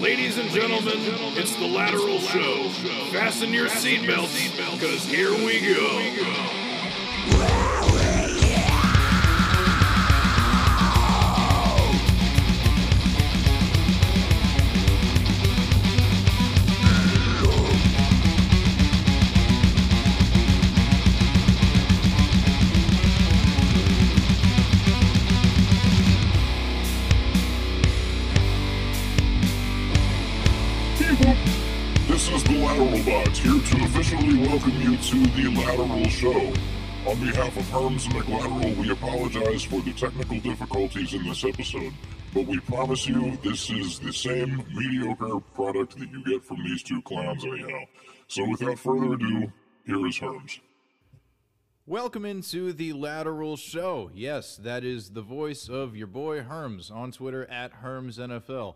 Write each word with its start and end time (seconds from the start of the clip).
Ladies 0.00 0.36
and 0.36 0.50
gentlemen, 0.50 0.98
it's 1.38 1.56
the 1.56 1.66
Lateral 1.66 2.18
Show. 2.18 2.68
Fasten 3.12 3.54
your 3.54 3.66
seatbelts, 3.66 4.54
because 4.72 5.06
here 5.06 5.32
we 5.32 5.60
go. 5.74 7.55
To 35.06 35.24
the 35.24 35.48
Lateral 35.54 36.08
Show. 36.08 36.52
On 37.08 37.20
behalf 37.20 37.56
of 37.56 37.62
Herms 37.66 38.06
and 38.06 38.14
McLateral, 38.14 38.76
we 38.76 38.90
apologize 38.90 39.62
for 39.62 39.80
the 39.82 39.92
technical 39.92 40.40
difficulties 40.40 41.14
in 41.14 41.22
this 41.22 41.44
episode, 41.44 41.92
but 42.34 42.44
we 42.44 42.58
promise 42.58 43.06
you 43.06 43.38
this 43.44 43.70
is 43.70 44.00
the 44.00 44.12
same 44.12 44.64
mediocre 44.74 45.38
product 45.54 45.96
that 46.00 46.10
you 46.10 46.24
get 46.24 46.42
from 46.42 46.56
these 46.64 46.82
two 46.82 47.00
clowns 47.02 47.44
anyhow. 47.44 47.84
So 48.26 48.48
without 48.48 48.80
further 48.80 49.12
ado, 49.12 49.52
here 49.86 50.04
is 50.08 50.18
Herms. 50.18 50.58
Welcome 51.86 52.24
into 52.24 52.72
the 52.72 52.92
Lateral 52.92 53.56
Show. 53.56 54.10
Yes, 54.12 54.56
that 54.56 54.82
is 54.82 55.10
the 55.10 55.22
voice 55.22 55.68
of 55.68 55.94
your 55.94 56.08
boy 56.08 56.40
Herms 56.40 56.90
on 56.90 57.12
Twitter 57.12 57.48
at 57.48 57.80
HermsNFL. 57.80 58.74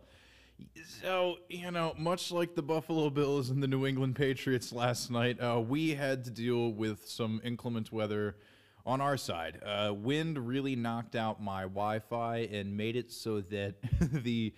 So, 1.02 1.38
you 1.48 1.70
know, 1.70 1.94
much 1.96 2.30
like 2.30 2.54
the 2.54 2.62
Buffalo 2.62 3.10
Bills 3.10 3.50
and 3.50 3.62
the 3.62 3.68
New 3.68 3.86
England 3.86 4.16
Patriots 4.16 4.72
last 4.72 5.10
night, 5.10 5.40
uh, 5.40 5.60
we 5.60 5.94
had 5.94 6.24
to 6.24 6.30
deal 6.30 6.72
with 6.72 7.06
some 7.08 7.40
inclement 7.44 7.90
weather 7.92 8.36
on 8.84 9.00
our 9.00 9.16
side. 9.16 9.60
Uh, 9.64 9.92
wind 9.94 10.38
really 10.38 10.76
knocked 10.76 11.14
out 11.16 11.42
my 11.42 11.62
Wi 11.62 12.00
Fi 12.00 12.38
and 12.52 12.76
made 12.76 12.96
it 12.96 13.12
so 13.12 13.40
that 13.40 13.76
the 14.00 14.54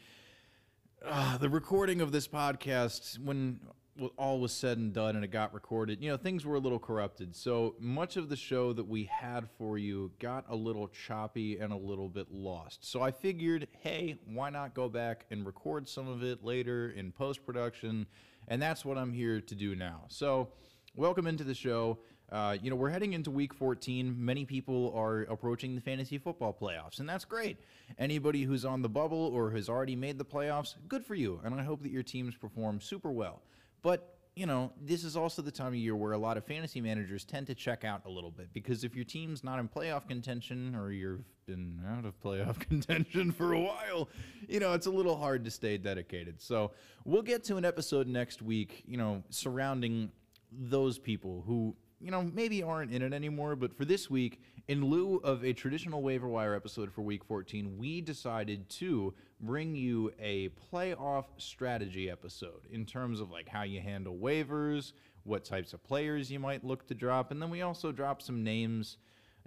uh, 1.04 1.36
the 1.38 1.48
recording 1.48 2.00
of 2.00 2.12
this 2.12 2.28
podcast, 2.28 3.18
when 3.18 3.60
all 4.16 4.40
was 4.40 4.52
said 4.52 4.78
and 4.78 4.92
done 4.92 5.16
and 5.16 5.24
it 5.24 5.30
got 5.30 5.52
recorded, 5.52 6.02
you 6.02 6.10
know, 6.10 6.16
things 6.16 6.46
were 6.46 6.56
a 6.56 6.60
little 6.60 6.78
corrupted. 6.78 7.36
So 7.36 7.74
much 7.78 8.16
of 8.16 8.28
the 8.28 8.36
show 8.36 8.72
that 8.72 8.88
we 8.88 9.04
had 9.04 9.48
for 9.58 9.76
you 9.78 10.10
got 10.18 10.44
a 10.48 10.56
little 10.56 10.88
choppy 10.88 11.58
and 11.58 11.72
a 11.72 11.76
little 11.76 12.08
bit 12.08 12.32
lost. 12.32 12.84
So 12.84 13.02
I 13.02 13.10
figured, 13.10 13.68
hey, 13.80 14.18
why 14.26 14.50
not 14.50 14.74
go 14.74 14.88
back 14.88 15.26
and 15.30 15.44
record 15.44 15.88
some 15.88 16.08
of 16.08 16.22
it 16.22 16.42
later 16.42 16.90
in 16.90 17.12
post 17.12 17.44
production? 17.44 18.06
And 18.48 18.60
that's 18.60 18.84
what 18.84 18.98
I'm 18.98 19.12
here 19.12 19.40
to 19.40 19.54
do 19.54 19.74
now. 19.76 20.04
So, 20.08 20.48
welcome 20.96 21.26
into 21.26 21.44
the 21.44 21.54
show. 21.54 21.98
Uh, 22.30 22.56
you 22.60 22.70
know, 22.70 22.76
we're 22.76 22.88
heading 22.88 23.12
into 23.12 23.30
week 23.30 23.52
14. 23.52 24.14
Many 24.18 24.46
people 24.46 24.92
are 24.96 25.22
approaching 25.22 25.74
the 25.74 25.80
fantasy 25.80 26.16
football 26.16 26.56
playoffs, 26.58 26.98
and 26.98 27.08
that's 27.08 27.26
great. 27.26 27.58
Anybody 27.98 28.44
who's 28.44 28.64
on 28.64 28.80
the 28.80 28.88
bubble 28.88 29.30
or 29.34 29.50
has 29.50 29.68
already 29.68 29.94
made 29.94 30.18
the 30.18 30.24
playoffs, 30.24 30.74
good 30.88 31.04
for 31.04 31.14
you. 31.14 31.40
And 31.44 31.54
I 31.54 31.62
hope 31.62 31.82
that 31.82 31.92
your 31.92 32.02
teams 32.02 32.34
perform 32.34 32.80
super 32.80 33.12
well. 33.12 33.42
But, 33.82 34.16
you 34.34 34.46
know, 34.46 34.72
this 34.80 35.04
is 35.04 35.16
also 35.16 35.42
the 35.42 35.50
time 35.50 35.68
of 35.68 35.74
year 35.74 35.94
where 35.94 36.12
a 36.12 36.18
lot 36.18 36.36
of 36.36 36.44
fantasy 36.44 36.80
managers 36.80 37.24
tend 37.24 37.48
to 37.48 37.54
check 37.54 37.84
out 37.84 38.02
a 38.06 38.10
little 38.10 38.30
bit 38.30 38.52
because 38.52 38.84
if 38.84 38.94
your 38.94 39.04
team's 39.04 39.44
not 39.44 39.58
in 39.58 39.68
playoff 39.68 40.08
contention 40.08 40.74
or 40.74 40.90
you've 40.92 41.24
been 41.46 41.80
out 41.90 42.04
of 42.04 42.18
playoff 42.20 42.58
contention 42.68 43.32
for 43.32 43.52
a 43.52 43.60
while, 43.60 44.08
you 44.48 44.60
know, 44.60 44.72
it's 44.72 44.86
a 44.86 44.90
little 44.90 45.16
hard 45.16 45.44
to 45.44 45.50
stay 45.50 45.76
dedicated. 45.76 46.40
So 46.40 46.72
we'll 47.04 47.22
get 47.22 47.44
to 47.44 47.56
an 47.56 47.64
episode 47.64 48.06
next 48.06 48.40
week, 48.40 48.84
you 48.86 48.96
know, 48.96 49.22
surrounding 49.30 50.10
those 50.50 50.98
people 50.98 51.42
who 51.46 51.74
you 52.02 52.10
know 52.10 52.22
maybe 52.34 52.62
aren't 52.62 52.92
in 52.92 53.00
it 53.00 53.12
anymore 53.12 53.56
but 53.56 53.74
for 53.74 53.84
this 53.84 54.10
week 54.10 54.40
in 54.68 54.84
lieu 54.84 55.20
of 55.24 55.44
a 55.44 55.52
traditional 55.52 56.02
waiver 56.02 56.28
wire 56.28 56.54
episode 56.54 56.92
for 56.92 57.02
week 57.02 57.24
14 57.24 57.76
we 57.78 58.00
decided 58.00 58.68
to 58.68 59.12
bring 59.40 59.74
you 59.74 60.12
a 60.20 60.48
playoff 60.72 61.24
strategy 61.36 62.10
episode 62.10 62.66
in 62.70 62.86
terms 62.86 63.20
of 63.20 63.30
like 63.30 63.48
how 63.48 63.62
you 63.62 63.80
handle 63.80 64.16
waivers 64.16 64.92
what 65.24 65.44
types 65.44 65.72
of 65.72 65.82
players 65.82 66.30
you 66.30 66.38
might 66.38 66.64
look 66.64 66.86
to 66.86 66.94
drop 66.94 67.30
and 67.30 67.40
then 67.42 67.50
we 67.50 67.62
also 67.62 67.92
drop 67.92 68.22
some 68.22 68.44
names 68.44 68.98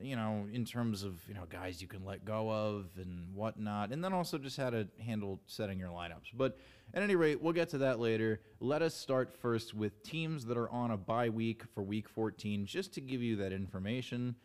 you 0.02 0.16
know, 0.16 0.46
in 0.52 0.66
terms 0.66 1.04
of, 1.04 1.14
you 1.28 1.34
know, 1.34 1.46
guys 1.50 1.82
you 1.82 1.88
can 1.88 2.04
let 2.04 2.26
go 2.26 2.52
of 2.52 2.88
and 2.98 3.34
whatnot. 3.34 3.92
And 3.92 4.04
then 4.04 4.14
also 4.14 4.38
just 4.38 4.58
how 4.58 4.70
to 4.70 4.88
handle 5.00 5.40
setting 5.48 5.80
your 5.80 5.90
lineups. 5.90 6.32
But 6.34 6.58
at 6.94 7.02
any 7.02 7.16
rate, 7.16 7.42
we'll 7.42 7.54
get 7.54 7.70
to 7.70 7.78
that 7.80 8.00
later. 8.00 8.42
Let 8.60 8.82
us 8.82 8.94
start 8.94 9.34
first 9.34 9.74
with 9.74 10.04
teams 10.04 10.46
that 10.46 10.58
are 10.58 10.70
on 10.70 10.92
a 10.92 10.98
bye 10.98 11.30
week 11.30 11.64
for 11.74 11.82
week 11.82 12.10
14, 12.10 12.66
just 12.66 12.94
to 12.94 13.02
give 13.02 13.22
you 13.22 13.38
that 13.38 13.54
information. 13.54 14.36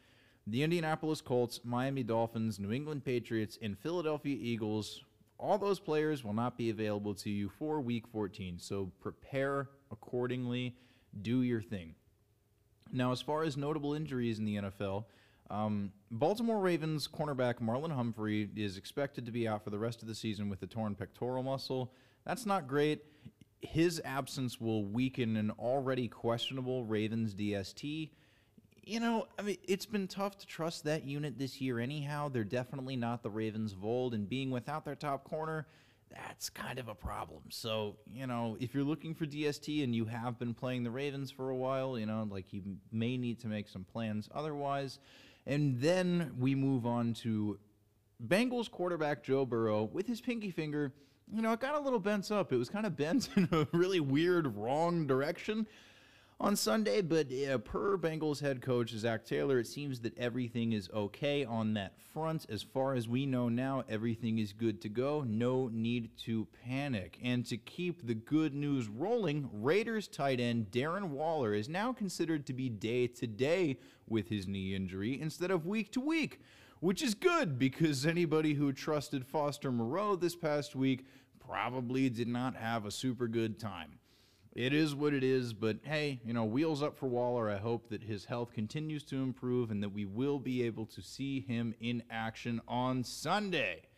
The 0.50 0.65
Indianapolis 0.65 1.21
Colts, 1.21 1.61
Miami 1.62 2.03
Dolphins, 2.03 2.59
New 2.59 2.72
England 2.72 3.05
Patriots, 3.05 3.56
and 3.62 3.78
Philadelphia 3.78 4.37
Eagles, 4.37 5.05
all 5.38 5.59
those 5.59 5.78
players 5.78 6.25
will 6.25 6.33
not 6.33 6.59
be 6.59 6.71
available 6.71 7.15
to 7.15 7.31
you 7.31 7.49
for 7.49 7.81
week 7.81 8.09
14. 8.09 8.59
So 8.59 8.91
prepare 9.00 9.69
accordingly, 9.93 10.75
do 11.22 11.43
your 11.43 11.62
thing. 11.62 11.94
Now, 12.91 13.12
as 13.12 13.22
far 13.22 13.44
as 13.44 13.56
notable 13.56 13.94
injuries 13.94 14.41
in 14.41 14.44
the 14.44 14.56
NFL, 14.56 15.05
um, 15.50 15.93
Baltimore 16.10 16.59
Ravens 16.59 17.06
cornerback 17.06 17.60
Marlon 17.60 17.94
Humphrey 17.94 18.50
is 18.56 18.77
expected 18.77 19.27
to 19.27 19.33
be 19.33 19.47
out 19.47 19.62
for 19.62 19.71
the 19.71 19.78
rest 19.78 20.03
of 20.03 20.09
the 20.09 20.16
season 20.16 20.49
with 20.49 20.65
a 20.65 20.66
torn 20.66 20.97
pectoral 20.97 21.44
muscle. 21.44 21.93
That's 22.27 22.44
not 22.44 22.66
great. 22.66 23.05
His 23.60 24.03
absence 24.05 24.60
will 24.60 24.84
weaken 24.84 25.37
an 25.37 25.53
already 25.60 26.09
questionable 26.09 26.84
Ravens 26.87 27.37
DST. 27.37 28.10
You 28.83 29.01
know, 29.01 29.27
I 29.39 29.43
mean, 29.43 29.57
it's 29.69 29.87
been 29.87 30.09
tough 30.09 30.39
to 30.39 30.47
trust 30.47 30.85
that 30.85 31.05
unit 31.05 31.39
this 31.39 31.61
year 31.61 31.79
anyhow. 31.79 32.29
They're 32.29 32.45
definitely 32.45 32.97
not 32.97 33.23
the 33.23 33.31
Ravens 33.31 33.73
of 33.73 33.85
old, 33.85 34.15
and 34.15 34.29
being 34.29 34.51
without 34.51 34.85
their 34.85 34.95
top 34.95 35.25
corner, 35.25 35.67
that's 36.11 36.51
kind 36.51 36.79
of 36.79 36.89
a 36.89 36.95
problem. 36.95 37.43
So, 37.51 37.97
you 38.13 38.27
know, 38.27 38.57
if 38.59 38.75
you're 38.75 38.85
looking 38.85 39.15
for 39.15 39.27
DST 39.27 39.85
and 39.85 39.95
you 39.95 40.07
have 40.07 40.39
been 40.39 40.55
playing 40.55 40.83
the 40.83 40.91
Ravens 40.91 41.31
for 41.31 41.51
a 41.51 41.57
while, 41.57 41.99
you 41.99 42.07
know, 42.07 42.27
like 42.31 42.53
you 42.53 42.63
may 42.91 43.17
need 43.17 43.39
to 43.41 43.49
make 43.49 43.69
some 43.69 43.85
plans 43.85 44.29
otherwise. 44.35 44.99
And 45.47 45.81
then 45.81 46.33
we 46.39 46.55
move 46.55 46.85
on 46.85 47.15
to 47.15 47.59
Bengals 48.27 48.71
quarterback 48.71 49.23
Joe 49.23 49.47
Burrow 49.47 49.85
with 49.85 50.07
his 50.07 50.21
pinky 50.21 50.51
finger. 50.51 50.93
You 51.33 51.43
know, 51.43 51.53
it 51.53 51.61
got 51.61 51.77
a 51.77 51.81
little 51.81 52.01
bent 52.01 52.31
up. 52.33 52.53
It 52.53 52.57
was 52.57 52.69
kind 52.69 52.87
of 52.87 52.97
bent 52.97 53.29
in 53.37 53.49
a 53.53 53.69
really 53.73 54.01
weird, 54.01 54.57
wrong 54.57 55.07
direction 55.07 55.67
on 56.41 56.56
Sunday, 56.56 57.03
but 57.03 57.27
uh, 57.31 57.59
per 57.59 57.99
Bengals 57.99 58.41
head 58.41 58.62
coach 58.62 58.93
Zac 58.93 59.27
Taylor, 59.27 59.59
it 59.59 59.67
seems 59.67 60.01
that 60.01 60.17
everything 60.17 60.73
is 60.73 60.89
okay 60.95 61.45
on 61.45 61.75
that 61.75 62.01
front. 62.01 62.47
As 62.49 62.62
far 62.62 62.95
as 62.95 63.06
we 63.06 63.27
know 63.27 63.51
now, 63.51 63.84
everything 63.91 64.39
is 64.39 64.55
good 64.55 64.81
to 64.81 64.89
go. 64.89 65.23
No 65.27 65.69
need 65.69 66.17
to 66.21 66.49
panic. 66.65 67.19
And 67.23 67.45
to 67.47 67.59
keep 67.59 68.06
the 68.06 68.15
good 68.15 68.55
news 68.55 68.89
rolling, 68.89 69.51
Raiders 69.53 70.09
tight 70.09 70.41
end 70.41 70.71
Darren 70.71 71.11
Waller 71.11 71.53
is 71.53 71.69
now 71.69 71.93
considered 71.93 72.47
to 72.47 72.55
be 72.55 72.71
day 72.71 73.07
to 73.07 73.27
day 73.27 73.77
with 74.09 74.31
his 74.31 74.49
knee 74.49 74.75
injury 74.75 75.21
instead 75.21 75.51
of 75.51 75.67
week 75.67 75.93
to 75.93 76.01
week, 76.01 76.41
which 76.81 77.03
is 77.03 77.15
good 77.15 77.59
because 77.59 78.07
anybody 78.07 78.55
who 78.55 78.72
trusted 78.72 79.27
Foster 79.27 79.71
Moreau 79.71 80.17
this 80.17 80.37
past 80.37 80.75
week 80.75 81.05
probably 81.39 82.09
did 82.09 82.28
not 82.28 82.57
have 82.57 82.87
a 82.87 82.91
super 82.91 83.28
good 83.28 83.61
time 83.61 84.00
it 84.55 84.72
is 84.72 84.94
what 84.94 85.15
it 85.15 85.22
is, 85.22 85.53
but 85.53 85.78
hey, 85.83 86.21
you 86.25 86.33
know, 86.33 86.44
wheels 86.44 86.83
up 86.83 86.97
for 86.97 87.06
Waller. 87.06 87.49
I 87.49 87.59
hope 87.59 87.88
that 87.91 88.03
his 88.03 88.25
health 88.25 88.53
continues 88.53 89.05
to 89.05 89.16
improve 89.16 89.71
and 89.71 89.83
that 89.83 89.91
we 89.93 90.05
will 90.05 90.38
be 90.41 90.62
able 90.65 90.87
to 90.87 91.03
see 91.03 91.41
him 91.41 91.75
in 91.81 92.03
action 92.11 92.60
on 92.66 93.05
Sunday. 93.05 93.90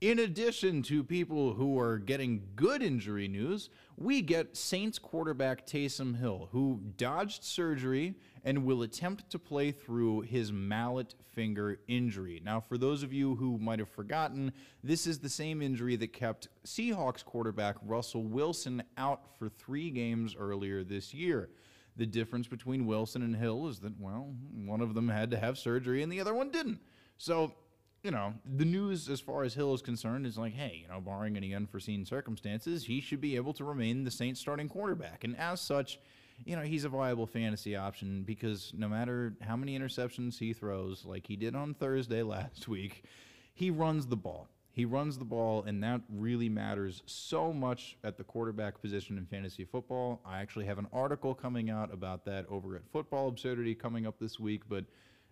In 0.00 0.20
addition 0.20 0.80
to 0.84 1.04
people 1.04 1.52
who 1.52 1.78
are 1.78 1.98
getting 1.98 2.42
good 2.56 2.82
injury 2.82 3.28
news, 3.28 3.68
we 3.98 4.22
get 4.22 4.56
Saints 4.56 4.98
quarterback 4.98 5.66
Taysom 5.66 6.18
Hill, 6.18 6.48
who 6.52 6.80
dodged 6.96 7.44
surgery 7.44 8.14
and 8.42 8.64
will 8.64 8.80
attempt 8.80 9.28
to 9.28 9.38
play 9.38 9.72
through 9.72 10.22
his 10.22 10.52
mallet 10.52 11.14
finger 11.34 11.80
injury. 11.86 12.40
Now, 12.42 12.60
for 12.60 12.78
those 12.78 13.02
of 13.02 13.12
you 13.12 13.34
who 13.34 13.58
might 13.58 13.78
have 13.78 13.90
forgotten, 13.90 14.54
this 14.82 15.06
is 15.06 15.18
the 15.18 15.28
same 15.28 15.60
injury 15.60 15.96
that 15.96 16.14
kept 16.14 16.48
Seahawks 16.64 17.22
quarterback 17.22 17.76
Russell 17.82 18.24
Wilson 18.24 18.82
out 18.96 19.38
for 19.38 19.50
three 19.50 19.90
games 19.90 20.34
earlier 20.34 20.82
this 20.82 21.12
year. 21.12 21.50
The 21.96 22.06
difference 22.06 22.48
between 22.48 22.86
Wilson 22.86 23.20
and 23.20 23.36
Hill 23.36 23.68
is 23.68 23.80
that, 23.80 24.00
well, 24.00 24.32
one 24.64 24.80
of 24.80 24.94
them 24.94 25.10
had 25.10 25.30
to 25.32 25.38
have 25.38 25.58
surgery 25.58 26.02
and 26.02 26.10
the 26.10 26.22
other 26.22 26.32
one 26.32 26.50
didn't. 26.50 26.80
So, 27.18 27.52
you 28.02 28.10
know, 28.10 28.34
the 28.44 28.64
news 28.64 29.08
as 29.08 29.20
far 29.20 29.42
as 29.42 29.54
Hill 29.54 29.74
is 29.74 29.82
concerned 29.82 30.26
is 30.26 30.38
like, 30.38 30.54
hey, 30.54 30.80
you 30.82 30.88
know, 30.88 31.00
barring 31.00 31.36
any 31.36 31.54
unforeseen 31.54 32.06
circumstances, 32.06 32.84
he 32.84 33.00
should 33.00 33.20
be 33.20 33.36
able 33.36 33.52
to 33.54 33.64
remain 33.64 34.04
the 34.04 34.10
Saints 34.10 34.40
starting 34.40 34.68
quarterback. 34.68 35.24
And 35.24 35.36
as 35.36 35.60
such, 35.60 35.98
you 36.44 36.56
know, 36.56 36.62
he's 36.62 36.84
a 36.84 36.88
viable 36.88 37.26
fantasy 37.26 37.76
option 37.76 38.22
because 38.22 38.72
no 38.74 38.88
matter 38.88 39.34
how 39.42 39.56
many 39.56 39.78
interceptions 39.78 40.38
he 40.38 40.54
throws, 40.54 41.04
like 41.04 41.26
he 41.26 41.36
did 41.36 41.54
on 41.54 41.74
Thursday 41.74 42.22
last 42.24 42.68
week, 42.68 43.04
he 43.52 43.70
runs 43.70 44.06
the 44.06 44.16
ball. 44.16 44.48
He 44.72 44.84
runs 44.84 45.18
the 45.18 45.24
ball, 45.24 45.64
and 45.64 45.82
that 45.82 46.00
really 46.08 46.48
matters 46.48 47.02
so 47.04 47.52
much 47.52 47.98
at 48.04 48.16
the 48.16 48.24
quarterback 48.24 48.80
position 48.80 49.18
in 49.18 49.26
fantasy 49.26 49.64
football. 49.64 50.22
I 50.24 50.40
actually 50.40 50.64
have 50.66 50.78
an 50.78 50.86
article 50.92 51.34
coming 51.34 51.70
out 51.70 51.92
about 51.92 52.24
that 52.26 52.46
over 52.48 52.76
at 52.76 52.88
Football 52.92 53.28
Absurdity 53.28 53.74
coming 53.74 54.06
up 54.06 54.18
this 54.20 54.38
week, 54.38 54.62
but 54.68 54.84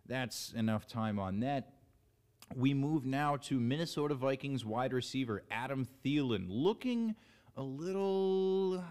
that's 0.06 0.53
enough 0.55 0.87
time 0.88 1.21
on 1.21 1.38
that. 1.41 1.78
We 2.55 2.75
move 2.75 3.05
now 3.05 3.37
to 3.37 3.61
Minnesota 3.61 4.15
Vikings 4.15 4.65
wide 4.65 4.93
receiver 4.93 5.43
Adam 5.50 5.87
Thielen, 6.05 6.47
looking 6.49 7.15
a 7.56 7.62
little, 7.62 8.83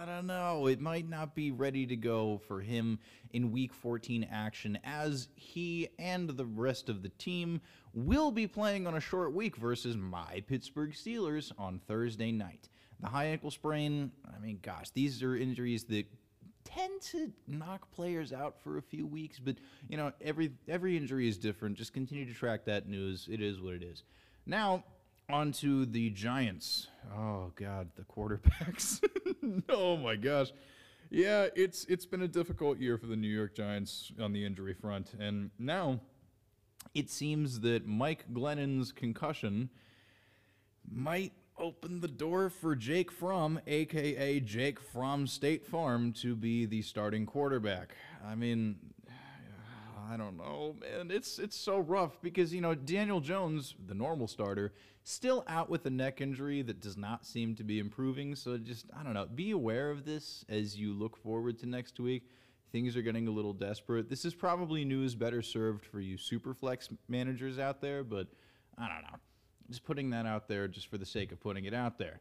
I 0.00 0.06
don't 0.06 0.26
know, 0.26 0.66
it 0.66 0.80
might 0.80 1.08
not 1.08 1.34
be 1.34 1.50
ready 1.50 1.86
to 1.86 1.96
go 1.96 2.40
for 2.48 2.60
him 2.60 2.98
in 3.32 3.52
week 3.52 3.74
14 3.74 4.26
action 4.30 4.78
as 4.82 5.28
he 5.34 5.88
and 5.98 6.30
the 6.30 6.46
rest 6.46 6.88
of 6.88 7.02
the 7.02 7.10
team 7.10 7.60
will 7.92 8.30
be 8.30 8.46
playing 8.46 8.86
on 8.86 8.94
a 8.94 9.00
short 9.00 9.32
week 9.32 9.56
versus 9.56 9.96
my 9.96 10.42
Pittsburgh 10.46 10.92
Steelers 10.92 11.52
on 11.58 11.80
Thursday 11.86 12.32
night. 12.32 12.68
The 13.00 13.08
high 13.08 13.26
ankle 13.26 13.50
sprain, 13.50 14.10
I 14.34 14.38
mean, 14.38 14.58
gosh, 14.62 14.90
these 14.90 15.22
are 15.22 15.36
injuries 15.36 15.84
that 15.84 16.06
tend 16.64 17.00
to 17.02 17.32
knock 17.46 17.90
players 17.92 18.32
out 18.32 18.56
for 18.62 18.78
a 18.78 18.82
few 18.82 19.06
weeks, 19.06 19.38
but 19.38 19.56
you 19.88 19.96
know, 19.96 20.12
every 20.20 20.52
every 20.68 20.96
injury 20.96 21.28
is 21.28 21.38
different. 21.38 21.76
Just 21.76 21.92
continue 21.92 22.24
to 22.26 22.34
track 22.34 22.64
that 22.66 22.88
news. 22.88 23.28
It 23.30 23.40
is 23.40 23.60
what 23.60 23.74
it 23.74 23.82
is. 23.82 24.02
Now, 24.46 24.84
on 25.30 25.52
to 25.52 25.86
the 25.86 26.10
Giants. 26.10 26.88
Oh 27.14 27.52
god, 27.56 27.90
the 27.96 28.02
quarterbacks. 28.02 29.00
oh 29.68 29.96
my 29.96 30.16
gosh. 30.16 30.52
Yeah, 31.10 31.48
it's 31.54 31.84
it's 31.86 32.06
been 32.06 32.22
a 32.22 32.28
difficult 32.28 32.78
year 32.78 32.96
for 32.96 33.06
the 33.06 33.16
New 33.16 33.28
York 33.28 33.54
Giants 33.54 34.12
on 34.20 34.32
the 34.32 34.44
injury 34.44 34.74
front. 34.74 35.12
And 35.18 35.50
now 35.58 36.00
it 36.94 37.10
seems 37.10 37.60
that 37.60 37.86
Mike 37.86 38.32
Glennon's 38.32 38.92
concussion 38.92 39.70
might 40.90 41.32
open 41.58 42.00
the 42.00 42.08
door 42.08 42.50
for 42.50 42.74
Jake 42.74 43.10
Fromm, 43.10 43.60
aka 43.66 44.40
Jake 44.40 44.80
from 44.80 45.26
State 45.26 45.66
Farm, 45.66 46.12
to 46.14 46.34
be 46.34 46.66
the 46.66 46.82
starting 46.82 47.26
quarterback. 47.26 47.94
I 48.26 48.34
mean, 48.34 48.76
I 50.10 50.16
don't 50.16 50.36
know, 50.36 50.76
man. 50.80 51.10
It's 51.10 51.38
it's 51.38 51.56
so 51.56 51.78
rough 51.78 52.20
because 52.20 52.52
you 52.52 52.60
know 52.60 52.74
Daniel 52.74 53.20
Jones, 53.20 53.74
the 53.86 53.94
normal 53.94 54.28
starter, 54.28 54.72
still 55.04 55.44
out 55.48 55.70
with 55.70 55.86
a 55.86 55.90
neck 55.90 56.20
injury 56.20 56.62
that 56.62 56.80
does 56.80 56.96
not 56.96 57.24
seem 57.24 57.54
to 57.56 57.64
be 57.64 57.78
improving. 57.78 58.34
So 58.34 58.58
just 58.58 58.86
I 58.98 59.02
don't 59.02 59.14
know. 59.14 59.26
Be 59.26 59.52
aware 59.52 59.90
of 59.90 60.04
this 60.04 60.44
as 60.48 60.76
you 60.76 60.92
look 60.92 61.16
forward 61.16 61.58
to 61.60 61.66
next 61.66 61.98
week. 61.98 62.28
Things 62.72 62.96
are 62.96 63.02
getting 63.02 63.28
a 63.28 63.30
little 63.30 63.52
desperate. 63.52 64.08
This 64.08 64.24
is 64.24 64.34
probably 64.34 64.84
news 64.84 65.14
better 65.14 65.42
served 65.42 65.84
for 65.84 66.00
you 66.00 66.16
superflex 66.16 66.88
managers 67.06 67.58
out 67.58 67.80
there, 67.82 68.02
but 68.02 68.28
I 68.78 68.88
don't 68.88 69.02
know. 69.02 69.18
Just 69.68 69.84
putting 69.84 70.10
that 70.10 70.26
out 70.26 70.48
there 70.48 70.68
just 70.68 70.88
for 70.88 70.98
the 70.98 71.06
sake 71.06 71.32
of 71.32 71.40
putting 71.40 71.64
it 71.64 71.74
out 71.74 71.98
there. 71.98 72.20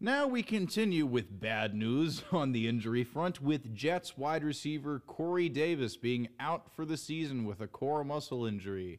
Now 0.00 0.26
we 0.26 0.42
continue 0.42 1.06
with 1.06 1.40
bad 1.40 1.74
news 1.76 2.24
on 2.32 2.50
the 2.50 2.66
injury 2.66 3.04
front 3.04 3.40
with 3.40 3.72
Jets 3.74 4.18
wide 4.18 4.42
receiver 4.42 4.98
Corey 4.98 5.48
Davis 5.48 5.96
being 5.96 6.28
out 6.40 6.72
for 6.74 6.84
the 6.84 6.96
season 6.96 7.44
with 7.44 7.60
a 7.60 7.68
core 7.68 8.02
muscle 8.02 8.44
injury. 8.44 8.98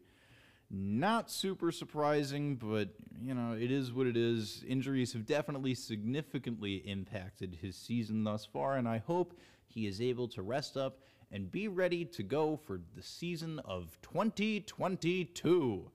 Not 0.71 1.29
super 1.29 1.71
surprising, 1.71 2.55
but 2.55 2.89
you 3.21 3.33
know, 3.33 3.51
it 3.51 3.69
is 3.69 3.91
what 3.91 4.07
it 4.07 4.15
is. 4.17 4.63
Injuries 4.67 5.13
have 5.13 5.25
definitely 5.25 5.75
significantly 5.75 6.75
impacted 6.77 7.57
his 7.61 7.75
season 7.75 8.23
thus 8.23 8.45
far, 8.45 8.77
and 8.77 8.87
I 8.87 8.97
hope 8.99 9.37
he 9.67 9.87
is 9.87 9.99
able 10.01 10.27
to 10.29 10.41
rest 10.41 10.77
up 10.77 10.99
and 11.33 11.51
be 11.51 11.67
ready 11.67 12.05
to 12.05 12.23
go 12.23 12.55
for 12.55 12.79
the 12.95 13.03
season 13.03 13.59
of 13.65 13.97
2022. 14.03 15.91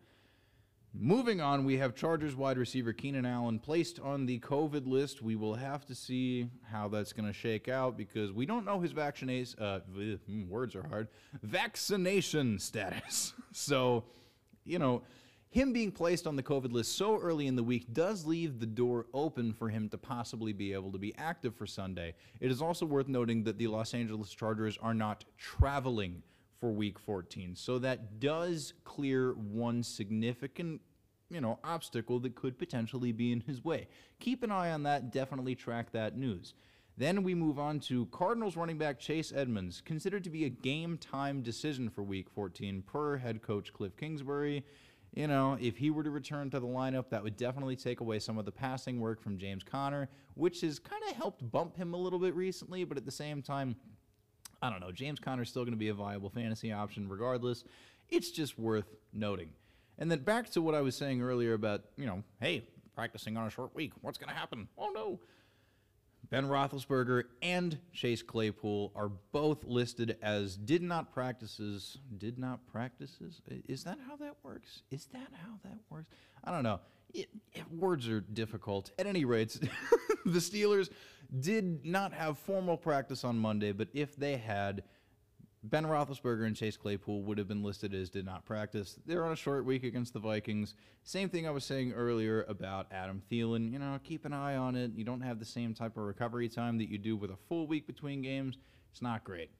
Moving 0.94 1.40
on, 1.40 1.64
we 1.64 1.76
have 1.76 1.94
Chargers 1.94 2.34
wide 2.34 2.56
receiver 2.58 2.92
Keenan 2.92 3.26
Allen 3.26 3.58
placed 3.58 4.00
on 4.00 4.26
the 4.26 4.40
COVID 4.40 4.86
list. 4.86 5.20
We 5.22 5.36
will 5.36 5.54
have 5.54 5.84
to 5.86 5.94
see 5.94 6.48
how 6.62 6.88
that's 6.88 7.12
going 7.12 7.26
to 7.26 7.32
shake 7.32 7.68
out 7.68 7.96
because 7.96 8.32
we 8.32 8.46
don't 8.46 8.64
know 8.64 8.80
his 8.80 8.92
vaccination. 8.92 9.58
Uh, 9.60 9.80
hmm, 9.80 10.48
words 10.48 10.74
are 10.74 10.86
hard. 10.88 11.08
Vaccination 11.42 12.58
status. 12.58 13.34
so, 13.52 14.04
you 14.64 14.78
know, 14.78 15.02
him 15.50 15.72
being 15.72 15.92
placed 15.92 16.26
on 16.26 16.36
the 16.36 16.42
COVID 16.42 16.72
list 16.72 16.96
so 16.96 17.18
early 17.18 17.46
in 17.46 17.56
the 17.56 17.62
week 17.62 17.92
does 17.92 18.24
leave 18.24 18.58
the 18.58 18.66
door 18.66 19.06
open 19.14 19.52
for 19.52 19.68
him 19.68 19.88
to 19.90 19.98
possibly 19.98 20.52
be 20.52 20.72
able 20.72 20.92
to 20.92 20.98
be 20.98 21.14
active 21.16 21.54
for 21.54 21.66
Sunday. 21.66 22.14
It 22.40 22.50
is 22.50 22.60
also 22.60 22.86
worth 22.86 23.08
noting 23.08 23.44
that 23.44 23.58
the 23.58 23.66
Los 23.66 23.94
Angeles 23.94 24.30
Chargers 24.30 24.78
are 24.80 24.94
not 24.94 25.24
traveling 25.36 26.22
for 26.60 26.70
week 26.70 26.98
14. 26.98 27.56
So 27.56 27.78
that 27.78 28.20
does 28.20 28.74
clear 28.84 29.32
one 29.32 29.82
significant, 29.82 30.80
you 31.30 31.40
know, 31.40 31.58
obstacle 31.62 32.18
that 32.20 32.34
could 32.34 32.58
potentially 32.58 33.12
be 33.12 33.32
in 33.32 33.40
his 33.40 33.64
way. 33.64 33.88
Keep 34.20 34.42
an 34.42 34.50
eye 34.50 34.70
on 34.70 34.82
that, 34.84 35.12
definitely 35.12 35.54
track 35.54 35.92
that 35.92 36.16
news. 36.16 36.54
Then 36.96 37.22
we 37.22 37.34
move 37.34 37.60
on 37.60 37.78
to 37.80 38.06
Cardinals 38.06 38.56
running 38.56 38.76
back 38.76 38.98
Chase 38.98 39.32
Edmonds, 39.32 39.80
considered 39.84 40.24
to 40.24 40.30
be 40.30 40.44
a 40.44 40.48
game 40.48 40.98
time 40.98 41.42
decision 41.42 41.88
for 41.90 42.02
week 42.02 42.28
14 42.28 42.82
per 42.82 43.16
head 43.16 43.40
coach 43.40 43.72
Cliff 43.72 43.96
Kingsbury. 43.96 44.64
You 45.14 45.28
know, 45.28 45.56
if 45.60 45.76
he 45.76 45.90
were 45.90 46.02
to 46.02 46.10
return 46.10 46.50
to 46.50 46.60
the 46.60 46.66
lineup, 46.66 47.08
that 47.10 47.22
would 47.22 47.36
definitely 47.36 47.76
take 47.76 48.00
away 48.00 48.18
some 48.18 48.36
of 48.36 48.44
the 48.44 48.52
passing 48.52 49.00
work 49.00 49.22
from 49.22 49.38
James 49.38 49.62
Conner, 49.62 50.08
which 50.34 50.60
has 50.62 50.80
kind 50.80 51.02
of 51.08 51.16
helped 51.16 51.48
bump 51.50 51.76
him 51.76 51.94
a 51.94 51.96
little 51.96 52.18
bit 52.18 52.34
recently, 52.34 52.84
but 52.84 52.98
at 52.98 53.06
the 53.06 53.12
same 53.12 53.42
time, 53.42 53.76
I 54.60 54.70
don't 54.70 54.80
know. 54.80 54.92
James 54.92 55.20
Conner's 55.20 55.50
still 55.50 55.62
going 55.62 55.72
to 55.72 55.78
be 55.78 55.88
a 55.88 55.94
viable 55.94 56.30
fantasy 56.30 56.72
option 56.72 57.08
regardless. 57.08 57.64
It's 58.08 58.30
just 58.30 58.58
worth 58.58 58.86
noting. 59.12 59.50
And 59.98 60.10
then 60.10 60.20
back 60.20 60.50
to 60.50 60.62
what 60.62 60.74
I 60.74 60.80
was 60.80 60.96
saying 60.96 61.22
earlier 61.22 61.54
about, 61.54 61.82
you 61.96 62.06
know, 62.06 62.22
hey, 62.40 62.64
practicing 62.94 63.36
on 63.36 63.46
a 63.46 63.50
short 63.50 63.74
week. 63.74 63.92
What's 64.00 64.18
going 64.18 64.30
to 64.30 64.34
happen? 64.34 64.68
Oh, 64.76 64.90
no. 64.94 65.20
Ben 66.30 66.46
Roethlisberger 66.46 67.24
and 67.40 67.78
Chase 67.92 68.22
Claypool 68.22 68.92
are 68.94 69.08
both 69.32 69.64
listed 69.64 70.18
as 70.20 70.56
did 70.56 70.82
not 70.82 71.12
practices. 71.12 71.98
Did 72.18 72.38
not 72.38 72.66
practices? 72.70 73.40
Is 73.66 73.84
that 73.84 73.98
how 74.06 74.16
that 74.16 74.36
works? 74.42 74.82
Is 74.90 75.06
that 75.06 75.28
how 75.42 75.54
that 75.64 75.78
works? 75.88 76.14
I 76.44 76.50
don't 76.50 76.62
know. 76.62 76.80
It, 77.14 77.30
it, 77.54 77.64
words 77.72 78.06
are 78.08 78.20
difficult. 78.20 78.90
At 78.98 79.06
any 79.06 79.24
rate, 79.24 79.58
the 80.26 80.38
Steelers 80.38 80.90
did 81.40 81.86
not 81.86 82.12
have 82.12 82.38
formal 82.38 82.76
practice 82.76 83.24
on 83.24 83.38
Monday, 83.38 83.72
but 83.72 83.88
if 83.94 84.14
they 84.14 84.36
had, 84.36 84.82
Ben 85.64 85.84
Roethlisberger 85.84 86.46
and 86.46 86.54
Chase 86.54 86.76
Claypool 86.76 87.22
would 87.22 87.38
have 87.38 87.48
been 87.48 87.62
listed 87.62 87.92
as 87.92 88.10
did 88.10 88.24
not 88.24 88.44
practice. 88.44 88.98
They're 89.06 89.24
on 89.24 89.32
a 89.32 89.36
short 89.36 89.64
week 89.64 89.82
against 89.82 90.12
the 90.12 90.20
Vikings. 90.20 90.74
Same 91.02 91.28
thing 91.28 91.46
I 91.46 91.50
was 91.50 91.64
saying 91.64 91.92
earlier 91.92 92.44
about 92.48 92.86
Adam 92.92 93.22
Thielen. 93.30 93.72
You 93.72 93.78
know, 93.80 93.98
keep 94.04 94.24
an 94.24 94.32
eye 94.32 94.56
on 94.56 94.76
it. 94.76 94.92
You 94.94 95.04
don't 95.04 95.20
have 95.20 95.40
the 95.40 95.44
same 95.44 95.74
type 95.74 95.96
of 95.96 96.04
recovery 96.04 96.48
time 96.48 96.78
that 96.78 96.88
you 96.88 96.98
do 96.98 97.16
with 97.16 97.30
a 97.30 97.36
full 97.48 97.66
week 97.66 97.86
between 97.86 98.22
games. 98.22 98.58
It's 98.92 99.02
not 99.02 99.24
great. 99.24 99.50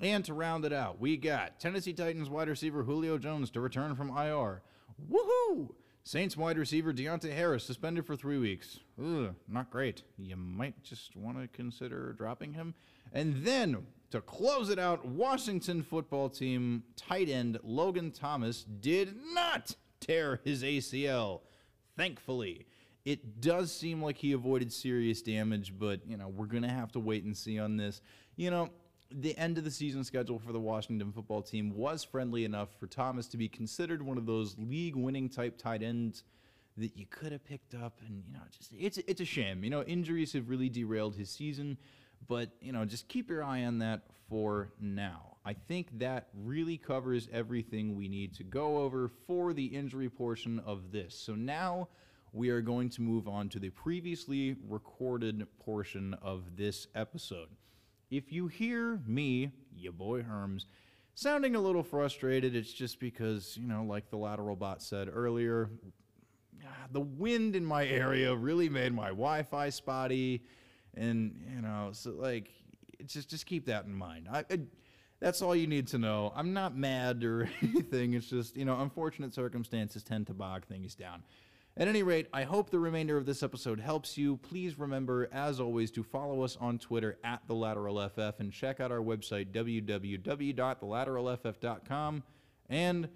And 0.00 0.24
to 0.24 0.34
round 0.34 0.64
it 0.64 0.72
out, 0.72 1.00
we 1.00 1.16
got 1.16 1.60
Tennessee 1.60 1.92
Titans 1.92 2.28
wide 2.28 2.48
receiver 2.48 2.82
Julio 2.82 3.16
Jones 3.16 3.50
to 3.52 3.60
return 3.60 3.94
from 3.94 4.10
IR. 4.10 4.62
Woohoo! 5.10 5.70
Saints 6.02 6.36
wide 6.36 6.58
receiver 6.58 6.92
Deonte 6.92 7.32
Harris 7.32 7.64
suspended 7.64 8.06
for 8.06 8.16
three 8.16 8.38
weeks. 8.38 8.80
Ugh, 9.00 9.34
not 9.48 9.70
great. 9.70 10.02
You 10.18 10.36
might 10.36 10.82
just 10.82 11.16
want 11.16 11.40
to 11.40 11.48
consider 11.48 12.12
dropping 12.12 12.52
him. 12.52 12.74
And 13.12 13.44
then 13.44 13.86
to 14.14 14.20
close 14.20 14.70
it 14.70 14.78
out, 14.78 15.04
Washington 15.04 15.82
football 15.82 16.28
team 16.28 16.84
tight 16.94 17.28
end 17.28 17.58
Logan 17.64 18.12
Thomas 18.12 18.62
did 18.62 19.16
not 19.32 19.74
tear 19.98 20.40
his 20.44 20.62
ACL. 20.62 21.40
Thankfully, 21.96 22.66
it 23.04 23.40
does 23.40 23.72
seem 23.72 24.00
like 24.00 24.16
he 24.16 24.30
avoided 24.30 24.72
serious 24.72 25.20
damage, 25.20 25.74
but 25.76 26.00
you 26.06 26.16
know 26.16 26.28
we're 26.28 26.46
gonna 26.46 26.70
have 26.70 26.92
to 26.92 27.00
wait 27.00 27.24
and 27.24 27.36
see 27.36 27.58
on 27.58 27.76
this. 27.76 28.00
You 28.36 28.52
know, 28.52 28.70
the 29.10 29.36
end 29.36 29.58
of 29.58 29.64
the 29.64 29.70
season 29.70 30.04
schedule 30.04 30.38
for 30.38 30.52
the 30.52 30.60
Washington 30.60 31.10
football 31.10 31.42
team 31.42 31.74
was 31.74 32.04
friendly 32.04 32.44
enough 32.44 32.68
for 32.78 32.86
Thomas 32.86 33.26
to 33.28 33.36
be 33.36 33.48
considered 33.48 34.00
one 34.00 34.16
of 34.16 34.26
those 34.26 34.56
league 34.58 34.94
winning 34.94 35.28
type 35.28 35.58
tight 35.58 35.82
ends 35.82 36.22
that 36.76 36.96
you 36.96 37.06
could 37.06 37.32
have 37.32 37.44
picked 37.44 37.74
up 37.74 38.00
and 38.06 38.22
you 38.26 38.32
know 38.32 38.40
just 38.56 38.72
it's 38.78 38.98
it's 39.08 39.20
a 39.20 39.24
shame. 39.24 39.64
You 39.64 39.70
know, 39.70 39.82
injuries 39.82 40.32
have 40.34 40.48
really 40.48 40.68
derailed 40.68 41.16
his 41.16 41.30
season, 41.30 41.78
but 42.28 42.50
you 42.60 42.72
know, 42.72 42.84
just 42.84 43.08
keep 43.08 43.28
your 43.28 43.42
eye 43.42 43.64
on 43.64 43.78
that 43.78 44.02
for 44.28 44.72
now. 44.80 45.36
I 45.44 45.52
think 45.52 45.98
that 45.98 46.28
really 46.32 46.78
covers 46.78 47.28
everything 47.32 47.96
we 47.96 48.08
need 48.08 48.34
to 48.36 48.44
go 48.44 48.78
over 48.78 49.10
for 49.26 49.52
the 49.52 49.66
injury 49.66 50.08
portion 50.08 50.58
of 50.60 50.90
this. 50.90 51.14
So 51.14 51.34
now 51.34 51.88
we 52.32 52.48
are 52.48 52.62
going 52.62 52.88
to 52.90 53.02
move 53.02 53.28
on 53.28 53.48
to 53.50 53.58
the 53.58 53.70
previously 53.70 54.56
recorded 54.66 55.46
portion 55.60 56.14
of 56.22 56.56
this 56.56 56.86
episode. 56.94 57.48
If 58.10 58.32
you 58.32 58.48
hear 58.48 59.00
me, 59.06 59.50
your 59.76 59.92
boy 59.92 60.22
Herms, 60.22 60.64
sounding 61.14 61.54
a 61.54 61.60
little 61.60 61.82
frustrated, 61.82 62.56
it's 62.56 62.72
just 62.72 62.98
because, 62.98 63.56
you 63.60 63.68
know, 63.68 63.84
like 63.84 64.10
the 64.10 64.16
lateral 64.16 64.56
bot 64.56 64.82
said 64.82 65.08
earlier, 65.12 65.70
ah, 66.64 66.86
the 66.90 67.00
wind 67.00 67.54
in 67.54 67.64
my 67.64 67.86
area 67.86 68.34
really 68.34 68.68
made 68.68 68.92
my 68.92 69.08
Wi-Fi 69.08 69.68
spotty, 69.68 70.42
and 70.96 71.40
you 71.54 71.62
know, 71.62 71.90
so 71.92 72.12
like, 72.12 72.50
just 73.06 73.28
just 73.28 73.46
keep 73.46 73.66
that 73.66 73.84
in 73.84 73.94
mind. 73.94 74.28
I, 74.30 74.44
I 74.50 74.60
that's 75.20 75.42
all 75.42 75.56
you 75.56 75.66
need 75.66 75.88
to 75.88 75.98
know. 75.98 76.32
I'm 76.36 76.52
not 76.52 76.76
mad 76.76 77.24
or 77.24 77.48
anything. 77.62 78.14
It's 78.14 78.28
just 78.28 78.56
you 78.56 78.64
know, 78.64 78.80
unfortunate 78.80 79.34
circumstances 79.34 80.02
tend 80.02 80.26
to 80.28 80.34
bog 80.34 80.66
things 80.66 80.94
down. 80.94 81.22
At 81.76 81.88
any 81.88 82.04
rate, 82.04 82.28
I 82.32 82.44
hope 82.44 82.70
the 82.70 82.78
remainder 82.78 83.16
of 83.16 83.26
this 83.26 83.42
episode 83.42 83.80
helps 83.80 84.16
you. 84.16 84.36
Please 84.36 84.78
remember, 84.78 85.28
as 85.32 85.58
always, 85.58 85.90
to 85.92 86.04
follow 86.04 86.42
us 86.42 86.56
on 86.60 86.78
Twitter 86.78 87.18
at 87.24 87.40
the 87.48 87.54
Lateral 87.54 88.08
FF 88.08 88.38
and 88.38 88.52
check 88.52 88.78
out 88.78 88.92
our 88.92 89.00
website 89.00 89.50
www.thelateralff.com. 89.50 92.22
And 92.68 93.08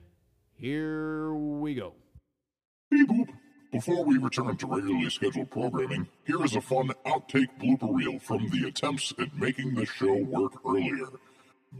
here 0.57 1.33
we 1.33 1.77
go. 1.77 1.95
Beep 3.79 3.85
boop. 3.85 3.87
Before 3.87 4.05
we 4.05 4.19
return 4.19 4.57
to 4.57 4.67
regularly 4.67 5.11
scheduled 5.11 5.51
programming, 5.51 6.09
here 6.27 6.45
is 6.45 6.57
a 6.57 6.61
fun 6.61 6.91
outtake 7.07 7.49
blooper 7.61 7.95
reel 7.95 8.19
from 8.19 8.49
the 8.51 8.69
attempts 8.69 9.13
at 9.19 9.35
making 9.37 9.75
the 9.75 9.87
show 9.87 10.15
work 10.15 10.53
earlier. 10.67 11.09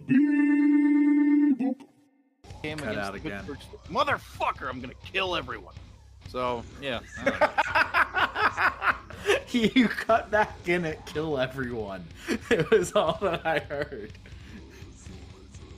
Beep 0.07 1.59
boop. 1.59 1.75
Came 2.63 2.79
Cut 2.79 2.99
out 2.99 3.15
again. 3.15 3.45
Pittsburgh 3.45 3.59
Motherfucker, 3.89 4.69
I'm 4.69 4.81
gonna 4.81 4.95
kill 5.05 5.37
everyone. 5.37 5.75
So 6.29 6.65
yeah, 6.83 7.01
you 9.51 9.89
cut 9.89 10.31
back 10.31 10.69
in 10.69 10.85
it, 10.85 11.01
kill 11.07 11.39
everyone. 11.39 12.05
It 12.51 12.71
was 12.71 12.93
all 12.93 13.19
that 13.23 13.47
I 13.47 13.59
heard. 13.61 14.13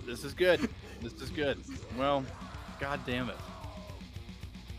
this 0.06 0.24
is 0.24 0.34
good. 0.34 0.68
This 1.02 1.12
is 1.14 1.30
good. 1.30 1.58
Well, 1.96 2.24
god 2.80 3.00
damn 3.06 3.28
it. 3.28 3.36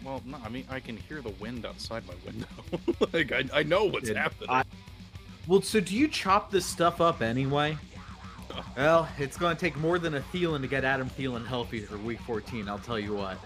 Well, 0.04 0.22
no, 0.26 0.38
I 0.44 0.50
mean 0.50 0.66
I 0.70 0.80
can 0.80 0.98
hear 0.98 1.22
the 1.22 1.30
wind 1.40 1.66
outside 1.66 2.04
my 2.08 2.14
window. 2.26 2.48
like 3.14 3.32
I, 3.32 3.60
I 3.60 3.64
know 3.64 3.86
what's 3.86 4.08
Dude, 4.08 4.18
happening. 4.18 4.50
I- 4.50 4.64
Well, 5.48 5.62
so 5.62 5.80
do 5.80 5.96
you 5.96 6.08
chop 6.08 6.52
this 6.52 6.66
stuff 6.66 7.02
up 7.02 7.22
anyway? 7.22 7.78
Well, 8.76 9.08
it's 9.18 9.38
going 9.38 9.56
to 9.56 9.60
take 9.60 9.78
more 9.78 9.98
than 9.98 10.16
a 10.16 10.20
Thielen 10.20 10.62
to 10.62 10.68
get 10.68 10.84
Adam 10.84 11.10
Thielen 11.10 11.46
healthy 11.48 11.80
for 11.80 11.98
Week 11.98 12.20
14. 12.22 12.68
I'll 12.68 12.80
tell 12.80 13.00
you 13.00 13.14
what. 13.14 13.38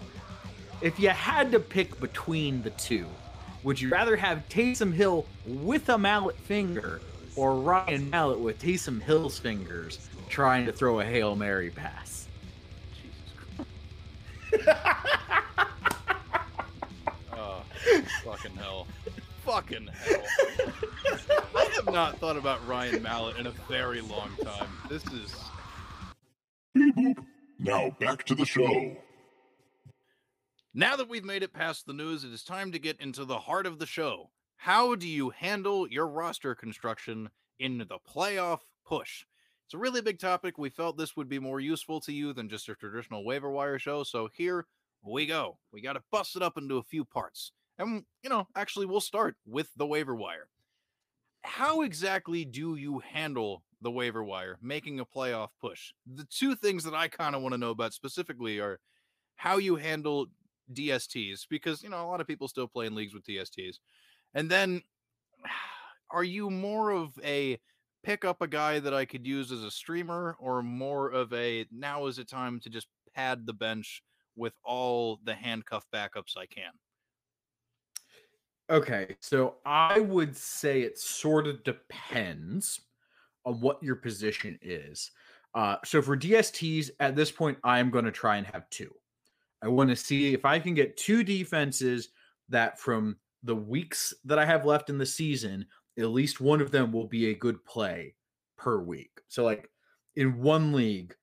If 0.82 1.00
you 1.00 1.10
had 1.10 1.52
to 1.52 1.60
pick 1.60 2.00
between 2.00 2.64
the 2.64 2.72
two, 2.72 3.06
would 3.64 3.80
you 3.80 3.90
rather 3.90 4.16
have 4.16 4.44
Taysom 4.50 4.92
Hill 4.94 5.26
with 5.46 5.90
a 5.90 5.98
mallet 5.98 6.38
finger 6.38 7.02
or 7.36 7.56
Ryan 7.60 8.10
Mallett 8.10 8.40
with 8.40 8.60
Taysom 8.60 9.00
Hill's 9.02 9.38
fingers 9.38 10.10
trying 10.28 10.66
to 10.66 10.72
throw 10.72 11.00
a 11.02 11.06
hail 11.06 11.36
mary 11.36 11.70
pass? 11.70 12.28
Oh, 13.60 13.64
fucking 18.46 18.58
hell. 18.58 18.88
Fucking 19.46 19.88
hell. 19.88 20.24
I 21.56 21.70
have 21.76 21.86
not 21.86 22.18
thought 22.20 22.38
about 22.38 22.66
Ryan 22.68 23.02
Mallett 23.02 23.38
in 23.38 23.48
a 23.48 23.52
very 23.68 24.02
long 24.02 24.32
time. 24.44 24.70
This 24.90 25.04
is. 25.08 25.36
Now 27.60 27.92
back 28.00 28.24
to 28.26 28.36
the 28.36 28.46
show. 28.46 28.96
Now 30.74 30.96
that 30.96 31.08
we've 31.08 31.24
made 31.24 31.44
it 31.44 31.54
past 31.54 31.86
the 31.86 31.94
news, 31.94 32.24
it 32.24 32.34
is 32.34 32.44
time 32.44 32.72
to 32.74 32.80
get 32.80 33.00
into 33.00 33.24
the 33.24 33.40
heart 33.40 33.66
of 33.66 33.80
the 33.80 33.86
show. 33.86 34.32
How 34.58 34.96
do 34.96 35.08
you 35.08 35.30
handle 35.30 35.88
your 35.88 36.08
roster 36.08 36.54
construction 36.54 37.30
in 37.60 37.78
the 37.78 38.00
playoff 38.08 38.60
push? 38.86 39.26
It's 39.66 39.74
a 39.74 39.78
really 39.78 40.02
big 40.02 40.20
topic. 40.20 40.58
We 40.58 40.70
felt 40.70 40.98
this 40.98 41.16
would 41.16 41.30
be 41.30 41.40
more 41.40 41.60
useful 41.60 42.02
to 42.02 42.12
you 42.12 42.34
than 42.34 42.50
just 42.50 42.70
a 42.70 42.76
traditional 42.76 43.26
waiver 43.26 43.50
wire 43.50 43.80
show. 43.80 44.04
So 44.04 44.30
here 44.34 44.66
we 45.04 45.26
go. 45.26 45.58
We 45.72 45.82
got 45.82 45.94
to 45.94 46.04
bust 46.12 46.36
it 46.36 46.44
up 46.44 46.58
into 46.58 46.78
a 46.78 46.84
few 46.84 47.06
parts. 47.06 47.52
And, 47.78 48.04
you 48.24 48.30
know, 48.30 48.48
actually, 48.56 48.86
we'll 48.86 49.02
start 49.02 49.36
with 49.46 49.70
the 49.76 49.86
waiver 49.86 50.16
wire. 50.16 50.48
How 51.44 51.82
exactly 51.82 52.46
do 52.46 52.76
you 52.76 53.00
handle 53.00 53.64
the 53.82 53.92
waiver 53.92 54.24
wire 54.24 54.58
making 54.62 55.00
a 55.00 55.06
playoff 55.06 55.50
push? 55.62 55.94
The 56.12 56.26
two 56.26 56.56
things 56.56 56.84
that 56.86 56.94
I 56.96 57.08
kind 57.08 57.36
of 57.36 57.42
want 57.42 57.54
to 57.54 57.60
know 57.60 57.70
about 57.70 57.94
specifically 57.94 58.60
are 58.60 58.80
how 59.36 59.58
you 59.58 59.76
handle 59.76 60.28
DSTs 60.74 61.42
because 61.50 61.84
you 61.84 61.90
know 61.90 62.04
a 62.04 62.08
lot 62.08 62.22
of 62.22 62.28
people 62.28 62.48
still 62.48 62.68
play 62.68 62.88
in 62.88 62.96
leagues 62.96 63.14
with 63.14 63.26
DSTs. 63.26 63.76
And 64.34 64.50
then 64.50 64.82
are 66.12 66.24
you 66.24 66.50
more 66.50 66.92
of 66.92 67.12
a 67.24 67.60
pick 68.04 68.24
up 68.24 68.42
a 68.42 68.48
guy 68.48 68.80
that 68.80 68.94
I 68.94 69.06
could 69.06 69.26
use 69.26 69.52
as 69.52 69.64
a 69.64 69.72
streamer 69.72 70.36
or 70.40 70.62
more 70.62 71.10
of 71.10 71.34
a 71.34 71.66
now 71.72 72.06
is 72.06 72.20
it 72.20 72.30
time 72.30 72.60
to 72.62 72.70
just 72.70 72.88
pad 73.16 73.46
the 73.46 73.54
bench 73.54 74.04
with 74.36 74.54
all 74.64 75.20
the 75.24 75.34
handcuff 75.34 75.86
backups 75.94 76.38
I 76.38 76.46
can? 76.46 76.72
Okay, 78.70 79.16
so 79.20 79.56
I 79.66 80.00
would 80.00 80.36
say 80.36 80.82
it 80.82 80.98
sort 80.98 81.46
of 81.46 81.64
depends 81.64 82.82
on 83.46 83.62
what 83.62 83.82
your 83.84 83.96
position 83.96 84.58
is. 84.62 85.12
Uh, 85.54 85.78
so 85.86 86.02
for 86.02 86.18
DSTs, 86.18 86.90
at 87.00 87.16
this 87.16 87.32
point, 87.32 87.58
I 87.64 87.80
am 87.80 87.92
going 87.92 88.06
to 88.06 88.12
try 88.12 88.38
and 88.38 88.48
have 88.48 88.70
two. 88.72 88.92
I 89.62 89.68
want 89.68 89.90
to 89.92 89.96
see 89.96 90.34
if 90.34 90.46
I 90.46 90.60
can 90.60 90.74
get 90.74 90.98
two 90.98 91.24
defenses 91.24 92.10
that 92.50 92.80
from 92.80 93.18
the 93.44 93.56
weeks 93.56 94.14
that 94.26 94.40
I 94.40 94.46
have 94.46 94.66
left 94.66 94.90
in 94.90 94.98
the 94.98 95.06
season, 95.06 95.66
at 95.98 96.10
least 96.10 96.42
one 96.42 96.60
of 96.60 96.72
them 96.72 96.92
will 96.92 97.08
be 97.08 97.30
a 97.30 97.36
good 97.36 97.64
play 97.66 98.16
per 98.58 98.80
week. 98.80 99.22
So, 99.28 99.44
like 99.44 99.70
in 100.16 100.40
one 100.42 100.74
league, 100.74 101.16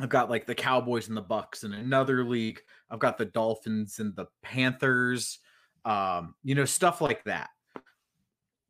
I've 0.00 0.08
got 0.08 0.30
like 0.30 0.46
the 0.46 0.54
Cowboys 0.54 1.08
and 1.08 1.16
the 1.16 1.22
Bucks. 1.22 1.62
In 1.62 1.72
another 1.72 2.24
league, 2.24 2.60
I've 2.90 2.98
got 2.98 3.18
the 3.18 3.26
Dolphins 3.26 4.00
and 4.00 4.14
the 4.16 4.26
Panthers 4.42 5.38
um, 5.84 6.34
you 6.42 6.54
know, 6.54 6.64
stuff 6.64 7.00
like 7.00 7.24
that. 7.24 7.50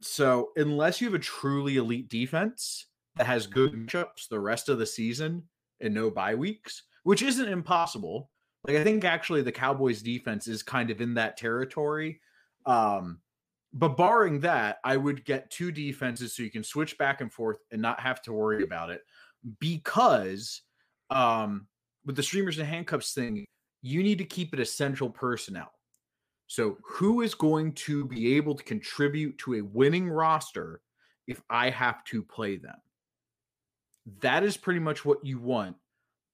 So, 0.02 0.50
unless 0.56 1.00
you 1.00 1.06
have 1.08 1.14
a 1.14 1.22
truly 1.22 1.76
elite 1.76 2.08
defense 2.08 2.86
that 3.16 3.26
has 3.26 3.46
good 3.46 3.72
matchups 3.72 4.28
the 4.28 4.40
rest 4.40 4.68
of 4.68 4.78
the 4.78 4.86
season 4.86 5.42
and 5.80 5.94
no 5.94 6.10
bye 6.10 6.34
weeks, 6.34 6.84
which 7.02 7.22
isn't 7.22 7.48
impossible. 7.48 8.30
Like 8.66 8.76
I 8.76 8.84
think 8.84 9.04
actually 9.04 9.42
the 9.42 9.52
Cowboys 9.52 10.02
defense 10.02 10.46
is 10.46 10.62
kind 10.62 10.90
of 10.90 11.00
in 11.00 11.14
that 11.14 11.36
territory. 11.36 12.20
Um, 12.66 13.20
but 13.72 13.96
barring 13.96 14.40
that, 14.40 14.78
I 14.84 14.96
would 14.96 15.24
get 15.24 15.50
two 15.50 15.72
defenses 15.72 16.34
so 16.34 16.42
you 16.42 16.50
can 16.50 16.64
switch 16.64 16.98
back 16.98 17.20
and 17.20 17.32
forth 17.32 17.58
and 17.70 17.80
not 17.80 18.00
have 18.00 18.20
to 18.22 18.32
worry 18.32 18.62
about 18.62 18.90
it. 18.90 19.02
Because 19.58 20.62
um, 21.08 21.66
with 22.04 22.16
the 22.16 22.22
streamers 22.22 22.58
and 22.58 22.66
handcuffs 22.66 23.14
thing, 23.14 23.46
you 23.82 24.02
need 24.02 24.18
to 24.18 24.24
keep 24.24 24.52
it 24.52 24.60
essential 24.60 25.08
personnel. 25.08 25.72
So, 26.50 26.78
who 26.82 27.20
is 27.20 27.36
going 27.36 27.74
to 27.74 28.04
be 28.06 28.34
able 28.34 28.56
to 28.56 28.64
contribute 28.64 29.38
to 29.38 29.54
a 29.54 29.60
winning 29.60 30.10
roster 30.10 30.80
if 31.28 31.40
I 31.48 31.70
have 31.70 32.02
to 32.06 32.24
play 32.24 32.56
them? 32.56 32.74
That 34.20 34.42
is 34.42 34.56
pretty 34.56 34.80
much 34.80 35.04
what 35.04 35.24
you 35.24 35.38
want. 35.38 35.76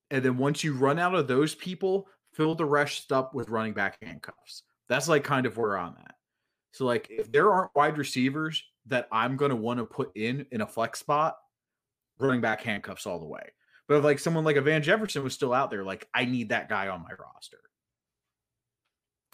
And 0.09 0.25
then 0.25 0.39
once 0.39 0.63
you 0.63 0.73
run 0.73 0.97
out 0.97 1.13
of 1.13 1.27
those 1.27 1.53
people, 1.53 2.07
fill 2.33 2.55
the 2.55 2.65
rest 2.65 3.11
up 3.11 3.35
with 3.35 3.49
running 3.49 3.73
back 3.73 3.99
handcuffs. 4.01 4.63
That's 4.89 5.07
like 5.07 5.23
kind 5.23 5.45
of 5.45 5.55
where 5.55 5.77
I'm 5.77 5.93
at. 6.03 6.15
So, 6.71 6.83
like, 6.83 7.05
if 7.11 7.31
there 7.31 7.53
aren't 7.53 7.75
wide 7.75 7.99
receivers 7.99 8.63
that 8.87 9.07
I'm 9.11 9.37
going 9.37 9.51
to 9.51 9.55
want 9.55 9.79
to 9.79 9.85
put 9.85 10.17
in 10.17 10.47
in 10.51 10.61
a 10.61 10.67
flex 10.67 10.97
spot, 10.97 11.37
running 12.17 12.41
back 12.41 12.63
handcuffs 12.63 13.05
all 13.05 13.19
the 13.19 13.27
way. 13.27 13.51
But 13.87 13.97
if 13.97 14.03
like 14.03 14.17
someone 14.17 14.45
like 14.45 14.55
a 14.55 14.61
Van 14.61 14.81
Jefferson 14.81 15.23
was 15.23 15.35
still 15.35 15.53
out 15.53 15.69
there, 15.69 15.83
like 15.83 16.09
I 16.11 16.25
need 16.25 16.49
that 16.49 16.69
guy 16.69 16.87
on 16.87 17.03
my 17.03 17.11
roster. 17.11 17.59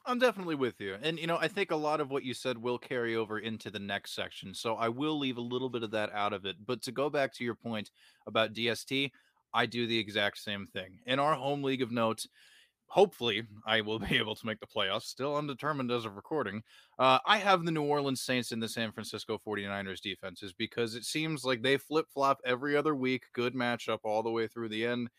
I'm 0.05 0.19
definitely 0.19 0.55
with 0.55 0.81
you. 0.81 0.97
And, 1.01 1.17
you 1.17 1.27
know, 1.27 1.37
I 1.37 1.47
think 1.47 1.71
a 1.71 1.75
lot 1.77 2.01
of 2.01 2.11
what 2.11 2.23
you 2.23 2.33
said 2.33 2.57
will 2.57 2.77
carry 2.77 3.15
over 3.15 3.39
into 3.39 3.69
the 3.71 3.79
next 3.79 4.13
section. 4.13 4.53
So 4.53 4.75
I 4.75 4.89
will 4.89 5.17
leave 5.17 5.37
a 5.37 5.41
little 5.41 5.69
bit 5.69 5.83
of 5.83 5.91
that 5.91 6.11
out 6.13 6.33
of 6.33 6.45
it. 6.45 6.57
But 6.65 6.81
to 6.83 6.91
go 6.91 7.09
back 7.09 7.33
to 7.35 7.43
your 7.43 7.55
point 7.55 7.89
about 8.27 8.53
DST, 8.53 9.11
I 9.53 9.65
do 9.65 9.87
the 9.87 9.97
exact 9.97 10.39
same 10.39 10.67
thing. 10.67 10.99
In 11.05 11.19
our 11.19 11.35
home 11.35 11.63
league 11.63 11.81
of 11.81 11.91
notes, 11.91 12.27
hopefully 12.87 13.43
I 13.65 13.79
will 13.79 13.99
be 14.09 14.17
able 14.17 14.35
to 14.35 14.45
make 14.45 14.59
the 14.59 14.67
playoffs, 14.67 15.03
still 15.03 15.37
undetermined 15.37 15.89
as 15.89 16.03
of 16.03 16.17
recording. 16.17 16.63
Uh, 16.99 17.19
I 17.25 17.37
have 17.37 17.63
the 17.63 17.71
New 17.71 17.83
Orleans 17.83 18.21
Saints 18.21 18.51
and 18.51 18.61
the 18.61 18.67
San 18.67 18.91
Francisco 18.91 19.39
49ers 19.45 20.01
defenses 20.01 20.51
because 20.51 20.95
it 20.95 21.05
seems 21.05 21.45
like 21.45 21.61
they 21.61 21.77
flip 21.77 22.07
flop 22.13 22.39
every 22.43 22.75
other 22.75 22.93
week. 22.93 23.23
Good 23.31 23.55
matchup 23.55 23.99
all 24.03 24.21
the 24.21 24.31
way 24.31 24.47
through 24.47 24.69
the 24.69 24.85
end. 24.85 25.09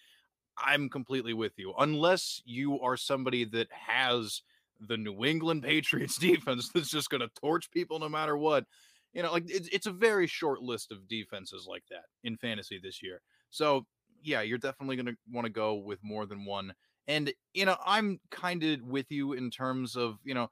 I'm 0.58 0.90
completely 0.90 1.32
with 1.32 1.58
you. 1.58 1.74
Unless 1.78 2.42
you 2.44 2.80
are 2.80 2.96
somebody 2.96 3.44
that 3.46 3.68
has 3.72 4.42
the 4.80 4.96
New 4.96 5.24
England 5.24 5.62
Patriots 5.62 6.18
defense 6.18 6.70
that's 6.74 6.90
just 6.90 7.10
going 7.10 7.20
to 7.20 7.30
torch 7.40 7.70
people 7.70 7.98
no 7.98 8.08
matter 8.08 8.36
what. 8.36 8.64
You 9.12 9.22
know, 9.22 9.32
like 9.32 9.44
it's, 9.46 9.68
it's 9.68 9.86
a 9.86 9.92
very 9.92 10.26
short 10.26 10.60
list 10.60 10.90
of 10.90 11.06
defenses 11.08 11.66
like 11.68 11.84
that 11.90 12.04
in 12.24 12.36
fantasy 12.36 12.80
this 12.82 13.02
year. 13.02 13.20
So, 13.50 13.86
yeah, 14.22 14.40
you're 14.40 14.58
definitely 14.58 14.96
going 14.96 15.06
to 15.06 15.16
want 15.30 15.44
to 15.44 15.52
go 15.52 15.74
with 15.74 16.00
more 16.02 16.26
than 16.26 16.44
one. 16.44 16.74
And, 17.06 17.32
you 17.52 17.64
know, 17.64 17.76
I'm 17.86 18.18
kind 18.30 18.64
of 18.64 18.82
with 18.82 19.06
you 19.10 19.34
in 19.34 19.50
terms 19.50 19.94
of, 19.94 20.16
you 20.24 20.34
know, 20.34 20.48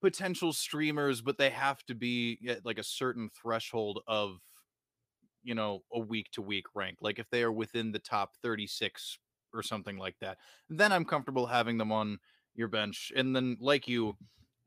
potential 0.00 0.52
streamers, 0.52 1.20
but 1.22 1.38
they 1.38 1.50
have 1.50 1.82
to 1.86 1.94
be 1.94 2.38
at 2.48 2.64
like 2.64 2.78
a 2.78 2.84
certain 2.84 3.30
threshold 3.42 4.00
of, 4.06 4.38
you 5.42 5.54
know, 5.54 5.80
a 5.92 5.98
week 5.98 6.30
to 6.32 6.42
week 6.42 6.66
rank. 6.74 6.98
Like 7.00 7.18
if 7.18 7.28
they 7.30 7.42
are 7.42 7.52
within 7.52 7.92
the 7.92 7.98
top 7.98 8.32
36 8.42 9.18
or 9.54 9.62
something 9.62 9.96
like 9.96 10.16
that, 10.20 10.38
then 10.68 10.92
I'm 10.92 11.04
comfortable 11.04 11.46
having 11.46 11.78
them 11.78 11.92
on 11.92 12.18
your 12.56 12.68
bench. 12.68 13.12
And 13.14 13.34
then, 13.34 13.56
like 13.60 13.86
you, 13.88 14.16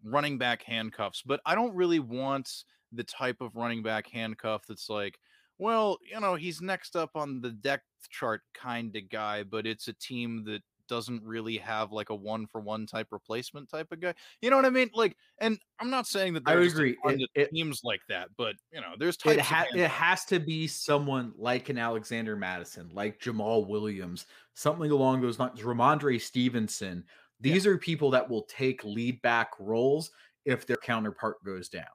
running 0.03 0.37
back 0.37 0.63
handcuffs. 0.63 1.21
But 1.25 1.41
I 1.45 1.55
don't 1.55 1.75
really 1.75 1.99
want 1.99 2.63
the 2.91 3.03
type 3.03 3.41
of 3.41 3.55
running 3.55 3.83
back 3.83 4.07
handcuff 4.07 4.65
that's 4.67 4.89
like, 4.89 5.19
well, 5.57 5.97
you 6.09 6.19
know, 6.19 6.35
he's 6.35 6.61
next 6.61 6.95
up 6.95 7.11
on 7.15 7.41
the 7.41 7.51
depth 7.51 7.83
chart 8.09 8.41
kind 8.53 8.95
of 8.95 9.09
guy, 9.09 9.43
but 9.43 9.67
it's 9.67 9.87
a 9.89 9.93
team 9.93 10.43
that 10.45 10.61
doesn't 10.87 11.21
really 11.23 11.57
have 11.57 11.91
like 11.91 12.09
a 12.09 12.15
one 12.15 12.47
for 12.47 12.59
one 12.61 12.85
type 12.87 13.07
replacement 13.11 13.69
type 13.69 13.91
of 13.91 13.99
guy. 13.99 14.13
You 14.41 14.49
know 14.49 14.55
what 14.55 14.65
I 14.65 14.71
mean? 14.71 14.89
Like, 14.93 15.15
and 15.39 15.59
I'm 15.79 15.89
not 15.91 16.07
saying 16.07 16.33
that 16.33 16.43
I 16.47 16.55
there's 16.55 16.73
agree. 16.73 16.97
It- 17.05 17.29
it- 17.35 17.51
teams 17.51 17.81
like 17.83 18.01
that, 18.09 18.29
but 18.37 18.55
you 18.73 18.81
know, 18.81 18.93
there's 18.97 19.15
types 19.17 19.35
It, 19.37 19.41
ha- 19.41 19.67
it 19.75 19.87
has 19.89 20.25
to 20.25 20.39
be 20.39 20.65
someone 20.65 21.33
like 21.37 21.69
an 21.69 21.77
Alexander 21.77 22.35
Mattison, 22.35 22.89
like 22.91 23.19
Jamaal 23.19 23.67
Williams, 23.67 24.25
something 24.55 24.89
along 24.89 25.21
those 25.21 25.37
lines. 25.39 25.59
Rhamondre 25.59 26.19
Stevenson. 26.19 27.03
These 27.39 27.65
are 27.65 27.77
people 27.77 28.11
that 28.11 28.29
will 28.29 28.43
take 28.43 28.83
lead 28.83 29.21
back 29.21 29.51
roles 29.59 30.11
if 30.45 30.65
their 30.65 30.77
counterpart 30.77 31.43
goes 31.43 31.69
down. 31.69 31.87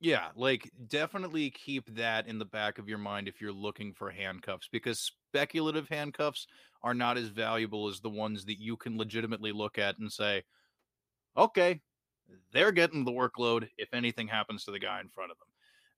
Yeah, 0.00 0.30
like 0.34 0.70
definitely 0.88 1.50
keep 1.50 1.86
that 1.94 2.26
in 2.26 2.38
the 2.38 2.44
back 2.44 2.78
of 2.78 2.88
your 2.88 2.98
mind 2.98 3.28
if 3.28 3.40
you're 3.40 3.52
looking 3.52 3.94
for 3.94 4.10
handcuffs 4.10 4.68
because 4.68 5.00
speculative 5.00 5.88
handcuffs 5.88 6.46
are 6.82 6.92
not 6.92 7.16
as 7.16 7.28
valuable 7.28 7.88
as 7.88 8.00
the 8.00 8.10
ones 8.10 8.44
that 8.44 8.60
you 8.60 8.76
can 8.76 8.98
legitimately 8.98 9.52
look 9.52 9.78
at 9.78 9.98
and 9.98 10.12
say, 10.12 10.44
okay, 11.36 11.82
they're 12.52 12.72
getting 12.72 13.04
the 13.04 13.12
workload 13.12 13.70
if 13.78 13.94
anything 13.94 14.28
happens 14.28 14.64
to 14.64 14.72
the 14.72 14.80
guy 14.80 15.00
in 15.00 15.10
front 15.10 15.32
of 15.32 15.38
them. 15.38 15.48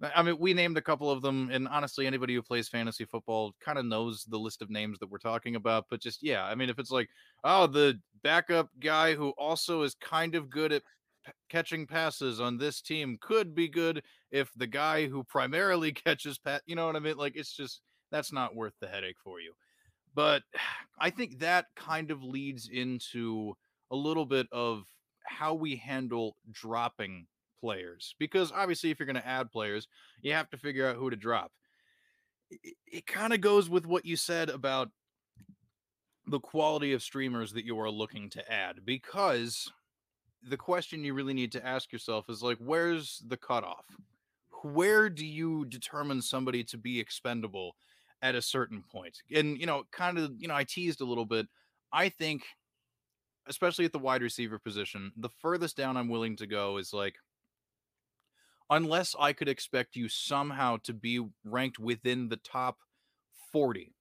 I- 0.01 0.23
mean, 0.23 0.39
we 0.39 0.55
named 0.55 0.79
a 0.79 0.83
couple 0.83 1.11
of 1.11 1.23
them, 1.23 1.51
and 1.51 1.67
honestly, 1.69 2.07
anybody 2.07 2.35
who 2.35 2.43
plays 2.43 2.69
fantasy 2.69 3.05
football 3.05 3.55
kind 3.61 3.79
of 3.79 3.85
knows 3.85 4.25
the 4.25 4.39
list 4.39 4.63
of 4.63 4.71
names 4.71 4.99
that 4.99 5.11
we're 5.11 5.19
talking 5.19 5.57
about. 5.57 5.87
But 5.91 6.01
just, 6.01 6.23
yeah, 6.23 6.45
I 6.45 6.55
mean, 6.55 6.71
if 6.71 6.79
it's 6.79 6.91
like, 6.91 7.09
oh, 7.45 7.67
the 7.67 8.01
backup 8.23 8.69
guy 8.79 9.15
who 9.15 9.31
also 9.31 9.83
is 9.83 9.95
kind 9.95 10.35
of 10.35 10.51
good 10.51 10.73
at 10.73 10.83
p- 11.27 11.33
catching 11.49 11.87
passes 11.87 12.41
on 12.41 12.59
this 12.59 12.81
team 12.81 13.19
could 13.21 13.55
be 13.55 13.69
good 13.69 14.03
if 14.31 14.51
the 14.57 14.67
guy 14.67 15.07
who 15.09 15.25
primarily 15.25 15.93
catches 16.05 16.39
pat, 16.39 16.63
you 16.67 16.77
know 16.77 16.87
what 16.87 16.97
I 16.97 17.01
mean? 17.01 17.17
Like, 17.17 17.37
it's 17.37 17.55
just, 17.55 17.81
that's 18.13 18.33
not 18.33 18.55
worth 18.55 18.75
the 18.81 18.89
headache 18.89 19.19
for 19.23 19.41
you. 19.41 19.53
But 20.15 20.43
I 21.01 21.11
think 21.11 21.41
that 21.41 21.67
kind 21.77 22.11
of 22.11 22.23
leads 22.23 22.69
into 22.69 23.55
a 23.91 23.97
little 23.97 24.27
bit 24.27 24.47
of 24.53 24.85
how 25.25 25.55
we 25.55 25.77
handle 25.77 26.37
dropping 26.51 27.27
players 27.61 28.15
because 28.19 28.53
obviously 28.53 28.91
if 28.91 28.99
you're 28.99 29.07
going 29.07 29.17
to 29.17 29.27
add 29.27 29.51
players 29.51 29.89
you 30.23 30.33
have 30.33 30.51
to 30.51 30.57
figure 30.57 30.87
out 30.87 30.97
who 30.97 31.11
to 31.11 31.17
drop. 31.17 31.53
It, 32.51 32.77
it 32.87 33.07
kind 33.07 33.33
of 33.33 33.41
goes 33.41 33.69
with 33.69 33.87
what 33.87 34.05
you 34.05 34.17
said 34.17 34.49
about 34.49 34.91
the 36.27 36.41
quality 36.41 36.93
of 36.93 37.03
streamers 37.03 37.53
that 37.53 37.65
you 37.65 37.79
are 37.81 37.91
looking 37.91 38.29
to 38.31 38.53
add 38.53 38.85
because 38.85 39.71
the 40.43 40.57
question 40.57 41.05
you 41.05 41.15
really 41.15 41.35
need 41.35 41.53
to 41.53 41.67
ask 41.67 41.93
yourself 41.93 42.27
is 42.29 42.43
like 42.43 42.59
where's 42.59 43.23
the 43.27 43.37
cutoff? 43.37 43.85
Where 44.63 45.09
do 45.09 45.27
you 45.27 45.65
determine 45.67 46.21
somebody 46.21 46.65
to 46.65 46.79
be 46.79 46.99
expendable 47.01 47.77
at 48.23 48.35
a 48.35 48.43
certain 48.43 48.83
point? 48.91 49.19
And 49.35 49.59
you 49.59 49.67
know 49.67 49.85
kind 49.91 50.19
of 50.19 50.33
you 50.39 50.49
know 50.49 50.55
i 50.55 50.65
teased 50.65 51.01
a 51.01 51.07
little 51.07 51.27
bit. 51.27 51.47
I 51.93 52.09
think 52.09 52.43
especially 53.49 53.85
at 53.85 53.93
the 53.93 53.99
wide 53.99 54.23
receiver 54.23 54.59
position 54.59 55.11
the 55.17 55.29
furthest 55.41 55.77
down 55.77 55.97
i'm 55.97 56.09
willing 56.09 56.37
to 56.37 56.47
go 56.47 56.77
is 56.77 56.93
like 56.93 57.17
unless 58.71 59.15
I 59.19 59.33
could 59.33 59.49
expect 59.49 59.97
you 59.97 60.09
somehow 60.09 60.79
to 60.85 60.93
be 60.93 61.25
ranked 61.45 61.79
within 61.79 62.29
the 62.29 62.37
top 62.37 62.79
40 63.53 63.95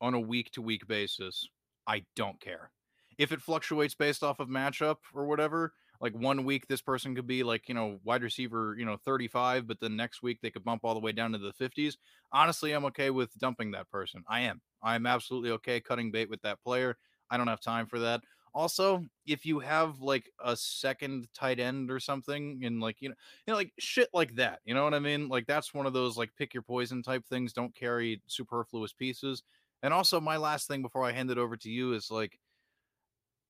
on 0.00 0.14
a 0.14 0.20
week 0.20 0.50
to 0.52 0.62
week 0.62 0.86
basis, 0.86 1.48
I 1.86 2.04
don't 2.16 2.40
care. 2.40 2.70
If 3.18 3.32
it 3.32 3.42
fluctuates 3.42 3.94
based 3.94 4.22
off 4.22 4.40
of 4.40 4.48
matchup 4.48 4.96
or 5.14 5.26
whatever, 5.26 5.72
like 6.00 6.14
one 6.14 6.44
week 6.44 6.66
this 6.66 6.82
person 6.82 7.14
could 7.14 7.26
be 7.26 7.42
like, 7.44 7.68
you 7.68 7.74
know, 7.74 8.00
wide 8.02 8.22
receiver, 8.22 8.74
you 8.76 8.84
know, 8.84 8.96
35, 9.04 9.68
but 9.68 9.78
then 9.80 9.96
next 9.96 10.22
week 10.22 10.38
they 10.42 10.50
could 10.50 10.64
bump 10.64 10.80
all 10.84 10.94
the 10.94 11.00
way 11.00 11.12
down 11.12 11.32
to 11.32 11.38
the 11.38 11.52
50s. 11.52 11.94
Honestly, 12.32 12.72
I'm 12.72 12.84
okay 12.86 13.10
with 13.10 13.36
dumping 13.38 13.70
that 13.72 13.88
person. 13.90 14.24
I 14.28 14.40
am. 14.40 14.60
I'm 14.82 15.06
absolutely 15.06 15.50
okay 15.52 15.80
cutting 15.80 16.10
bait 16.10 16.28
with 16.28 16.42
that 16.42 16.62
player. 16.62 16.96
I 17.30 17.36
don't 17.36 17.46
have 17.46 17.60
time 17.60 17.86
for 17.86 18.00
that. 18.00 18.22
Also, 18.54 19.04
if 19.26 19.46
you 19.46 19.60
have 19.60 20.00
like 20.00 20.30
a 20.44 20.56
second 20.56 21.28
tight 21.34 21.58
end 21.58 21.90
or 21.90 21.98
something, 22.00 22.60
and 22.64 22.80
like 22.80 23.00
you 23.00 23.08
know, 23.08 23.14
you 23.46 23.52
know, 23.52 23.56
like 23.56 23.72
shit 23.78 24.08
like 24.12 24.34
that, 24.34 24.60
you 24.64 24.74
know 24.74 24.84
what 24.84 24.94
I 24.94 24.98
mean? 24.98 25.28
Like 25.28 25.46
that's 25.46 25.72
one 25.72 25.86
of 25.86 25.92
those 25.94 26.16
like 26.18 26.34
pick 26.36 26.52
your 26.54 26.62
poison 26.62 27.02
type 27.02 27.24
things. 27.26 27.52
Don't 27.52 27.74
carry 27.74 28.22
superfluous 28.26 28.92
pieces. 28.92 29.42
And 29.82 29.92
also, 29.94 30.20
my 30.20 30.36
last 30.36 30.68
thing 30.68 30.82
before 30.82 31.04
I 31.04 31.12
hand 31.12 31.30
it 31.30 31.38
over 31.38 31.56
to 31.56 31.70
you 31.70 31.94
is 31.94 32.10
like, 32.10 32.38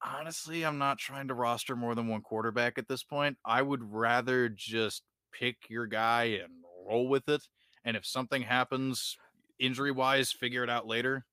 honestly, 0.02 0.64
I'm 0.64 0.78
not 0.78 0.98
trying 0.98 1.28
to 1.28 1.34
roster 1.34 1.76
more 1.76 1.94
than 1.94 2.08
one 2.08 2.22
quarterback 2.22 2.78
at 2.78 2.88
this 2.88 3.02
point. 3.04 3.38
I 3.44 3.62
would 3.62 3.82
rather 3.92 4.48
just 4.48 5.02
pick 5.32 5.68
your 5.68 5.86
guy 5.86 6.24
and 6.42 6.52
roll 6.86 7.08
with 7.08 7.28
it. 7.28 7.42
And 7.84 7.96
if 7.96 8.06
something 8.06 8.42
happens 8.42 9.16
injury 9.58 9.90
wise, 9.90 10.32
figure 10.32 10.64
it 10.64 10.70
out 10.70 10.86
later. 10.86 11.26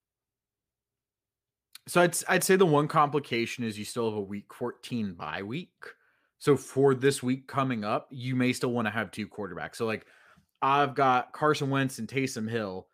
So 1.90 2.00
I'd 2.02 2.16
I'd 2.28 2.44
say 2.44 2.54
the 2.54 2.64
one 2.64 2.86
complication 2.86 3.64
is 3.64 3.76
you 3.76 3.84
still 3.84 4.08
have 4.08 4.16
a 4.16 4.20
week 4.22 4.54
14 4.54 5.14
bye 5.14 5.42
week. 5.42 5.72
So 6.38 6.56
for 6.56 6.94
this 6.94 7.20
week 7.20 7.48
coming 7.48 7.82
up, 7.82 8.06
you 8.12 8.36
may 8.36 8.52
still 8.52 8.70
want 8.70 8.86
to 8.86 8.92
have 8.92 9.10
two 9.10 9.26
quarterbacks. 9.26 9.74
So 9.74 9.86
like 9.86 10.06
I've 10.62 10.94
got 10.94 11.32
Carson 11.32 11.68
Wentz 11.68 11.98
and 11.98 12.06
Taysom 12.06 12.48
Hill. 12.48 12.86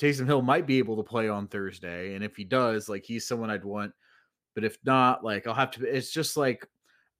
Taysom 0.00 0.26
Hill 0.26 0.42
might 0.42 0.64
be 0.64 0.78
able 0.78 0.96
to 0.96 1.02
play 1.02 1.28
on 1.28 1.48
Thursday, 1.48 2.14
and 2.14 2.22
if 2.22 2.36
he 2.36 2.44
does, 2.44 2.88
like 2.88 3.04
he's 3.04 3.26
someone 3.26 3.50
I'd 3.50 3.64
want. 3.64 3.92
But 4.54 4.62
if 4.62 4.78
not, 4.84 5.24
like 5.24 5.48
I'll 5.48 5.54
have 5.54 5.72
to. 5.72 5.84
It's 5.84 6.12
just 6.12 6.36
like 6.36 6.64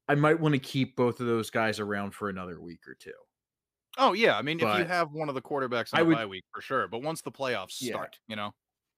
I 0.07 0.15
might 0.15 0.39
want 0.39 0.53
to 0.53 0.61
keep 0.61 0.95
both 0.95 1.19
of 1.19 1.27
those 1.27 1.51
guys 1.51 1.81
around 1.81 2.15
for 2.15 2.29
another 2.29 2.61
week 2.61 2.87
or 2.87 2.95
two. 2.95 3.11
Oh 3.99 4.13
yeah, 4.13 4.39
I 4.39 4.43
mean, 4.43 4.61
if 4.61 4.79
you 4.79 4.85
have 4.85 5.11
one 5.11 5.29
of 5.29 5.35
the 5.35 5.43
quarterbacks 5.43 5.93
on 5.93 5.99
I 5.99 6.03
a 6.03 6.05
would- 6.05 6.15
bye 6.17 6.27
week 6.27 6.45
for 6.55 6.61
sure, 6.61 6.87
but 6.87 7.03
once 7.03 7.21
the 7.21 7.33
playoffs 7.33 7.79
Yeah. 7.81 7.95
start, 7.95 8.21
you 8.29 8.37
know, 8.37 8.55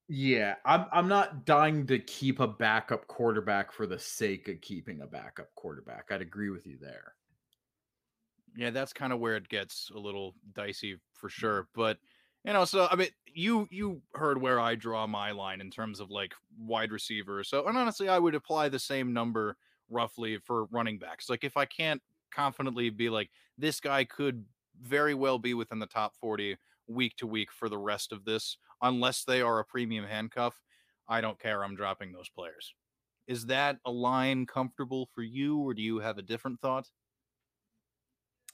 Yeah, 0.09 0.57
I'm 0.67 0.87
I'm 0.93 1.09
not 1.09 1.47
dying 1.47 1.87
to 1.87 1.99
keep 1.99 2.41
a 2.41 2.47
backup 2.47 3.07
quarterback 3.07 3.73
for 3.73 3.87
the 3.87 3.99
sake 3.99 4.49
of 4.49 4.61
keeping 4.61 5.01
a 5.01 5.07
backup 5.07 5.55
quarterback. 5.55 6.11
I'd 6.11 6.21
agree 6.21 6.51
with 6.51 6.67
you 6.67 6.77
there. 6.81 7.15
yeah, 8.57 8.71
that's 8.71 8.93
kind 8.93 9.13
of 9.13 9.19
where 9.21 9.37
it 9.37 9.49
gets 9.49 9.91
a 9.95 9.99
little 9.99 10.35
dicey 10.55 10.99
for 11.15 11.29
mm-hmm. 11.29 11.41
sure. 11.41 11.69
But 11.75 11.99
you 12.45 12.53
know, 12.53 12.67
so 12.67 12.87
I 12.91 12.97
mean, 12.97 13.09
you 13.27 13.67
you 13.71 14.03
heard 14.15 14.41
where 14.41 14.61
I 14.61 14.75
draw 14.75 15.07
my 15.07 15.31
line 15.31 15.61
in 15.61 15.71
terms 15.71 16.01
of 16.01 16.11
like 16.11 16.35
wide 16.59 16.93
receiver. 16.93 17.43
So, 17.43 17.67
and 17.67 17.79
honestly, 17.79 18.09
I 18.09 18.19
would 18.19 18.35
apply 18.35 18.69
the 18.69 18.79
same 18.79 19.13
number 19.13 19.57
roughly 19.89 20.39
for 20.39 20.67
running 20.67 20.99
backs. 20.99 21.31
Like 21.31 21.45
if 21.45 21.57
I 21.57 21.65
can't 21.65 22.03
confidently 22.31 22.91
be 22.91 23.09
like 23.09 23.31
this 23.57 23.81
guy 23.81 24.05
could 24.05 24.45
very 24.83 25.15
well 25.15 25.39
be 25.39 25.55
within 25.55 25.79
the 25.79 25.87
top 25.87 26.15
40 26.17 26.57
week 26.89 27.17
to 27.17 27.27
week 27.27 27.51
for 27.53 27.69
the 27.69 27.79
rest 27.79 28.13
of 28.13 28.25
this 28.25 28.59
unless 28.83 29.25
they 29.25 29.43
are 29.43 29.59
a 29.59 29.65
premium 29.65 30.05
handcuff, 30.05 30.61
I 31.09 31.21
don't 31.21 31.39
care. 31.39 31.63
I'm 31.63 31.77
dropping 31.77 32.13
those 32.13 32.29
players. 32.29 32.75
Is 33.27 33.47
that 33.47 33.79
a 33.85 33.91
line 33.91 34.47
comfortable 34.47 35.09
for 35.15 35.23
you 35.23 35.59
or 35.59 35.75
do 35.75 35.83
you 35.83 35.99
have 35.99 36.19
a 36.19 36.23
different 36.23 36.61
thought? 36.61 36.89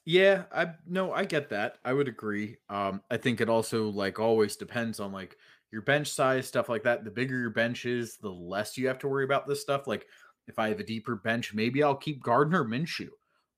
Yeah, 0.04 0.44
I 0.52 0.72
no, 0.86 1.12
I 1.12 1.24
get 1.24 1.50
that. 1.50 1.78
I 1.84 1.92
would 1.92 2.08
agree. 2.08 2.56
Um, 2.68 3.02
I 3.10 3.16
think 3.16 3.40
it 3.40 3.48
also 3.48 3.90
like 3.90 4.18
always 4.18 4.56
depends 4.56 4.98
on 4.98 5.12
like 5.12 5.36
your 5.70 5.82
bench 5.82 6.08
size, 6.08 6.46
stuff 6.46 6.68
like 6.68 6.82
that. 6.84 7.04
The 7.04 7.10
bigger 7.10 7.38
your 7.38 7.50
bench 7.50 7.84
is, 7.84 8.16
the 8.16 8.30
less 8.30 8.78
you 8.78 8.88
have 8.88 8.98
to 9.00 9.08
worry 9.08 9.24
about 9.24 9.46
this 9.46 9.60
stuff. 9.60 9.86
Like 9.86 10.06
if 10.48 10.58
I 10.58 10.68
have 10.68 10.80
a 10.80 10.84
deeper 10.84 11.16
bench, 11.16 11.52
maybe 11.54 11.82
I'll 11.82 11.94
keep 11.94 12.22
Gardner 12.22 12.64
Minshew 12.64 13.10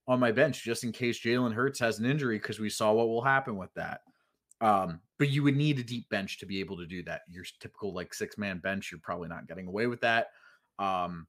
on 0.09 0.19
my 0.19 0.33
bench 0.33 0.65
just 0.65 0.85
in 0.85 0.93
case 0.93 1.21
Jalen 1.21 1.55
Hurts 1.55 1.79
has 1.79 1.99
an 1.99 2.07
injury 2.07 2.39
because 2.39 2.59
we 2.59 2.69
saw 2.69 2.93
what 2.93 3.09
will 3.09 3.23
happen 3.23 3.57
with 3.57 3.73
that. 3.75 4.01
Um, 4.63 5.01
but 5.19 5.29
you 5.29 5.43
would 5.43 5.57
need 5.57 5.79
a 5.81 5.83
deep 5.83 6.09
bench 6.09 6.39
to 6.39 6.47
be 6.47 6.61
able 6.61 6.79
to 6.79 6.87
do 6.87 7.03
that. 7.03 7.23
Your 7.29 7.45
typical 7.61 7.93
like 7.93 8.15
six 8.15 8.39
man 8.39 8.59
bench, 8.59 8.91
you're 8.91 9.01
probably 9.03 9.29
not 9.29 9.49
getting 9.49 9.67
away 9.67 9.89
with 9.89 10.01
that. 10.01 10.29
Um, 10.79 11.27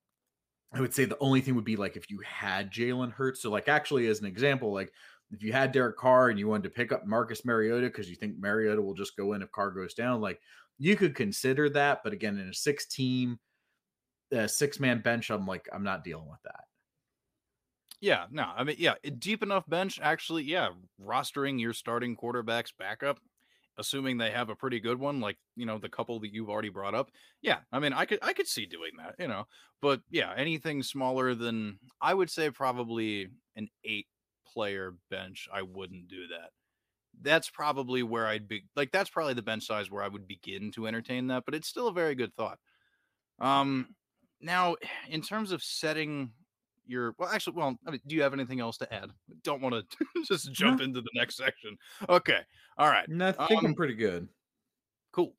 I 0.71 0.79
would 0.79 0.93
say 0.93 1.05
the 1.05 1.17
only 1.19 1.41
thing 1.41 1.55
would 1.55 1.65
be 1.65 1.75
like 1.75 1.97
if 1.97 2.09
you 2.09 2.19
had 2.25 2.71
Jalen 2.71 3.11
Hurts. 3.11 3.41
So, 3.41 3.51
like, 3.51 3.67
actually, 3.67 4.07
as 4.07 4.19
an 4.19 4.27
example, 4.27 4.71
like 4.73 4.91
if 5.31 5.43
you 5.43 5.51
had 5.51 5.71
Derek 5.71 5.97
Carr 5.97 6.29
and 6.29 6.39
you 6.39 6.47
wanted 6.47 6.63
to 6.63 6.69
pick 6.69 6.91
up 6.91 7.05
Marcus 7.05 7.43
Mariota 7.43 7.87
because 7.87 8.09
you 8.09 8.15
think 8.15 8.37
Mariota 8.37 8.81
will 8.81 8.93
just 8.93 9.17
go 9.17 9.33
in 9.33 9.41
if 9.41 9.51
Carr 9.51 9.71
goes 9.71 9.95
down, 9.95 10.21
like 10.21 10.39
you 10.77 10.95
could 10.95 11.15
consider 11.15 11.69
that. 11.69 12.01
But 12.03 12.13
again, 12.13 12.37
in 12.37 12.49
a 12.49 12.53
six 12.53 12.85
team, 12.85 13.39
uh, 14.35 14.47
six 14.47 14.79
man 14.79 15.01
bench, 15.01 15.31
I'm 15.31 15.45
like, 15.45 15.67
I'm 15.73 15.83
not 15.83 16.03
dealing 16.03 16.29
with 16.29 16.41
that. 16.43 16.65
Yeah, 18.03 18.25
no, 18.31 18.43
I 18.43 18.65
mean, 18.65 18.75
yeah, 18.79 18.95
deep 19.17 19.43
enough 19.43 19.65
bench. 19.69 19.97
Actually, 20.01 20.43
yeah, 20.43 20.71
rostering 21.01 21.57
your 21.61 21.71
starting 21.71 22.17
quarterbacks 22.17 22.73
backup, 22.77 23.19
assuming 23.77 24.17
they 24.17 24.31
have 24.31 24.49
a 24.49 24.57
pretty 24.57 24.81
good 24.81 24.99
one, 24.99 25.21
like 25.21 25.37
you 25.55 25.65
know 25.65 25.77
the 25.77 25.87
couple 25.87 26.19
that 26.19 26.33
you've 26.33 26.49
already 26.49 26.67
brought 26.67 26.95
up. 26.95 27.11
Yeah, 27.41 27.59
I 27.71 27.79
mean, 27.79 27.93
I 27.93 28.05
could 28.05 28.19
I 28.21 28.33
could 28.33 28.47
see 28.47 28.65
doing 28.65 28.91
that, 28.97 29.15
you 29.19 29.27
know. 29.29 29.45
But 29.81 30.01
yeah, 30.09 30.33
anything 30.35 30.83
smaller 30.83 31.33
than 31.33 31.79
I 32.01 32.13
would 32.13 32.29
say 32.29 32.51
probably 32.51 33.29
an 33.55 33.69
eight 33.85 34.07
player 34.45 34.95
bench, 35.09 35.47
I 35.53 35.61
wouldn't 35.61 36.09
do 36.09 36.27
that. 36.27 36.51
That's 37.21 37.49
probably 37.49 38.03
where 38.03 38.27
I'd 38.27 38.47
be 38.49 38.65
like 38.75 38.91
that's 38.91 39.09
probably 39.11 39.35
the 39.35 39.41
bench 39.43 39.65
size 39.67 39.91
where 39.91 40.03
I 40.03 40.09
would 40.09 40.27
begin 40.27 40.71
to 40.73 40.87
entertain 40.87 41.27
that, 41.27 41.45
but 41.45 41.55
it's 41.55 41.69
still 41.69 41.87
a 41.89 41.93
very 41.93 42.15
good 42.15 42.35
thought. 42.35 42.59
Um 43.39 43.95
now 44.41 44.75
in 45.09 45.21
terms 45.21 45.51
of 45.51 45.63
setting 45.63 46.33
your 46.85 47.15
well 47.17 47.29
actually 47.29 47.55
well 47.55 47.77
I 47.87 47.91
mean, 47.91 48.01
do 48.07 48.15
you 48.15 48.21
have 48.23 48.33
anything 48.33 48.59
else 48.59 48.77
to 48.79 48.93
add? 48.93 49.11
Don't 49.43 49.61
want 49.61 49.89
to 49.89 50.05
just 50.27 50.51
jump 50.51 50.81
into 50.81 51.01
the 51.01 51.09
next 51.15 51.35
section. 51.37 51.77
Okay 52.09 52.41
all 52.77 52.89
right 52.89 53.07
And 53.07 53.23
I 53.23 53.31
think 53.31 53.63
Um, 53.63 53.65
I'm 53.65 53.75
pretty 53.75 53.95
good. 53.95 54.29
cool. 55.11 55.35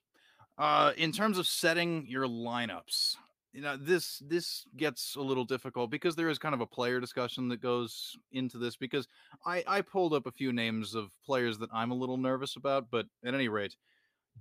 Uh 0.58 0.92
in 0.96 1.12
terms 1.12 1.38
of 1.38 1.46
setting 1.46 2.06
your 2.06 2.26
lineups 2.26 3.16
you 3.52 3.60
know 3.62 3.76
this 3.76 4.20
this 4.26 4.66
gets 4.76 5.16
a 5.16 5.22
little 5.22 5.44
difficult 5.44 5.90
because 5.90 6.16
there 6.16 6.28
is 6.30 6.38
kind 6.38 6.54
of 6.54 6.60
a 6.60 6.66
player 6.66 7.00
discussion 7.00 7.48
that 7.48 7.60
goes 7.60 8.16
into 8.32 8.58
this 8.58 8.76
because 8.76 9.08
I 9.46 9.64
I 9.66 9.80
pulled 9.82 10.14
up 10.14 10.26
a 10.26 10.32
few 10.32 10.52
names 10.52 10.94
of 10.94 11.12
players 11.24 11.58
that 11.58 11.70
I'm 11.72 11.90
a 11.92 11.94
little 11.96 12.18
nervous 12.18 12.56
about, 12.56 12.90
but 12.90 13.06
at 13.24 13.34
any 13.34 13.48
rate, 13.48 13.76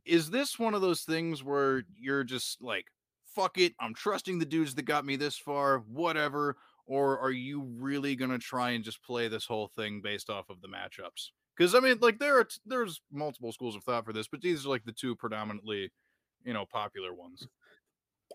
is 0.05 0.29
this 0.31 0.59
one 0.59 0.73
of 0.73 0.81
those 0.81 1.03
things 1.03 1.43
where 1.43 1.83
you're 1.95 2.23
just 2.23 2.61
like 2.61 2.87
fuck 3.25 3.57
it, 3.57 3.73
I'm 3.79 3.95
trusting 3.95 4.39
the 4.39 4.45
dudes 4.45 4.75
that 4.75 4.83
got 4.83 5.05
me 5.05 5.15
this 5.15 5.37
far, 5.37 5.79
whatever, 5.79 6.57
or 6.85 7.19
are 7.19 7.31
you 7.31 7.61
really 7.61 8.15
going 8.15 8.31
to 8.31 8.39
try 8.39 8.71
and 8.71 8.83
just 8.83 9.03
play 9.03 9.27
this 9.27 9.45
whole 9.45 9.69
thing 9.75 10.01
based 10.03 10.29
off 10.29 10.49
of 10.49 10.61
the 10.61 10.67
matchups? 10.67 11.29
Cuz 11.57 11.75
I 11.75 11.79
mean 11.79 11.97
like 12.01 12.19
there 12.19 12.39
are 12.39 12.47
there's 12.65 13.01
multiple 13.11 13.51
schools 13.51 13.75
of 13.75 13.83
thought 13.83 14.05
for 14.05 14.13
this, 14.13 14.27
but 14.27 14.41
these 14.41 14.65
are 14.65 14.69
like 14.69 14.83
the 14.85 14.91
two 14.91 15.15
predominantly, 15.15 15.91
you 16.43 16.53
know, 16.53 16.65
popular 16.65 17.13
ones 17.13 17.47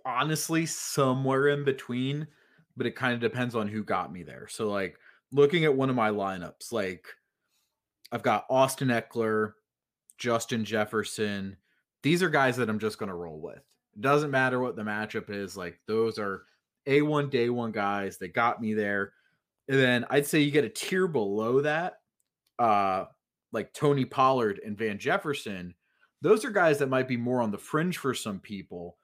honestly 0.05 0.67
somewhere 0.67 1.49
in 1.49 1.65
between, 1.65 2.27
but 2.77 2.87
it 2.87 2.97
kind 2.97 3.15
of 3.15 3.21
depends 3.21 3.55
on 3.55 3.69
who 3.69 3.83
got 3.83 4.13
me 4.13 4.23
there. 4.23 4.47
So 4.49 4.69
like 4.69 4.97
looking 5.33 5.65
at 5.65 5.75
one 5.75 5.91
of 5.91 5.97
my 5.97 6.11
lineups, 6.11 6.73
like 6.73 7.07
I've 8.13 8.23
got 8.23 8.47
Austin 8.49 8.89
Ekeler, 8.89 9.53
Justin 10.17 10.65
Jefferson. 10.65 11.57
These 12.03 12.23
are 12.23 12.31
guys 12.31 12.57
that 12.57 12.69
I'm 12.69 12.79
just 12.79 12.99
going 12.99 13.11
to 13.11 13.15
roll 13.15 13.41
with. 13.41 13.63
It 13.95 14.01
doesn't 14.01 14.31
matter 14.31 14.61
what 14.61 14.77
the 14.77 14.83
matchup 14.83 15.31
is. 15.31 15.57
Like 15.57 15.81
those 15.87 16.19
are 16.19 16.45
A1 16.89 17.31
day 17.31 17.51
one 17.51 17.73
guys 17.73 18.19
that 18.19 18.35
got 18.35 18.61
me 18.61 18.75
there. 18.75 19.13
And 19.69 19.79
then 19.79 20.07
I'd 20.11 20.27
say 20.27 20.41
you 20.41 20.51
get 20.51 20.65
a 20.65 20.71
tier 20.71 21.07
below 21.07 21.61
that, 21.61 22.01
uh, 22.59 23.05
like 23.53 23.73
Tony 23.73 24.05
Pollard 24.05 24.61
and 24.65 24.77
Van 24.79 24.99
Jefferson. 24.99 25.75
Those 26.23 26.45
are 26.45 26.51
guys 26.51 26.79
that 26.79 26.89
might 26.89 27.07
be 27.07 27.17
more 27.17 27.41
on 27.43 27.51
the 27.51 27.59
fringe 27.59 27.99
for 27.99 28.15
some 28.15 28.41
people 28.41 28.97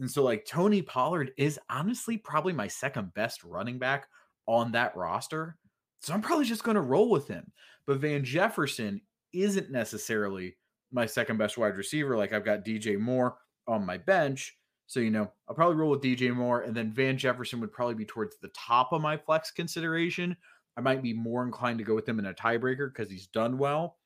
and 0.00 0.10
so, 0.10 0.24
like, 0.24 0.46
Tony 0.46 0.80
Pollard 0.80 1.32
is 1.36 1.60
honestly 1.68 2.16
probably 2.16 2.54
my 2.54 2.66
second 2.66 3.12
best 3.12 3.44
running 3.44 3.78
back 3.78 4.08
on 4.46 4.72
that 4.72 4.96
roster. 4.96 5.56
So 6.00 6.14
I'm 6.14 6.22
probably 6.22 6.46
just 6.46 6.64
going 6.64 6.76
to 6.76 6.80
roll 6.80 7.10
with 7.10 7.28
him. 7.28 7.52
But 7.86 7.98
Van 7.98 8.24
Jefferson 8.24 9.02
isn't 9.34 9.70
necessarily 9.70 10.56
my 10.90 11.04
second 11.04 11.36
best 11.36 11.58
wide 11.58 11.76
receiver. 11.76 12.16
Like, 12.16 12.32
I've 12.32 12.46
got 12.46 12.64
DJ 12.64 12.98
Moore 12.98 13.36
on 13.68 13.84
my 13.84 13.98
bench. 13.98 14.56
So, 14.90 14.98
you 14.98 15.12
know, 15.12 15.30
I'll 15.48 15.54
probably 15.54 15.76
roll 15.76 15.90
with 15.90 16.02
DJ 16.02 16.34
Moore. 16.34 16.62
And 16.62 16.74
then 16.74 16.90
Van 16.90 17.16
Jefferson 17.16 17.60
would 17.60 17.70
probably 17.70 17.94
be 17.94 18.04
towards 18.04 18.38
the 18.38 18.48
top 18.48 18.92
of 18.92 19.00
my 19.00 19.16
flex 19.16 19.52
consideration. 19.52 20.36
I 20.76 20.80
might 20.80 21.00
be 21.00 21.12
more 21.12 21.44
inclined 21.44 21.78
to 21.78 21.84
go 21.84 21.94
with 21.94 22.08
him 22.08 22.18
in 22.18 22.26
a 22.26 22.34
tiebreaker 22.34 22.92
because 22.92 23.08
he's 23.08 23.28
done 23.28 23.56
well, 23.56 23.98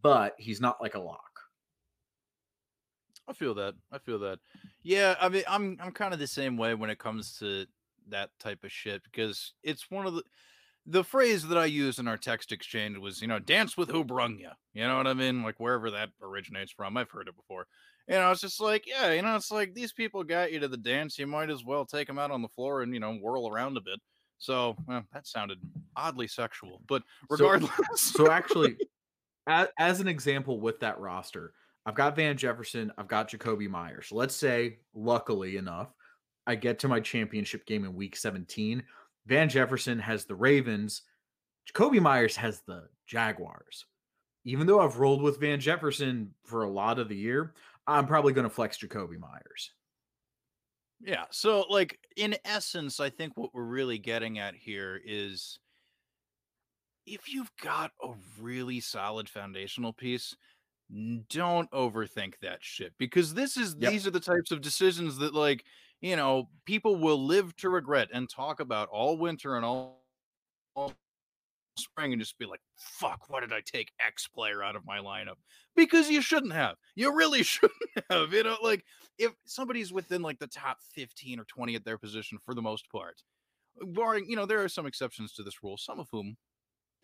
but 0.00 0.34
he's 0.38 0.62
not 0.62 0.80
like 0.80 0.94
a 0.94 0.98
lock. 0.98 1.40
I 3.28 3.34
feel 3.34 3.52
that. 3.56 3.74
I 3.92 3.98
feel 3.98 4.18
that. 4.20 4.38
Yeah, 4.82 5.16
I 5.20 5.28
mean, 5.28 5.44
I'm 5.46 5.76
I'm 5.78 5.92
kind 5.92 6.14
of 6.14 6.20
the 6.20 6.26
same 6.26 6.56
way 6.56 6.72
when 6.72 6.88
it 6.88 6.98
comes 6.98 7.36
to 7.40 7.66
that 8.08 8.30
type 8.40 8.64
of 8.64 8.72
shit 8.72 9.04
because 9.04 9.52
it's 9.62 9.90
one 9.90 10.06
of 10.06 10.14
the 10.14 10.22
the 10.86 11.04
phrase 11.04 11.46
that 11.48 11.58
I 11.58 11.66
used 11.66 11.98
in 11.98 12.08
our 12.08 12.16
text 12.16 12.50
exchange 12.50 12.96
was, 12.96 13.20
you 13.20 13.28
know, 13.28 13.38
dance 13.38 13.76
with 13.76 13.90
who 13.90 14.04
brung 14.04 14.38
you. 14.38 14.48
You 14.72 14.88
know 14.88 14.96
what 14.96 15.06
I 15.06 15.12
mean? 15.12 15.42
Like 15.42 15.60
wherever 15.60 15.90
that 15.90 16.08
originates 16.22 16.72
from. 16.72 16.96
I've 16.96 17.10
heard 17.10 17.28
it 17.28 17.36
before. 17.36 17.66
And 18.10 18.18
I 18.18 18.28
was 18.28 18.40
just 18.40 18.60
like, 18.60 18.88
yeah, 18.88 19.12
you 19.12 19.22
know, 19.22 19.36
it's 19.36 19.52
like 19.52 19.72
these 19.72 19.92
people 19.92 20.24
got 20.24 20.52
you 20.52 20.58
to 20.58 20.68
the 20.68 20.76
dance. 20.76 21.16
You 21.16 21.28
might 21.28 21.48
as 21.48 21.64
well 21.64 21.86
take 21.86 22.08
them 22.08 22.18
out 22.18 22.32
on 22.32 22.42
the 22.42 22.48
floor 22.48 22.82
and, 22.82 22.92
you 22.92 22.98
know, 22.98 23.14
whirl 23.14 23.48
around 23.48 23.76
a 23.76 23.80
bit. 23.80 24.00
So 24.38 24.74
well, 24.88 25.04
that 25.12 25.28
sounded 25.28 25.58
oddly 25.94 26.26
sexual. 26.26 26.82
But 26.88 27.04
regardless. 27.28 27.70
So, 27.94 28.24
so 28.24 28.30
actually, 28.32 28.76
as, 29.46 29.68
as 29.78 30.00
an 30.00 30.08
example 30.08 30.60
with 30.60 30.80
that 30.80 30.98
roster, 30.98 31.52
I've 31.86 31.94
got 31.94 32.16
Van 32.16 32.36
Jefferson, 32.36 32.92
I've 32.98 33.06
got 33.06 33.30
Jakobi 33.30 33.68
Meyers. 33.68 34.08
Let's 34.10 34.34
say, 34.34 34.78
luckily 34.92 35.56
enough, 35.56 35.94
I 36.46 36.56
get 36.56 36.80
to 36.80 36.88
my 36.88 36.98
championship 36.98 37.64
game 37.64 37.84
in 37.84 37.94
week 37.94 38.16
17. 38.16 38.82
Van 39.26 39.48
Jefferson 39.48 40.00
has 40.00 40.24
the 40.24 40.34
Ravens, 40.34 41.02
Jakobi 41.72 42.00
Meyers 42.00 42.34
has 42.36 42.62
the 42.66 42.88
Jaguars. 43.06 43.86
Even 44.44 44.66
though 44.66 44.80
I've 44.80 44.98
rolled 44.98 45.22
with 45.22 45.38
Van 45.38 45.60
Jefferson 45.60 46.34
for 46.44 46.64
a 46.64 46.70
lot 46.70 46.98
of 46.98 47.08
the 47.08 47.16
year, 47.16 47.52
I'm 47.90 48.06
probably 48.06 48.32
going 48.32 48.48
to 48.48 48.54
flex 48.54 48.78
Jakobi 48.78 49.18
Meyers. 49.18 49.72
Yeah. 51.00 51.24
So, 51.30 51.64
like, 51.68 51.98
in 52.16 52.36
essence, 52.44 53.00
I 53.00 53.10
think 53.10 53.36
what 53.36 53.54
we're 53.54 53.64
really 53.64 53.98
getting 53.98 54.38
at 54.38 54.54
here 54.54 55.00
is 55.04 55.58
if 57.06 57.32
you've 57.32 57.50
got 57.62 57.90
a 58.02 58.12
really 58.40 58.80
solid 58.80 59.28
foundational 59.28 59.92
piece, 59.92 60.36
don't 61.28 61.70
overthink 61.70 62.34
that 62.42 62.58
shit 62.60 62.92
because 62.98 63.34
this 63.34 63.56
is 63.56 63.76
yep. 63.78 63.92
these 63.92 64.06
are 64.06 64.10
the 64.10 64.20
types 64.20 64.50
of 64.50 64.60
decisions 64.60 65.18
that 65.18 65.32
like 65.32 65.64
you 66.00 66.16
know 66.16 66.48
people 66.64 66.96
will 66.96 67.24
live 67.24 67.54
to 67.56 67.70
regret 67.70 68.08
and 68.12 68.28
talk 68.28 68.58
about 68.58 68.88
all 68.88 69.16
winter 69.16 69.54
and 69.54 69.64
all, 69.64 70.02
all 70.74 70.92
spring 71.80 72.12
and 72.12 72.20
just 72.20 72.38
be 72.38 72.46
like 72.46 72.60
fuck 72.76 73.28
why 73.28 73.40
did 73.40 73.52
i 73.52 73.60
take 73.64 73.92
x 74.04 74.26
player 74.28 74.62
out 74.62 74.76
of 74.76 74.84
my 74.84 74.98
lineup 74.98 75.36
because 75.76 76.10
you 76.10 76.22
shouldn't 76.22 76.52
have 76.52 76.76
you 76.94 77.14
really 77.14 77.42
shouldn't 77.44 77.74
have 78.10 78.32
you 78.32 78.42
know 78.42 78.56
like 78.62 78.84
if 79.18 79.32
somebody's 79.46 79.92
within 79.92 80.22
like 80.22 80.38
the 80.38 80.46
top 80.46 80.78
15 80.94 81.40
or 81.40 81.44
20 81.44 81.74
at 81.74 81.84
their 81.84 81.98
position 81.98 82.38
for 82.44 82.54
the 82.54 82.62
most 82.62 82.90
part 82.90 83.22
barring 83.82 84.28
you 84.28 84.36
know 84.36 84.46
there 84.46 84.62
are 84.62 84.68
some 84.68 84.86
exceptions 84.86 85.32
to 85.32 85.42
this 85.42 85.62
rule 85.62 85.76
some 85.76 86.00
of 86.00 86.08
whom 86.10 86.36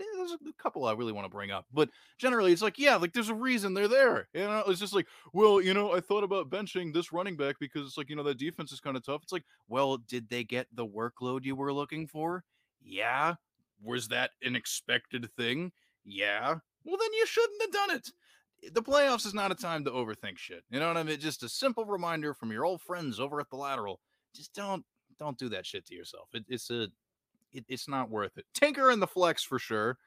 eh, 0.01 0.05
there's 0.17 0.33
a 0.33 0.39
couple 0.63 0.85
I 0.87 0.93
really 0.93 1.13
want 1.13 1.25
to 1.25 1.31
bring 1.31 1.51
up, 1.51 1.67
but 1.73 1.89
generally 2.19 2.53
it's 2.53 2.63
like, 2.63 2.79
yeah, 2.79 2.97
like 2.97 3.13
there's 3.13 3.29
a 3.29 3.35
reason 3.35 3.75
they're 3.75 3.89
there. 3.89 4.29
You 4.35 4.43
know, 4.43 4.65
it's 4.67 4.81
just 4.81 4.95
like, 4.95 5.07
well, 5.33 5.61
you 5.61 5.75
know, 5.75 5.95
I 5.95 6.01
thought 6.01 6.25
about 6.25 6.51
benching 6.51 6.93
this 6.93 7.13
running 7.13 7.37
back 7.37 7.57
because 7.61 7.87
it's 7.87 7.97
like, 7.97 8.11
you 8.11 8.17
know, 8.17 8.23
that 8.25 8.39
defense 8.39 8.73
is 8.73 8.81
kind 8.81 8.97
of 8.97 9.05
tough. 9.05 9.23
It's 9.23 9.33
like, 9.33 9.45
well, 9.69 9.99
did 9.99 10.29
they 10.29 10.45
get 10.45 10.67
the 10.73 10.87
workload 10.87 11.45
you 11.45 11.57
were 11.57 11.73
looking 11.73 12.07
for? 12.07 12.45
Yeah. 12.83 13.35
Was 13.83 14.09
that 14.09 14.31
an 14.43 14.57
expected 14.57 15.29
thing? 15.37 15.73
Yeah. 16.05 16.57
Well, 16.85 16.97
then 16.97 17.13
you 17.13 17.27
shouldn't 17.27 17.63
have 17.63 17.73
done 17.73 17.91
it. 17.97 18.11
Eh, 18.65 18.71
the 18.73 18.83
playoffs 18.83 19.27
is 19.27 19.35
not 19.35 19.51
a 19.51 19.57
time 19.57 19.85
to 19.85 19.91
overthink 19.91 20.39
shit. 20.39 20.63
You 20.71 20.81
know 20.81 20.89
what 20.89 20.97
I 20.97 21.03
mean? 21.03 21.19
Just 21.19 21.43
a 21.43 21.49
simple 21.49 21.85
reminder 21.85 22.33
from 22.35 22.53
your 22.53 22.65
old 22.65 22.81
friends 22.81 23.21
over 23.21 23.41
at 23.41 23.51
the 23.51 23.57
lateral. 23.57 24.01
Just 24.35 24.55
don't 24.55 24.85
don't 25.19 25.39
do 25.39 25.49
that 25.49 25.67
shit 25.67 25.87
to 25.87 25.95
yourself. 25.95 26.29
It, 26.33 26.45
it's 26.49 26.71
a 26.71 26.89
it, 27.53 27.65
it's 27.69 27.89
not 27.89 28.11
worth 28.11 28.37
it. 28.37 28.45
Tinker 28.55 28.91
in 28.91 29.01
the 29.01 29.07
flex 29.07 29.43
for 29.43 29.59
sure, 29.59 29.99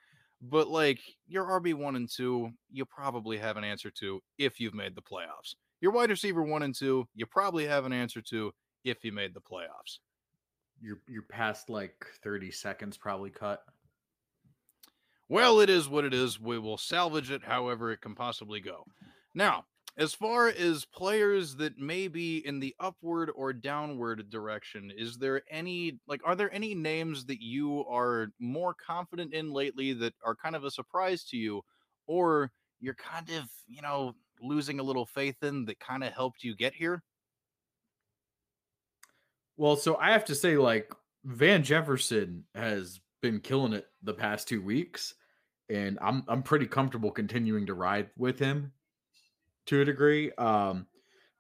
but 0.42 0.68
like 0.70 1.00
your 1.28 1.46
RB 1.46 1.74
one 1.74 1.96
and 1.96 2.10
two, 2.10 2.52
you 2.72 2.86
probably 2.86 3.38
have 3.38 3.58
an 3.58 3.64
answer 3.64 3.92
to 4.00 4.22
if 4.38 4.60
you've 4.60 4.74
made 4.74 4.96
the 4.96 5.02
playoffs. 5.02 5.56
Your 5.82 5.92
wide 5.92 6.10
receiver 6.10 6.44
one 6.44 6.64
and 6.64 6.76
two, 6.76 7.08
you 7.16 7.26
probably 7.26 7.66
have 7.66 7.86
an 7.86 7.94
answer 7.94 8.22
to 8.30 8.52
if 8.84 9.04
you 9.04 9.12
made 9.12 9.34
the 9.34 9.42
playoffs. 9.42 10.00
Your 10.82 10.98
your 11.08 11.24
past 11.24 11.70
like 11.70 12.06
thirty 12.24 12.52
seconds 12.52 12.98
probably 12.98 13.30
cut. 13.30 13.64
Well, 15.28 15.60
it 15.60 15.70
is 15.70 15.88
what 15.88 16.06
it 16.06 16.14
is. 16.14 16.40
We 16.40 16.58
will 16.58 16.78
salvage 16.78 17.30
it 17.32 17.44
however 17.44 17.92
it 17.92 18.02
can 18.02 18.16
possibly 18.16 18.60
go. 18.60 18.86
Now, 19.36 19.66
as 19.98 20.14
far 20.14 20.48
as 20.48 20.86
players 20.86 21.56
that 21.58 21.78
may 21.78 22.08
be 22.08 22.38
in 22.46 22.60
the 22.60 22.74
upward 22.80 23.30
or 23.36 23.54
downward 23.54 24.30
direction, 24.30 24.92
is 24.96 25.18
there 25.18 25.42
any 25.52 26.00
like 26.08 26.22
are 26.26 26.36
there 26.36 26.54
any 26.54 26.74
names 26.74 27.26
that 27.26 27.42
you 27.42 27.86
are 27.86 28.32
more 28.40 28.74
confident 28.74 29.34
in 29.34 29.52
lately 29.52 29.94
that 29.94 30.14
are 30.24 30.36
kind 30.36 30.56
of 30.56 30.64
a 30.64 30.72
surprise 30.72 31.24
to 31.26 31.38
you 31.38 31.62
or 32.08 32.52
you're 32.80 32.96
kind 32.96 33.30
of, 33.32 33.50
you 33.68 33.82
know, 33.82 34.16
losing 34.42 34.80
a 34.80 34.84
little 34.84 35.06
faith 35.06 35.44
in 35.44 35.66
that 35.66 35.80
kind 35.80 36.04
of 36.04 36.14
helped 36.14 36.44
you 36.44 36.56
get 36.56 36.74
here? 36.74 37.04
Well, 39.60 39.76
so 39.76 39.98
I 39.98 40.14
have 40.14 40.24
to 40.26 40.36
say 40.36 40.56
like 40.56 40.90
Van 41.26 41.64
Jefferson 41.64 42.46
has 42.56 43.02
been 43.22 43.42
killing 43.42 43.74
it 43.74 43.88
the 44.02 44.14
past 44.14 44.48
2 44.48 44.62
weeks 44.62 45.16
and 45.70 46.00
I'm 46.02 46.24
I'm 46.30 46.44
pretty 46.44 46.66
comfortable 46.66 47.12
continuing 47.12 47.66
to 47.66 47.74
ride 47.74 48.10
with 48.18 48.40
him 48.40 48.72
to 49.66 49.82
a 49.82 49.86
degree. 49.86 50.32
Um, 50.38 50.88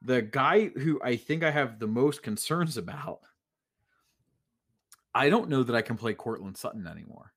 the 0.02 0.22
guy 0.22 0.66
who 0.68 1.00
I 1.02 1.16
think 1.16 1.44
I 1.44 1.52
have 1.52 1.80
the 1.80 1.88
most 1.88 2.22
concerns 2.22 2.76
about, 2.84 3.22
I 5.16 5.30
don't 5.30 5.50
know 5.50 5.64
that 5.64 5.76
I 5.76 5.82
can 5.82 5.96
play 5.96 6.14
Courtland 6.14 6.58
Sutton 6.58 6.88
anymore. 6.88 7.32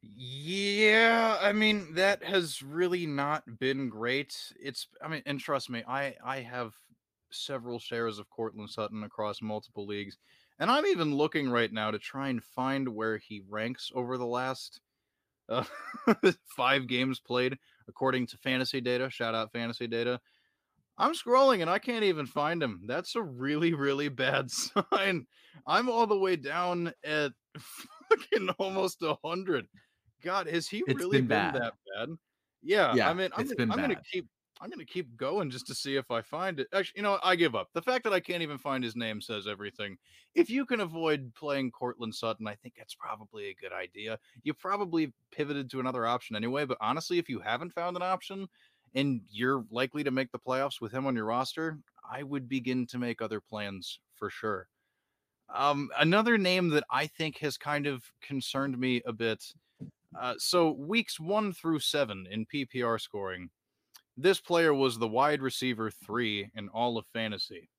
Yeah, 0.00 1.36
I 1.40 1.52
mean 1.52 1.94
that 1.94 2.22
has 2.22 2.62
really 2.62 3.06
not 3.06 3.58
been 3.58 3.88
great. 3.88 4.52
It's 4.62 4.86
I 5.02 5.08
mean, 5.08 5.22
and 5.26 5.40
trust 5.40 5.68
me, 5.68 5.82
I 5.86 6.14
I 6.24 6.42
have 6.42 6.74
several 7.30 7.78
shares 7.78 8.18
of 8.18 8.30
Courtland 8.30 8.70
Sutton 8.70 9.04
across 9.04 9.42
multiple 9.42 9.86
leagues, 9.86 10.18
and 10.58 10.70
I'm 10.70 10.86
even 10.86 11.14
looking 11.14 11.50
right 11.50 11.72
now 11.72 11.90
to 11.90 11.98
try 11.98 12.28
and 12.28 12.42
find 12.42 12.88
where 12.88 13.18
he 13.18 13.42
ranks 13.48 13.90
over 13.94 14.18
the 14.18 14.26
last 14.26 14.80
uh, 15.48 15.64
five 16.56 16.86
games 16.86 17.20
played 17.20 17.56
according 17.88 18.26
to 18.28 18.38
fantasy 18.38 18.80
data. 18.80 19.08
Shout 19.10 19.34
out 19.34 19.52
fantasy 19.52 19.86
data. 19.86 20.20
I'm 20.98 21.14
scrolling 21.14 21.62
and 21.62 21.70
I 21.70 21.78
can't 21.78 22.04
even 22.04 22.26
find 22.26 22.62
him. 22.62 22.82
That's 22.86 23.14
a 23.14 23.22
really, 23.22 23.72
really 23.72 24.08
bad 24.08 24.50
sign. 24.92 25.26
I'm 25.66 25.88
all 25.88 26.06
the 26.06 26.18
way 26.18 26.36
down 26.36 26.92
at 27.04 27.32
fucking 28.10 28.48
almost 28.58 29.02
a 29.02 29.16
hundred. 29.24 29.66
God, 30.22 30.48
has 30.48 30.66
he 30.66 30.82
it's 30.86 30.98
really 30.98 31.18
been, 31.18 31.28
been, 31.28 31.52
that 31.52 31.72
bad? 31.96 32.08
Yeah, 32.62 32.94
yeah 32.94 33.08
I 33.08 33.14
mean, 33.14 33.30
I'm, 33.36 33.48
I'm 33.60 33.68
gonna 33.68 34.00
keep 34.10 34.26
I'm 34.60 34.70
gonna 34.70 34.84
keep 34.84 35.16
going 35.16 35.50
just 35.50 35.66
to 35.68 35.74
see 35.74 35.96
if 35.96 36.10
I 36.10 36.20
find 36.20 36.58
it. 36.58 36.68
Actually, 36.74 36.98
you 36.98 37.02
know, 37.02 37.18
I 37.22 37.36
give 37.36 37.54
up. 37.54 37.68
The 37.74 37.82
fact 37.82 38.04
that 38.04 38.12
I 38.12 38.20
can't 38.20 38.42
even 38.42 38.58
find 38.58 38.82
his 38.82 38.96
name 38.96 39.20
says 39.20 39.46
everything. 39.46 39.96
If 40.34 40.50
you 40.50 40.66
can 40.66 40.80
avoid 40.80 41.32
playing 41.34 41.70
Courtland 41.70 42.14
Sutton, 42.14 42.46
I 42.46 42.54
think 42.54 42.74
that's 42.76 42.94
probably 42.94 43.48
a 43.48 43.54
good 43.54 43.72
idea. 43.72 44.18
You 44.42 44.54
probably 44.54 45.12
pivoted 45.30 45.70
to 45.70 45.80
another 45.80 46.06
option 46.06 46.36
anyway. 46.36 46.64
But 46.64 46.78
honestly, 46.80 47.18
if 47.18 47.28
you 47.28 47.40
haven't 47.40 47.72
found 47.72 47.96
an 47.96 48.02
option 48.02 48.48
and 48.94 49.20
you're 49.30 49.64
likely 49.70 50.02
to 50.04 50.10
make 50.10 50.32
the 50.32 50.38
playoffs 50.38 50.80
with 50.80 50.92
him 50.92 51.06
on 51.06 51.14
your 51.14 51.26
roster, 51.26 51.78
I 52.10 52.22
would 52.22 52.48
begin 52.48 52.86
to 52.88 52.98
make 52.98 53.22
other 53.22 53.40
plans 53.40 54.00
for 54.16 54.30
sure. 54.30 54.68
Um, 55.54 55.88
another 55.98 56.36
name 56.36 56.68
that 56.70 56.84
I 56.90 57.06
think 57.06 57.38
has 57.38 57.56
kind 57.56 57.86
of 57.86 58.02
concerned 58.22 58.78
me 58.78 59.02
a 59.06 59.12
bit. 59.12 59.44
Uh, 60.18 60.34
so 60.38 60.72
weeks 60.72 61.20
one 61.20 61.52
through 61.52 61.78
seven 61.80 62.26
in 62.30 62.46
PPR 62.46 63.00
scoring 63.00 63.50
this 64.20 64.40
player 64.40 64.74
was 64.74 64.98
the 64.98 65.06
wide 65.06 65.40
receiver 65.40 65.92
three 65.92 66.50
in 66.56 66.68
all 66.70 66.98
of 66.98 67.06
fantasy. 67.12 67.70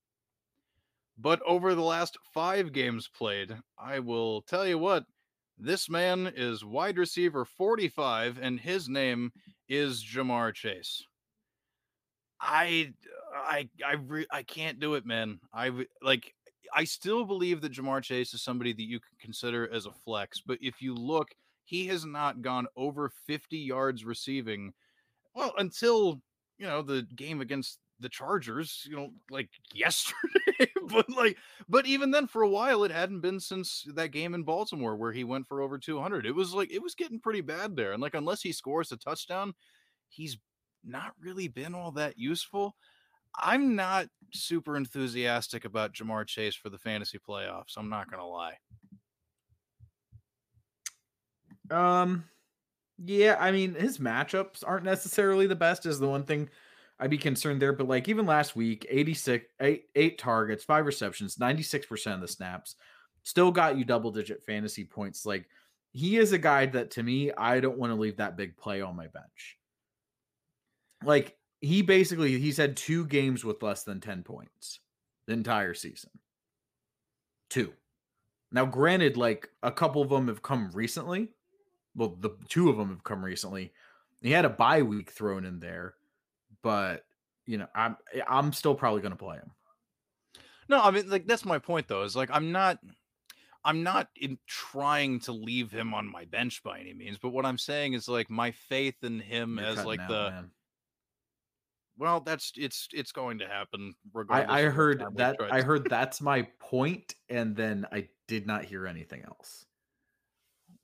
But 1.18 1.42
over 1.46 1.76
the 1.76 1.82
last 1.82 2.18
five 2.34 2.72
games 2.72 3.10
played, 3.10 3.54
I 3.78 4.00
will 4.00 4.42
tell 4.44 4.66
you 4.66 4.78
what, 4.78 5.04
this 5.58 5.90
man 5.90 6.32
is 6.34 6.64
wide 6.64 6.98
receiver 6.98 7.44
45, 7.44 8.40
and 8.42 8.58
his 8.58 8.88
name 8.88 9.34
is 9.68 10.02
Ja'Marr 10.02 10.54
Chase. 10.54 11.04
I, 12.40 12.94
I, 13.36 13.68
I, 13.86 13.96
re- 13.96 14.28
I 14.32 14.44
can't 14.44 14.80
do 14.80 14.94
it, 14.94 15.06
man. 15.06 15.42
I 15.54 15.72
like, 16.02 16.34
I 16.74 16.86
still 16.86 17.26
believe 17.26 17.60
that 17.62 17.74
Ja'Marr 17.74 18.02
Chase 18.02 18.34
is 18.34 18.42
somebody 18.42 18.72
that 18.72 18.88
you 18.88 19.02
can 19.02 19.18
consider 19.20 19.70
as 19.74 19.86
a 19.86 19.92
flex, 19.92 20.40
but 20.40 20.58
if 20.62 20.82
you 20.82 20.96
look, 20.96 21.36
he 21.66 21.86
has 21.88 22.06
not 22.06 22.42
gone 22.42 22.68
over 22.78 23.12
50 23.28 23.58
yards 23.58 24.06
receiving. 24.06 24.72
Well, 25.36 25.54
until 25.58 26.22
you 26.60 26.68
know 26.68 26.82
the 26.82 27.08
game 27.16 27.42
against 27.42 27.80
the 28.00 28.10
Chargers, 28.10 28.86
you 28.90 28.96
know, 28.96 29.10
like 29.30 29.50
yesterday. 29.74 30.72
but 30.88 31.10
like, 31.10 31.38
but 31.68 31.86
even 31.86 32.12
then, 32.12 32.28
for 32.28 32.42
a 32.42 32.50
while, 32.50 32.84
it 32.84 32.92
hadn't 32.92 33.22
been 33.22 33.40
since 33.40 33.86
that 33.96 34.12
game 34.12 34.34
in 34.34 34.44
Baltimore 34.44 34.96
where 34.96 35.12
he 35.12 35.24
went 35.24 35.48
for 35.48 35.62
over 35.62 35.78
200. 35.78 36.26
It 36.26 36.36
was 36.36 36.54
like 36.54 36.72
it 36.72 36.84
was 36.84 36.96
getting 36.96 37.20
pretty 37.20 37.42
bad 37.42 37.76
there, 37.76 37.94
and 37.94 38.02
like 38.02 38.14
unless 38.14 38.42
he 38.42 38.52
scores 38.52 38.92
a 38.92 38.98
touchdown, 38.98 39.54
he's 40.10 40.38
not 40.84 41.14
really 41.20 41.48
been 41.48 41.74
all 41.74 41.92
that 41.92 42.18
useful. 42.18 42.76
I'm 43.38 43.76
not 43.76 44.08
super 44.34 44.76
enthusiastic 44.76 45.64
about 45.64 45.94
Ja'Marr 45.94 46.26
Chase 46.26 46.56
for 46.56 46.70
the 46.70 46.80
fantasy 46.80 47.20
playoffs. 47.20 47.78
I'm 47.78 47.90
not 47.90 48.10
gonna 48.10 48.28
lie. 48.28 48.58
Um, 51.72 52.26
yeah, 53.04 53.38
I 53.40 53.52
mean 53.52 53.74
his 53.74 53.98
matchups 53.98 54.64
aren't 54.66 54.86
necessarily 54.86 55.48
the 55.48 55.56
best. 55.56 55.86
Is 55.86 56.00
the 56.00 56.10
one 56.10 56.24
thing 56.24 56.50
I'd 57.00 57.10
be 57.10 57.18
concerned 57.18 57.62
there. 57.62 57.74
But 57.74 57.88
like 57.88 58.08
even 58.08 58.26
last 58.26 58.56
week, 58.56 58.86
86, 58.90 59.46
eight, 59.62 59.86
eight 59.96 60.18
targets, 60.18 60.64
five 60.64 60.86
receptions, 60.86 61.38
96% 61.38 62.14
of 62.14 62.22
the 62.22 62.28
snaps, 62.28 62.76
still 63.24 63.52
got 63.52 63.78
you 63.78 63.86
double 63.86 64.12
digit 64.12 64.44
fantasy 64.44 64.84
points. 64.84 65.26
Like 65.26 65.48
he 65.94 66.18
is 66.18 66.34
a 66.34 66.38
guy 66.38 66.66
that 66.68 66.92
to 66.92 67.04
me, 67.04 67.32
I 67.32 67.60
don't 67.60 67.78
want 67.78 67.92
to 67.92 68.00
leave 68.00 68.18
that 68.18 68.38
big 68.38 68.58
play 68.58 68.82
on 68.82 68.96
my 68.96 69.08
bench. 69.08 69.58
Like 71.04 71.38
he 71.62 71.82
basically 71.82 72.38
he's 72.38 72.58
had 72.58 72.76
two 72.76 73.06
games 73.06 73.46
with 73.46 73.64
less 73.64 73.84
than 73.84 74.02
10 74.02 74.24
points 74.24 74.80
the 75.28 75.34
entire 75.34 75.74
season. 75.74 76.12
Two. 77.50 77.74
Now, 78.52 78.66
granted, 78.66 79.16
like 79.16 79.50
a 79.64 79.72
couple 79.72 80.02
of 80.02 80.10
them 80.10 80.28
have 80.28 80.42
come 80.42 80.72
recently, 80.74 81.30
well, 82.00 82.16
the 82.18 82.32
two 82.48 82.70
of 82.70 82.78
them 82.78 82.90
have 82.90 83.04
come 83.04 83.24
recently. 83.24 83.74
He 84.22 84.32
had 84.32 84.46
a 84.46 84.50
bye 84.50 84.82
week 84.82 85.12
thrown 85.12 85.46
in 85.46 85.60
there, 85.60 85.96
but 86.64 87.04
you 87.46 87.58
know, 87.58 87.68
I'm 87.76 87.98
eh, 88.14 88.22
I'm 88.26 88.54
still 88.54 88.74
probably 88.74 89.02
going 89.02 89.12
to 89.12 89.18
play 89.18 89.36
him. 89.36 89.52
No, 90.70 90.82
I 90.82 90.92
mean, 90.92 91.10
like 91.10 91.28
that's 91.28 91.46
my 91.46 91.60
point 91.60 91.90
though. 91.90 92.04
Is 92.04 92.16
like 92.16 92.30
I'm 92.32 92.54
not, 92.54 92.80
I'm 93.66 93.84
not 93.84 94.08
in 94.16 94.38
trying 94.48 95.20
to 95.22 95.34
leave 95.34 95.72
him 95.72 95.94
on 95.94 96.10
my 96.10 96.24
bench 96.26 96.64
by 96.64 96.80
any 96.80 96.94
means. 96.94 97.18
But 97.18 97.30
what 97.30 97.46
I'm 97.46 97.58
saying 97.58 97.94
is 97.94 98.08
like 98.08 98.30
my 98.30 98.52
faith 98.52 99.04
in 99.04 99.20
him 99.20 99.58
You're 99.58 99.68
as 99.68 99.86
like 99.86 100.00
out, 100.00 100.08
the. 100.08 100.30
Man. 100.32 100.52
Well, 101.98 102.22
that's 102.22 102.54
it's 102.56 102.88
it's 102.94 103.12
going 103.12 103.40
to 103.40 103.48
happen. 103.48 103.94
Regardless 104.14 104.50
I, 104.50 104.62
I 104.62 104.70
heard 104.70 105.04
that. 105.18 105.36
I 105.52 105.62
heard 105.62 105.90
that's 105.90 106.22
my 106.22 106.48
point, 106.60 107.16
and 107.28 107.58
then 107.58 107.86
I 107.92 108.08
did 108.30 108.48
not 108.48 108.64
hear 108.64 108.88
anything 108.88 109.24
else. 109.24 109.66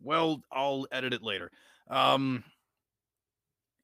Well, 0.05 0.43
I'll 0.51 0.85
edit 0.91 1.13
it 1.13 1.23
later. 1.23 1.51
Um, 1.89 2.43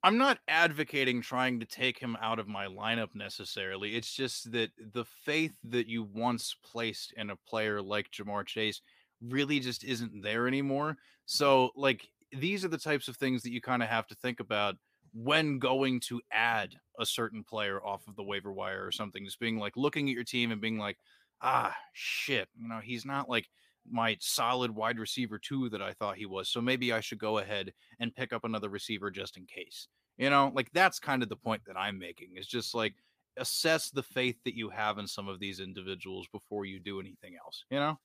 I'm 0.03 0.17
not 0.19 0.37
advocating 0.47 1.21
trying 1.21 1.59
to 1.59 1.65
take 1.65 1.97
him 1.97 2.15
out 2.21 2.37
of 2.37 2.47
my 2.47 2.67
lineup 2.67 3.15
necessarily. 3.15 3.95
It's 3.95 4.13
just 4.13 4.51
that 4.51 4.69
the 4.93 5.05
faith 5.25 5.53
that 5.63 5.87
you 5.87 6.03
once 6.03 6.55
placed 6.63 7.13
in 7.17 7.31
a 7.31 7.35
player 7.35 7.81
like 7.81 8.11
Ja'Marr 8.11 8.45
Chase 8.45 8.81
really 9.19 9.59
just 9.59 9.83
isn't 9.83 10.21
there 10.21 10.47
anymore. 10.47 10.97
So, 11.25 11.71
like, 11.75 12.07
these 12.31 12.63
are 12.63 12.69
the 12.69 12.77
types 12.77 13.07
of 13.07 13.17
things 13.17 13.41
that 13.41 13.51
you 13.51 13.61
kind 13.61 13.83
of 13.83 13.89
have 13.89 14.07
to 14.07 14.15
think 14.15 14.39
about 14.39 14.75
when 15.13 15.59
going 15.59 15.99
to 16.01 16.21
add 16.31 16.75
a 16.99 17.05
certain 17.05 17.43
player 17.43 17.83
off 17.83 18.07
of 18.07 18.15
the 18.15 18.23
waiver 18.23 18.53
wire 18.53 18.85
or 18.85 18.91
something. 18.91 19.25
Just 19.25 19.39
being 19.39 19.57
like 19.57 19.75
looking 19.75 20.07
at 20.07 20.15
your 20.15 20.23
team 20.23 20.51
and 20.51 20.61
being 20.61 20.77
like, 20.77 20.97
ah, 21.41 21.75
shit, 21.93 22.47
you 22.55 22.67
know, 22.67 22.79
he's 22.79 23.05
not 23.05 23.27
like 23.27 23.47
my 23.89 24.17
solid 24.19 24.71
wide 24.71 24.99
receiver 24.99 25.39
two 25.39 25.69
that 25.69 25.81
I 25.81 25.93
thought 25.93 26.17
he 26.17 26.25
was. 26.25 26.49
So 26.49 26.61
maybe 26.61 26.93
I 26.93 26.99
should 26.99 27.19
go 27.19 27.39
ahead 27.39 27.73
and 27.99 28.15
pick 28.15 28.33
up 28.33 28.43
another 28.43 28.69
receiver 28.69 29.11
just 29.11 29.37
in 29.37 29.45
case. 29.45 29.87
You 30.17 30.29
know, 30.29 30.51
like 30.53 30.69
that's 30.73 30.99
kind 30.99 31.23
of 31.23 31.29
the 31.29 31.35
point 31.35 31.63
that 31.65 31.77
I'm 31.77 31.97
making. 31.97 32.31
Is 32.35 32.47
just 32.47 32.75
like 32.75 32.93
assess 33.37 33.89
the 33.89 34.03
faith 34.03 34.37
that 34.45 34.55
you 34.55 34.69
have 34.69 34.97
in 34.97 35.07
some 35.07 35.27
of 35.27 35.39
these 35.39 35.59
individuals 35.59 36.27
before 36.31 36.65
you 36.65 36.79
do 36.79 36.99
anything 36.99 37.35
else, 37.43 37.65
you 37.69 37.79
know? 37.79 37.97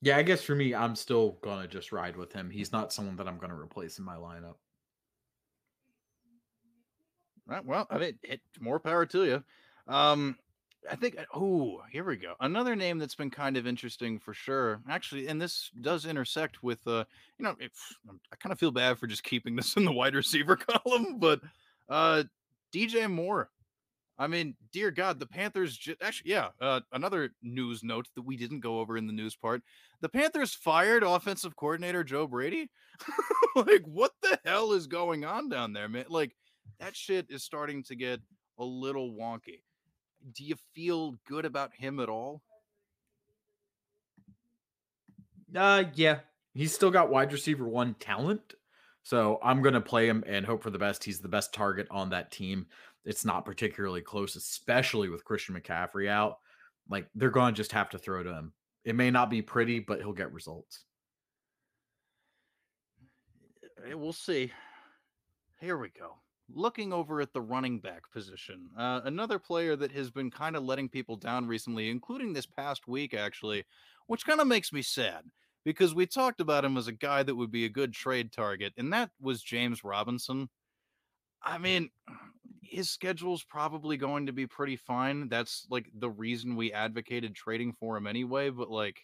Yeah, 0.00 0.16
I 0.16 0.22
guess 0.22 0.42
for 0.42 0.56
me, 0.56 0.74
I'm 0.74 0.96
still 0.96 1.38
gonna 1.42 1.68
just 1.68 1.92
ride 1.92 2.16
with 2.16 2.32
him. 2.32 2.50
He's 2.50 2.72
not 2.72 2.92
someone 2.92 3.16
that 3.16 3.28
I'm 3.28 3.38
gonna 3.38 3.58
replace 3.58 3.98
in 3.98 4.04
my 4.04 4.16
lineup. 4.16 4.56
Right, 7.46 7.64
well, 7.64 7.86
I 7.90 7.98
mean, 7.98 8.18
it, 8.22 8.40
more 8.60 8.80
power 8.80 9.06
to 9.06 9.24
you. 9.24 9.44
Um, 9.86 10.36
I 10.90 10.96
think 10.96 11.16
oh, 11.34 11.80
here 11.90 12.04
we 12.04 12.16
go. 12.16 12.34
Another 12.40 12.74
name 12.74 12.98
that's 12.98 13.14
been 13.14 13.30
kind 13.30 13.56
of 13.56 13.66
interesting 13.66 14.18
for 14.18 14.34
sure. 14.34 14.80
Actually, 14.88 15.28
and 15.28 15.40
this 15.40 15.70
does 15.80 16.06
intersect 16.06 16.62
with 16.62 16.86
uh, 16.86 17.04
you 17.38 17.44
know, 17.44 17.54
it, 17.60 17.72
I 18.32 18.36
kind 18.36 18.52
of 18.52 18.58
feel 18.58 18.72
bad 18.72 18.98
for 18.98 19.06
just 19.06 19.22
keeping 19.22 19.54
this 19.56 19.76
in 19.76 19.84
the 19.84 19.92
wide 19.92 20.14
receiver 20.14 20.56
column, 20.56 21.18
but 21.18 21.40
uh 21.88 22.24
DJ 22.74 23.10
Moore. 23.10 23.50
I 24.18 24.26
mean, 24.26 24.54
dear 24.72 24.90
God, 24.90 25.18
the 25.18 25.26
Panthers 25.26 25.78
actually, 26.00 26.30
yeah. 26.30 26.48
Uh, 26.60 26.80
another 26.92 27.30
news 27.42 27.82
note 27.82 28.08
that 28.14 28.22
we 28.22 28.36
didn't 28.36 28.60
go 28.60 28.78
over 28.78 28.96
in 28.96 29.06
the 29.06 29.12
news 29.12 29.36
part: 29.36 29.62
the 30.00 30.08
Panthers 30.08 30.54
fired 30.54 31.02
offensive 31.02 31.56
coordinator 31.56 32.04
Joe 32.04 32.26
Brady. 32.26 32.70
like, 33.56 33.82
what 33.86 34.12
the 34.22 34.38
hell 34.44 34.72
is 34.72 34.86
going 34.86 35.24
on 35.24 35.48
down 35.48 35.72
there, 35.72 35.88
man? 35.88 36.04
Like, 36.08 36.36
that 36.78 36.94
shit 36.94 37.26
is 37.30 37.42
starting 37.42 37.82
to 37.84 37.96
get 37.96 38.20
a 38.58 38.64
little 38.64 39.12
wonky 39.12 39.60
do 40.34 40.44
you 40.44 40.56
feel 40.74 41.16
good 41.26 41.44
about 41.44 41.74
him 41.74 42.00
at 42.00 42.08
all? 42.08 42.42
Uh, 45.54 45.84
yeah, 45.94 46.20
he's 46.54 46.74
still 46.74 46.90
got 46.90 47.10
wide 47.10 47.32
receiver 47.32 47.66
one 47.66 47.94
talent. 47.94 48.54
So 49.02 49.40
I'm 49.42 49.62
going 49.62 49.74
to 49.74 49.80
play 49.80 50.08
him 50.08 50.22
and 50.26 50.46
hope 50.46 50.62
for 50.62 50.70
the 50.70 50.78
best. 50.78 51.02
He's 51.02 51.20
the 51.20 51.28
best 51.28 51.52
target 51.52 51.88
on 51.90 52.10
that 52.10 52.30
team. 52.30 52.66
It's 53.04 53.24
not 53.24 53.44
particularly 53.44 54.00
close, 54.00 54.36
especially 54.36 55.08
with 55.08 55.24
Christian 55.24 55.56
McCaffrey 55.56 56.08
out. 56.08 56.38
Like 56.88 57.08
they're 57.14 57.30
going 57.30 57.54
to 57.54 57.56
just 57.56 57.72
have 57.72 57.90
to 57.90 57.98
throw 57.98 58.22
to 58.22 58.32
him. 58.32 58.52
It 58.84 58.94
may 58.94 59.10
not 59.10 59.28
be 59.28 59.42
pretty, 59.42 59.80
but 59.80 59.98
he'll 59.98 60.12
get 60.12 60.32
results. 60.32 60.84
We'll 63.92 64.12
see. 64.12 64.52
Here 65.60 65.76
we 65.76 65.88
go 65.88 66.14
looking 66.54 66.92
over 66.92 67.20
at 67.20 67.32
the 67.32 67.40
running 67.40 67.78
back 67.78 68.10
position, 68.12 68.68
uh, 68.76 69.00
another 69.04 69.38
player 69.38 69.76
that 69.76 69.92
has 69.92 70.10
been 70.10 70.30
kind 70.30 70.56
of 70.56 70.64
letting 70.64 70.88
people 70.88 71.16
down 71.16 71.46
recently, 71.46 71.90
including 71.90 72.32
this 72.32 72.46
past 72.46 72.86
week, 72.88 73.14
actually, 73.14 73.64
which 74.06 74.26
kind 74.26 74.40
of 74.40 74.46
makes 74.46 74.72
me 74.72 74.82
sad 74.82 75.24
because 75.64 75.94
we 75.94 76.06
talked 76.06 76.40
about 76.40 76.64
him 76.64 76.76
as 76.76 76.88
a 76.88 76.92
guy 76.92 77.22
that 77.22 77.34
would 77.34 77.50
be 77.50 77.64
a 77.64 77.70
good 77.70 77.92
trade 77.92 78.32
target, 78.32 78.72
and 78.76 78.92
that 78.92 79.10
was 79.20 79.42
James 79.42 79.84
Robinson. 79.84 80.48
I 81.42 81.58
mean, 81.58 81.90
his 82.62 82.90
schedule's 82.90 83.44
probably 83.44 83.96
going 83.96 84.26
to 84.26 84.32
be 84.32 84.46
pretty 84.46 84.76
fine. 84.76 85.28
That's 85.28 85.66
like 85.70 85.90
the 85.94 86.10
reason 86.10 86.56
we 86.56 86.72
advocated 86.72 87.34
trading 87.34 87.72
for 87.72 87.96
him 87.96 88.06
anyway, 88.06 88.50
but 88.50 88.70
like, 88.70 89.00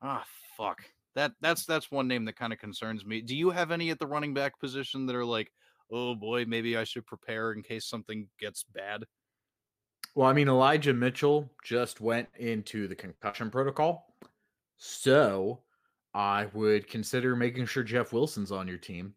ah, 0.00 0.24
fuck. 0.56 0.82
That 1.14 1.32
that's 1.40 1.66
that's 1.66 1.90
one 1.90 2.08
name 2.08 2.24
that 2.24 2.36
kind 2.36 2.52
of 2.52 2.58
concerns 2.58 3.04
me. 3.04 3.20
Do 3.20 3.36
you 3.36 3.50
have 3.50 3.70
any 3.70 3.90
at 3.90 3.98
the 3.98 4.06
running 4.06 4.32
back 4.32 4.58
position 4.58 5.06
that 5.06 5.16
are 5.16 5.24
like, 5.24 5.52
oh 5.92 6.14
boy, 6.14 6.44
maybe 6.46 6.76
I 6.76 6.84
should 6.84 7.06
prepare 7.06 7.52
in 7.52 7.62
case 7.62 7.86
something 7.86 8.28
gets 8.40 8.64
bad? 8.64 9.04
Well, 10.14 10.28
I 10.28 10.32
mean, 10.32 10.48
Elijah 10.48 10.92
Mitchell 10.92 11.50
just 11.64 12.00
went 12.00 12.28
into 12.38 12.88
the 12.88 12.94
concussion 12.94 13.50
protocol. 13.50 14.14
So 14.76 15.60
I 16.12 16.46
would 16.52 16.88
consider 16.88 17.36
making 17.36 17.66
sure 17.66 17.82
Jeff 17.82 18.12
Wilson's 18.12 18.52
on 18.52 18.68
your 18.68 18.78
team. 18.78 19.14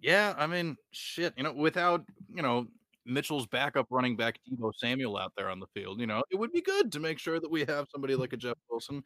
Yeah, 0.00 0.34
I 0.38 0.46
mean, 0.46 0.76
shit, 0.92 1.34
you 1.36 1.42
know, 1.42 1.52
without, 1.52 2.04
you 2.32 2.42
know, 2.42 2.68
Mitchell's 3.04 3.46
backup 3.46 3.86
running 3.90 4.16
back 4.16 4.38
Deebo 4.48 4.72
Samuel 4.76 5.16
out 5.16 5.32
there 5.36 5.50
on 5.50 5.58
the 5.58 5.66
field, 5.74 5.98
you 5.98 6.06
know, 6.06 6.22
it 6.30 6.36
would 6.36 6.52
be 6.52 6.60
good 6.60 6.92
to 6.92 7.00
make 7.00 7.18
sure 7.18 7.40
that 7.40 7.50
we 7.50 7.64
have 7.64 7.88
somebody 7.90 8.14
like 8.14 8.32
a 8.32 8.36
Jeff 8.36 8.56
Wilson. 8.70 9.02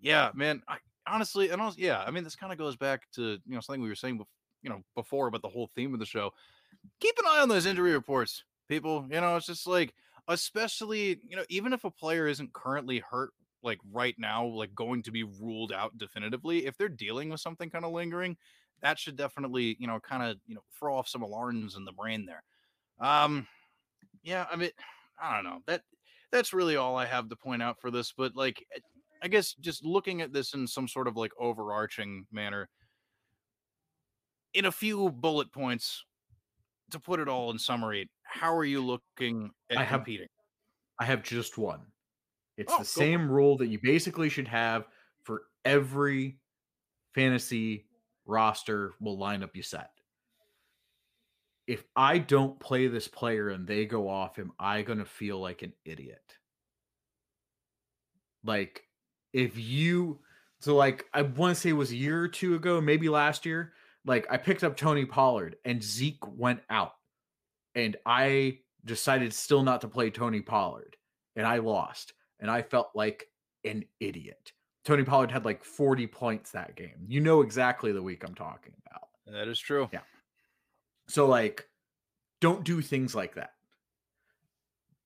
Yeah, 0.00 0.30
man, 0.34 0.62
I 0.66 0.78
honestly, 1.06 1.50
and 1.50 1.60
also, 1.60 1.76
yeah, 1.78 2.02
I 2.06 2.10
mean, 2.10 2.24
this 2.24 2.36
kind 2.36 2.52
of 2.52 2.58
goes 2.58 2.76
back 2.76 3.02
to, 3.16 3.22
you 3.22 3.54
know, 3.54 3.60
something 3.60 3.82
we 3.82 3.88
were 3.88 3.94
saying, 3.94 4.18
bef- 4.18 4.24
you 4.62 4.70
know, 4.70 4.82
before 4.94 5.26
about 5.26 5.42
the 5.42 5.48
whole 5.48 5.70
theme 5.74 5.94
of 5.94 6.00
the 6.00 6.06
show. 6.06 6.30
Keep 7.00 7.18
an 7.18 7.24
eye 7.28 7.40
on 7.40 7.48
those 7.48 7.66
injury 7.66 7.92
reports, 7.92 8.44
people. 8.68 9.06
You 9.10 9.20
know, 9.20 9.36
it's 9.36 9.46
just 9.46 9.66
like, 9.66 9.94
especially, 10.28 11.20
you 11.26 11.36
know, 11.36 11.44
even 11.48 11.72
if 11.72 11.84
a 11.84 11.90
player 11.90 12.26
isn't 12.26 12.52
currently 12.52 12.98
hurt, 12.98 13.30
like 13.62 13.78
right 13.92 14.14
now, 14.18 14.46
like 14.46 14.74
going 14.74 15.02
to 15.02 15.10
be 15.10 15.24
ruled 15.24 15.72
out 15.72 15.96
definitively, 15.98 16.66
if 16.66 16.76
they're 16.76 16.88
dealing 16.88 17.28
with 17.28 17.40
something 17.40 17.70
kind 17.70 17.84
of 17.84 17.92
lingering, 17.92 18.36
that 18.82 18.98
should 18.98 19.16
definitely, 19.16 19.76
you 19.78 19.86
know, 19.86 20.00
kind 20.00 20.22
of, 20.22 20.38
you 20.46 20.54
know, 20.54 20.62
throw 20.78 20.96
off 20.96 21.08
some 21.08 21.22
alarms 21.22 21.76
in 21.76 21.84
the 21.84 21.92
brain 21.92 22.26
there. 22.26 22.42
Um, 23.00 23.46
yeah, 24.22 24.46
I 24.50 24.56
mean, 24.56 24.70
I 25.20 25.34
don't 25.34 25.44
know. 25.44 25.60
That 25.66 25.82
that's 26.32 26.52
really 26.52 26.76
all 26.76 26.96
I 26.96 27.06
have 27.06 27.28
to 27.28 27.36
point 27.36 27.62
out 27.62 27.80
for 27.80 27.90
this, 27.90 28.12
but 28.16 28.36
like 28.36 28.64
I 29.22 29.28
guess 29.28 29.54
just 29.60 29.84
looking 29.84 30.22
at 30.22 30.32
this 30.32 30.54
in 30.54 30.66
some 30.66 30.88
sort 30.88 31.08
of 31.08 31.16
like 31.16 31.32
overarching 31.38 32.26
manner 32.32 32.68
in 34.54 34.64
a 34.64 34.72
few 34.72 35.10
bullet 35.10 35.52
points 35.52 36.04
to 36.90 36.98
put 37.00 37.20
it 37.20 37.28
all 37.28 37.50
in 37.50 37.58
summary, 37.58 38.10
how 38.24 38.54
are 38.54 38.64
you 38.64 38.84
looking 38.84 39.50
at 39.70 39.78
I 39.78 39.84
have- 39.84 40.00
competing? 40.00 40.28
I 40.98 41.04
have 41.04 41.22
just 41.22 41.56
one. 41.56 41.92
It's 42.56 42.72
Oh, 42.72 42.78
the 42.80 42.84
same 42.84 43.30
rule 43.30 43.56
that 43.58 43.68
you 43.68 43.78
basically 43.82 44.28
should 44.28 44.48
have 44.48 44.86
for 45.22 45.44
every 45.64 46.38
fantasy 47.14 47.86
roster 48.26 48.92
will 49.00 49.16
lineup 49.16 49.56
you 49.56 49.62
set. 49.62 49.90
If 51.66 51.84
I 51.96 52.18
don't 52.18 52.58
play 52.60 52.86
this 52.88 53.08
player 53.08 53.48
and 53.48 53.66
they 53.66 53.86
go 53.86 54.08
off, 54.08 54.38
am 54.38 54.52
I 54.58 54.82
going 54.82 54.98
to 54.98 55.04
feel 55.06 55.38
like 55.40 55.62
an 55.62 55.72
idiot? 55.84 56.36
Like, 58.44 58.82
if 59.32 59.56
you, 59.58 60.20
so 60.60 60.74
like, 60.76 61.06
I 61.14 61.22
want 61.22 61.54
to 61.54 61.60
say 61.60 61.70
it 61.70 61.74
was 61.74 61.92
a 61.92 61.96
year 61.96 62.20
or 62.22 62.28
two 62.28 62.54
ago, 62.56 62.80
maybe 62.80 63.08
last 63.08 63.46
year, 63.46 63.72
like, 64.04 64.26
I 64.30 64.36
picked 64.36 64.64
up 64.64 64.76
Tony 64.76 65.04
Pollard 65.04 65.56
and 65.64 65.82
Zeke 65.82 66.26
went 66.36 66.60
out, 66.70 66.94
and 67.74 67.96
I 68.06 68.58
decided 68.84 69.32
still 69.32 69.62
not 69.62 69.80
to 69.82 69.88
play 69.88 70.10
Tony 70.10 70.40
Pollard, 70.40 70.96
and 71.36 71.46
I 71.46 71.58
lost, 71.58 72.14
and 72.38 72.50
I 72.50 72.62
felt 72.62 72.90
like 72.94 73.26
an 73.64 73.84
idiot. 74.00 74.52
Tony 74.84 75.04
Pollard 75.04 75.30
had 75.30 75.44
like 75.44 75.62
40 75.64 76.06
points 76.06 76.50
that 76.52 76.74
game. 76.74 77.06
You 77.06 77.20
know 77.20 77.42
exactly 77.42 77.92
the 77.92 78.02
week 78.02 78.24
I'm 78.26 78.34
talking 78.34 78.72
about. 78.86 79.08
That 79.26 79.48
is 79.48 79.58
true. 79.58 79.88
Yeah. 79.92 80.00
So 81.08 81.26
like 81.26 81.68
don't 82.40 82.64
do 82.64 82.80
things 82.80 83.14
like 83.14 83.34
that. 83.34 83.52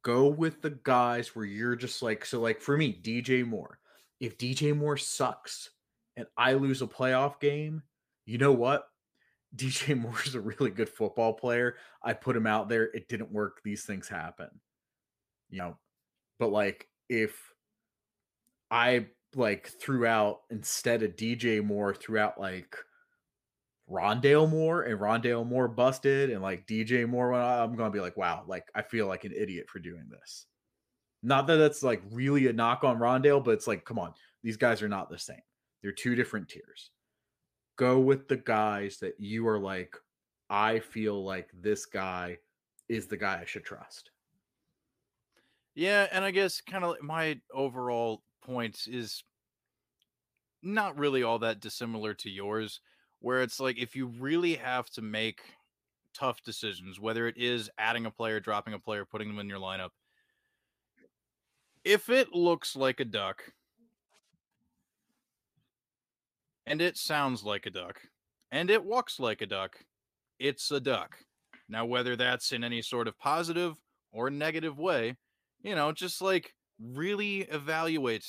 Go 0.03 0.29
with 0.29 0.63
the 0.63 0.79
guys 0.85 1.35
where 1.35 1.45
you're 1.45 1.77
just 1.77 2.03
like 2.03 2.25
so 2.25 2.41
like 2.41 2.61
for 2.61 2.77
me, 2.77 2.99
DJ 3.03 3.47
Moore. 3.47 3.79
If 4.21 4.39
DJ 4.39 4.77
Moore 4.77 4.97
sucks 4.97 5.71
and 6.17 6.27
I 6.37 6.55
lose 6.55 6.83
a 6.83 6.87
playoff 6.87 7.41
game, 7.41 7.83
you 8.27 8.39
know 8.39 8.53
what? 8.53 8.89
DJ 9.57 9.99
Moore 10.01 10.21
is 10.25 10.35
a 10.35 10.41
really 10.41 10.71
good 10.71 10.89
football 10.89 11.33
player. 11.33 11.77
I 12.03 12.13
put 12.13 12.37
him 12.37 12.47
out 12.47 12.69
there, 12.69 12.85
it 12.85 13.09
didn't 13.09 13.33
work. 13.33 13.61
These 13.65 13.85
things 13.85 14.09
happen. 14.09 14.49
You 15.51 15.59
know, 15.59 15.79
but 16.39 16.51
like 16.51 16.89
if 17.09 17.37
I 18.71 19.07
like 19.37 19.69
threw 19.69 20.07
out 20.07 20.41
instead 20.51 21.03
of 21.03 21.17
DJ 21.17 21.65
Moore 21.65 21.95
throughout 21.95 22.41
like 22.41 22.77
Rondale 23.91 24.49
Moore 24.49 24.83
and 24.83 24.99
Rondale 24.99 25.47
Moore 25.47 25.69
busted 25.69 26.31
and 26.31 26.43
like 26.43 26.67
DJ 26.67 27.09
Moore 27.09 27.35
I'm 27.35 27.77
gonna 27.77 27.91
be 27.91 28.01
like, 28.01 28.17
wow, 28.17 28.45
like 28.47 28.65
I 28.75 28.83
feel 28.83 29.07
like 29.07 29.25
an 29.25 29.33
idiot 29.37 29.69
for 29.69 29.79
doing 29.79 30.07
this. 30.11 30.47
Not 31.23 31.47
that 31.47 31.57
that's 31.57 31.83
like 31.83 32.03
really 32.11 32.49
a 32.49 32.53
knock 32.53 32.85
on 32.85 32.99
Rondale, 32.99 33.43
but 33.43 33.53
it's 33.53 33.67
like, 33.67 33.85
come 33.85 33.99
on, 33.99 34.15
these 34.43 34.57
guys 34.57 34.83
are 34.83 34.89
not 34.89 35.11
the 35.11 35.19
same. 35.19 35.41
They're 35.83 35.93
two 35.93 36.15
different 36.15 36.49
tiers. 36.49 36.91
Go 37.77 37.99
with 37.99 38.29
the 38.29 38.37
guys 38.37 38.99
that 38.99 39.15
you 39.19 39.47
are 39.49 39.59
like, 39.59 39.97
I 40.49 40.79
feel 40.79 41.25
like 41.25 41.49
this 41.53 41.87
guy 41.87 42.39
is 42.89 43.07
the 43.07 43.17
guy 43.17 43.41
I 43.41 43.45
should 43.45 43.65
trust. 43.65 44.11
Yeah, 45.75 46.07
and 46.13 46.25
I 46.25 46.31
guess 46.31 46.61
kind 46.61 46.85
of 46.85 47.03
my 47.03 47.41
overall 47.53 48.23
point 48.45 48.87
is 48.87 49.25
not 50.63 50.97
really 50.97 51.23
all 51.23 51.41
that 51.41 51.61
dissimilar 51.61 52.15
to 52.15 52.31
yours, 52.31 52.81
where 53.19 53.43
it's 53.43 53.59
like 53.59 53.79
if 53.79 53.97
you 53.97 54.07
really 54.07 54.55
have 54.55 54.89
to 54.91 55.03
make 55.03 55.41
tough 56.15 56.43
decisions, 56.45 57.01
whether 57.01 57.27
it 57.27 57.37
is 57.37 57.69
adding 57.77 58.07
a 58.07 58.11
player, 58.11 58.39
dropping 58.39 58.75
a 58.75 58.79
player, 58.79 59.05
putting 59.05 59.29
them 59.29 59.41
in 59.41 59.49
your 59.49 59.59
lineup, 59.59 59.91
if 61.85 62.09
it 62.09 62.33
looks 62.33 62.77
like 62.77 63.01
a 63.01 63.05
duck 63.05 63.43
and 66.67 66.81
it 66.81 66.97
sounds 66.97 67.45
like 67.45 67.67
a 67.67 67.71
duck 67.71 68.01
and 68.55 68.71
it 68.71 68.85
walks 68.85 69.19
like 69.19 69.43
a 69.43 69.47
duck, 69.47 69.85
it's 70.39 70.71
a 70.71 70.79
duck. 70.79 71.19
Now, 71.69 71.85
whether 71.87 72.15
that's 72.15 72.53
in 72.53 72.63
any 72.63 72.83
sort 72.83 73.09
of 73.09 73.19
positive 73.19 73.75
or 74.13 74.31
negative 74.31 74.79
way, 74.79 75.17
you 75.63 75.75
know, 75.75 75.91
just 75.91 76.23
like 76.23 76.55
really 76.79 77.41
evaluate, 77.41 78.27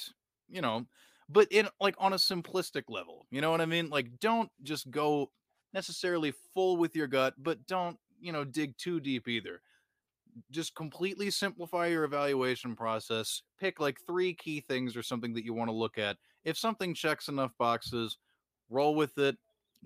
you 0.49 0.61
know, 0.61 0.85
but 1.29 1.47
in 1.51 1.67
like 1.79 1.95
on 1.99 2.13
a 2.13 2.17
simplistic 2.17 2.83
level, 2.89 3.27
you 3.29 3.39
know 3.39 3.51
what 3.51 3.61
I 3.61 3.67
mean? 3.67 3.89
Like, 3.89 4.19
don't 4.19 4.49
just 4.63 4.89
go 4.89 5.31
necessarily 5.73 6.33
full 6.53 6.77
with 6.77 6.95
your 6.95 7.07
gut, 7.07 7.35
but 7.37 7.67
don't, 7.67 7.97
you 8.19 8.31
know, 8.31 8.45
dig 8.45 8.75
too 8.77 8.99
deep 8.99 9.27
either. 9.27 9.61
Just 10.49 10.73
completely 10.75 11.29
simplify 11.29 11.87
your 11.87 12.03
evaluation 12.03 12.75
process. 12.75 13.43
Pick 13.59 13.79
like 13.79 13.99
three 14.07 14.33
key 14.33 14.61
things 14.61 14.95
or 14.95 15.03
something 15.03 15.33
that 15.33 15.45
you 15.45 15.53
want 15.53 15.69
to 15.69 15.75
look 15.75 15.97
at. 15.97 16.17
If 16.43 16.57
something 16.57 16.93
checks 16.93 17.27
enough 17.27 17.51
boxes, 17.59 18.17
roll 18.69 18.95
with 18.95 19.17
it, 19.17 19.37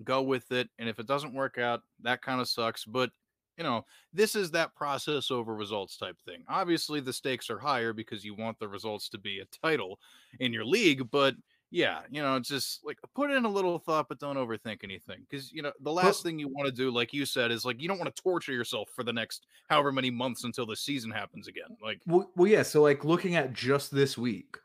go 0.04 0.22
with 0.22 0.52
it. 0.52 0.68
And 0.78 0.88
if 0.88 0.98
it 0.98 1.06
doesn't 1.06 1.34
work 1.34 1.58
out, 1.58 1.82
that 2.02 2.22
kind 2.22 2.40
of 2.40 2.48
sucks. 2.48 2.84
But 2.84 3.10
you 3.56 3.64
know, 3.64 3.84
this 4.12 4.34
is 4.34 4.50
that 4.52 4.74
process 4.74 5.30
over 5.30 5.54
results 5.54 5.96
type 5.98 6.16
thing. 6.24 6.44
Obviously, 6.48 7.00
the 7.00 7.12
stakes 7.12 7.50
are 7.50 7.58
higher 7.58 7.92
because 7.92 8.24
you 8.24 8.34
want 8.34 8.58
the 8.58 8.68
results 8.68 9.08
to 9.10 9.18
be 9.18 9.40
a 9.40 9.66
title 9.66 9.98
in 10.38 10.52
your 10.52 10.64
league, 10.64 11.10
but 11.10 11.34
yeah, 11.70 12.00
you 12.10 12.20
know, 12.20 12.38
just 12.40 12.84
like 12.84 12.98
put 13.14 13.30
in 13.30 13.44
a 13.44 13.48
little 13.48 13.78
thought, 13.78 14.08
but 14.08 14.18
don't 14.18 14.36
overthink 14.36 14.82
anything. 14.82 15.18
Because 15.28 15.52
you 15.52 15.62
know, 15.62 15.72
the 15.80 15.92
last 15.92 16.22
thing 16.22 16.38
you 16.38 16.48
want 16.48 16.66
to 16.66 16.72
do, 16.72 16.90
like 16.90 17.12
you 17.12 17.24
said, 17.24 17.52
is 17.52 17.64
like 17.64 17.80
you 17.80 17.86
don't 17.86 17.98
want 17.98 18.14
to 18.14 18.22
torture 18.22 18.52
yourself 18.52 18.90
for 18.94 19.04
the 19.04 19.12
next 19.12 19.46
however 19.68 19.92
many 19.92 20.10
months 20.10 20.44
until 20.44 20.66
the 20.66 20.74
season 20.74 21.10
happens 21.10 21.46
again. 21.46 21.76
Like, 21.82 22.00
Well, 22.06 22.30
well, 22.34 22.50
yeah. 22.50 22.62
So, 22.62 22.82
like, 22.82 23.04
looking 23.04 23.36
at 23.36 23.52
just 23.52 23.94
this 23.94 24.18
week, 24.18 24.56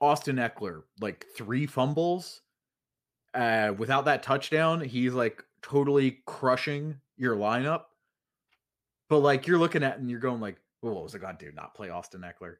Austin 0.00 0.36
Ekeler, 0.36 0.82
like 1.00 1.26
three 1.36 1.66
fumbles. 1.66 2.40
Uh, 3.34 3.74
without 3.76 4.04
that 4.04 4.22
touchdown, 4.22 4.80
he's 4.80 5.12
like 5.12 5.42
totally 5.62 6.18
crushing 6.26 7.00
your 7.16 7.36
lineup. 7.36 7.84
But 9.08 9.18
like, 9.18 9.46
you're 9.46 9.58
looking 9.58 9.82
at 9.82 9.98
and 9.98 10.10
you're 10.10 10.20
going 10.20 10.40
like, 10.40 10.56
well, 10.82 10.94
what 10.94 11.04
was 11.04 11.14
I 11.14 11.18
gonna 11.18 11.36
do? 11.38 11.50
Not 11.52 11.74
play 11.74 11.90
Austin 11.90 12.22
Ekeler? 12.22 12.56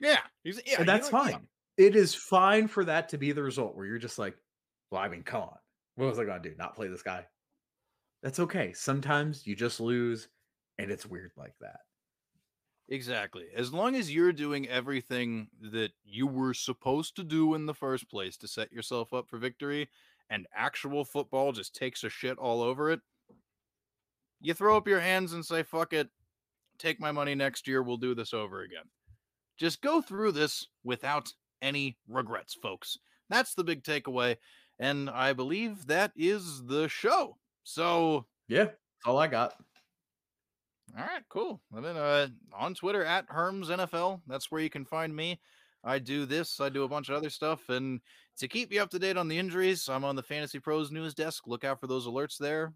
yeah, 0.00 0.18
he's 0.44 0.60
yeah, 0.66 0.76
and 0.80 0.88
that's 0.88 1.10
know, 1.10 1.18
fine. 1.18 1.46
It 1.76 1.96
is 1.96 2.14
fine 2.14 2.68
for 2.68 2.84
that 2.84 3.10
to 3.10 3.18
be 3.18 3.32
the 3.32 3.42
result 3.42 3.76
where 3.76 3.86
you're 3.86 3.98
just 3.98 4.18
like, 4.18 4.36
well, 4.90 5.02
I 5.02 5.08
mean, 5.08 5.22
come 5.22 5.42
on. 5.42 5.58
What 5.96 6.06
was 6.06 6.18
I 6.18 6.24
gonna 6.24 6.42
do? 6.42 6.54
Not 6.58 6.74
play 6.74 6.88
this 6.88 7.02
guy? 7.02 7.26
That's 8.22 8.40
okay. 8.40 8.72
Sometimes 8.72 9.46
you 9.46 9.54
just 9.54 9.80
lose, 9.80 10.28
and 10.78 10.90
it's 10.90 11.06
weird 11.06 11.32
like 11.36 11.54
that. 11.60 11.80
Exactly. 12.88 13.46
As 13.54 13.72
long 13.72 13.96
as 13.96 14.14
you're 14.14 14.32
doing 14.32 14.68
everything 14.68 15.48
that 15.72 15.90
you 16.04 16.26
were 16.26 16.54
supposed 16.54 17.16
to 17.16 17.24
do 17.24 17.54
in 17.54 17.66
the 17.66 17.74
first 17.74 18.08
place 18.08 18.36
to 18.38 18.48
set 18.48 18.72
yourself 18.72 19.12
up 19.12 19.28
for 19.28 19.38
victory, 19.38 19.88
and 20.30 20.46
actual 20.54 21.04
football 21.04 21.52
just 21.52 21.74
takes 21.74 22.04
a 22.04 22.08
shit 22.08 22.38
all 22.38 22.62
over 22.62 22.90
it, 22.90 23.00
you 24.40 24.54
throw 24.54 24.76
up 24.76 24.86
your 24.86 25.00
hands 25.00 25.32
and 25.32 25.44
say, 25.44 25.62
fuck 25.62 25.92
it, 25.92 26.08
take 26.78 27.00
my 27.00 27.10
money 27.10 27.34
next 27.34 27.66
year, 27.66 27.82
we'll 27.82 27.96
do 27.96 28.14
this 28.14 28.32
over 28.32 28.62
again. 28.62 28.84
Just 29.56 29.82
go 29.82 30.00
through 30.00 30.32
this 30.32 30.66
without 30.84 31.32
any 31.62 31.96
regrets, 32.08 32.54
folks. 32.54 32.98
That's 33.28 33.54
the 33.54 33.64
big 33.64 33.82
takeaway. 33.82 34.36
And 34.78 35.08
I 35.08 35.32
believe 35.32 35.86
that 35.86 36.12
is 36.14 36.64
the 36.66 36.88
show. 36.88 37.38
So, 37.64 38.26
Yeah, 38.48 38.64
that's 38.64 39.06
all 39.06 39.18
I 39.18 39.26
got. 39.26 39.54
All 40.94 41.04
right, 41.04 41.22
cool. 41.28 41.60
And 41.74 41.84
then 41.84 41.96
uh, 41.96 42.28
on 42.54 42.74
Twitter 42.74 43.04
at 43.04 43.28
Herms 43.28 43.68
NFL, 43.68 44.20
that's 44.26 44.50
where 44.50 44.60
you 44.60 44.70
can 44.70 44.84
find 44.84 45.14
me. 45.14 45.40
I 45.84 45.98
do 45.98 46.26
this, 46.26 46.60
I 46.60 46.68
do 46.68 46.82
a 46.82 46.88
bunch 46.88 47.08
of 47.08 47.16
other 47.16 47.30
stuff. 47.30 47.68
And 47.68 48.00
to 48.38 48.48
keep 48.48 48.72
you 48.72 48.82
up 48.82 48.90
to 48.90 48.98
date 48.98 49.16
on 49.16 49.28
the 49.28 49.38
injuries, 49.38 49.88
I'm 49.88 50.04
on 50.04 50.16
the 50.16 50.22
Fantasy 50.22 50.58
Pros 50.58 50.90
news 50.90 51.14
desk. 51.14 51.44
Look 51.46 51.64
out 51.64 51.80
for 51.80 51.86
those 51.86 52.06
alerts 52.06 52.38
there. 52.38 52.72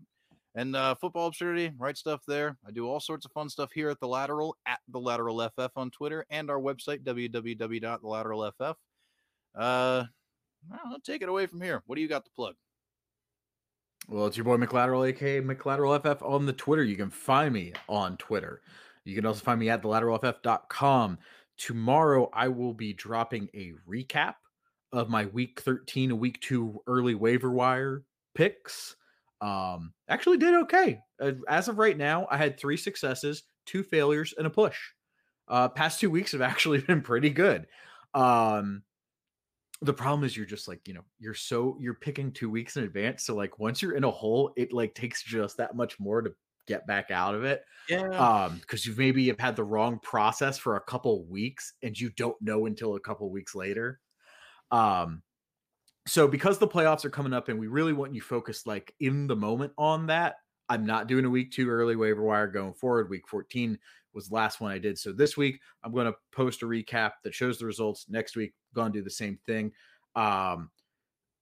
And 0.55 0.75
uh, 0.75 0.95
football 0.97 1.29
absurdity, 1.29 1.73
right 1.79 1.97
stuff 1.97 2.23
there. 2.27 2.57
I 2.67 2.73
do 2.73 2.89
all 2.89 3.01
sorts 3.01 3.25
of 3.25 3.33
fun 3.33 3.49
stuff 3.49 3.71
here 3.73 3.89
at 3.89 4.01
the 4.01 4.09
Lateral 4.09 4.57
at 4.67 4.81
the 4.89 4.99
Lateral 4.99 5.49
FF 5.49 5.71
on 5.77 5.91
Twitter 5.91 6.27
and 6.31 6.51
our 6.51 6.61
website 6.61 7.03
www.thelateralff. 7.05 8.75
Uh, 9.57 10.05
Well, 10.69 10.97
it's 14.09 14.37
your 14.37 14.45
boy 14.45 14.57
McLateral, 14.57 15.09
aka 15.09 15.41
McLateral 15.41 16.01
FF 16.01 16.23
on 16.23 16.47
the 16.47 16.53
Twitter. 16.53 16.83
You 16.83 16.97
can 16.97 17.11
find 17.11 17.53
me 17.53 17.73
on 17.89 18.17
Twitter. 18.17 18.63
You 19.05 19.15
can 19.15 19.27
also 19.27 19.41
find 19.41 19.61
me 19.61 19.71
at 19.71 19.83
thelateralff.com. 19.83 21.19
Tomorrow, 21.57 22.31
I 22.33 22.49
will 22.49 22.75
be 22.75 22.93
dropping 22.93 23.49
a 23.55 23.73
recap 23.89 24.35
of 24.93 25.09
my 25.09 25.27
week 25.27 25.61
13 25.61 26.11
and 26.11 26.21
week 26.21 26.41
two 26.41 26.81
early 26.87 27.15
waiver 27.15 27.51
wire 27.51 28.03
picks. 28.35 28.97
Um, 29.41 29.93
actually 30.09 30.39
did 30.39 30.55
okay. 30.55 31.01
Uh, 31.21 31.33
as 31.49 31.69
of 31.69 31.79
right 31.79 31.97
now, 31.97 32.27
I 32.31 32.37
had 32.37 32.59
three 32.59 32.77
successes, 32.77 33.45
two 33.67 33.83
failures, 33.83 34.35
and 34.37 34.47
a 34.47 34.51
push. 34.51 34.79
Uh, 35.49 35.69
past 35.69 36.01
two 36.01 36.11
weeks 36.11 36.33
have 36.33 36.41
actually 36.43 36.81
been 36.81 37.03
pretty 37.03 37.31
good. 37.31 37.67
Um, 38.15 38.83
the 39.83 39.95
problem 39.95 40.25
is 40.25 40.37
you're 40.37 40.47
just 40.47 40.69
like 40.69 40.87
you 40.87 40.95
know 40.95 41.05
you're 41.19 41.35
so 41.35 41.77
you're 41.81 41.95
picking 41.95 42.33
two 42.33 42.51
weeks 42.51 42.77
in 42.77 42.85
advance 42.85 43.25
so 43.25 43.35
like 43.35 43.59
once 43.59 43.81
you're 43.81 43.97
in 43.97 44.05
a 44.05 44.11
hole 44.11 44.53
it 44.57 44.73
like 44.73 44.95
takes 44.95 45.23
just 45.23 45.57
that 45.57 45.75
much 45.75 45.99
more 45.99 46.21
to 46.23 46.35
get 46.67 46.87
back 46.87 47.11
out 47.11 47.35
of 47.35 47.45
it 47.45 47.65
Yeah. 47.89 48.43
um 48.45 48.59
because 48.59 48.85
you 48.87 48.95
maybe 48.97 49.27
have 49.29 49.41
had 49.41 49.57
the 49.57 49.65
wrong 49.65 49.99
process 50.01 50.59
for 50.59 50.77
a 50.77 50.81
couple 50.81 51.25
weeks 51.27 51.75
and 51.83 51.99
you 51.99 52.11
don't 52.11 52.41
know 52.41 52.67
until 52.67 52.95
a 52.97 53.01
couple 53.01 53.31
weeks 53.31 53.55
later 53.55 54.01
um 54.71 55.23
so 56.07 56.27
because 56.29 56.59
the 56.59 56.69
playoffs 56.69 57.05
are 57.05 57.11
coming 57.11 57.33
up 57.33 57.49
and 57.49 57.59
we 57.59 57.67
really 57.67 57.93
want 57.93 58.15
you 58.15 58.21
focused 58.21 58.67
like 58.67 58.95
in 59.01 59.27
the 59.27 59.37
moment 59.37 59.73
on 59.79 60.07
that 60.07 60.37
i'm 60.71 60.87
not 60.87 61.09
doing 61.09 61.25
a 61.27 61.31
week 61.31 61.51
two 61.51 61.69
early 61.69 61.97
waiver 61.97 62.23
wire 62.23 62.47
going 62.47 62.73
forward. 62.73 63.11
Week 63.11 63.29
14 63.29 63.79
was 64.15 64.29
the 64.29 64.35
last 64.35 64.61
one 64.61 64.73
i 64.73 64.79
did. 64.79 64.97
So 64.97 65.13
this 65.13 65.37
week 65.37 65.61
i'm 65.85 65.93
going 65.93 66.07
to 66.07 66.15
post 66.33 66.63
a 66.63 66.67
recap 66.67 67.13
that 67.25 67.35
shows 67.35 67.59
the 67.59 67.67
results. 67.67 68.07
Next 68.09 68.37
week 68.37 68.55
going 68.75 68.93
to 68.93 68.99
do 68.99 69.05
the 69.05 69.11
same 69.11 69.39
thing. 69.45 69.73
Um 70.17 70.71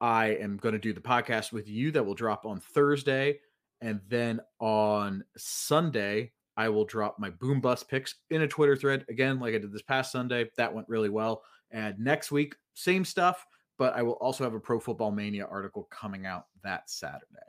i 0.01 0.27
am 0.27 0.57
going 0.57 0.73
to 0.73 0.79
do 0.79 0.93
the 0.93 1.01
podcast 1.01 1.53
with 1.53 1.69
you 1.69 1.93
that 1.93 2.05
will 2.05 2.15
drop 2.15 2.45
on 2.45 2.59
thursday. 2.59 3.39
And 3.81 4.01
then 4.09 4.41
on 4.59 5.23
sunday 5.37 6.33
i 6.57 6.69
will 6.69 6.85
drop 6.85 7.19
my 7.19 7.31
boom 7.31 7.61
bust 7.61 7.89
picks 7.89 8.17
in 8.31 8.43
a 8.43 8.49
twitter 8.49 8.77
thread. 8.77 9.05
Again 9.09 9.39
like 9.39 9.55
i 9.55 9.59
did 9.59 9.73
this 9.73 9.83
past 9.83 10.11
sunday 10.11 10.49
that 10.57 10.75
went 10.75 10.89
really 10.89 11.11
well. 11.11 11.43
And 11.71 11.99
next 11.99 12.33
week 12.33 12.57
same 12.75 13.05
stuff 13.05 13.45
but 13.77 13.95
i 13.95 14.03
will 14.03 14.15
also 14.15 14.43
have 14.45 14.55
a 14.55 14.61
pro 14.61 14.81
football 14.81 15.11
mania 15.11 15.47
article 15.47 15.87
coming 15.91 16.27
out 16.27 16.47
that 16.63 16.89
saturday 16.89 17.48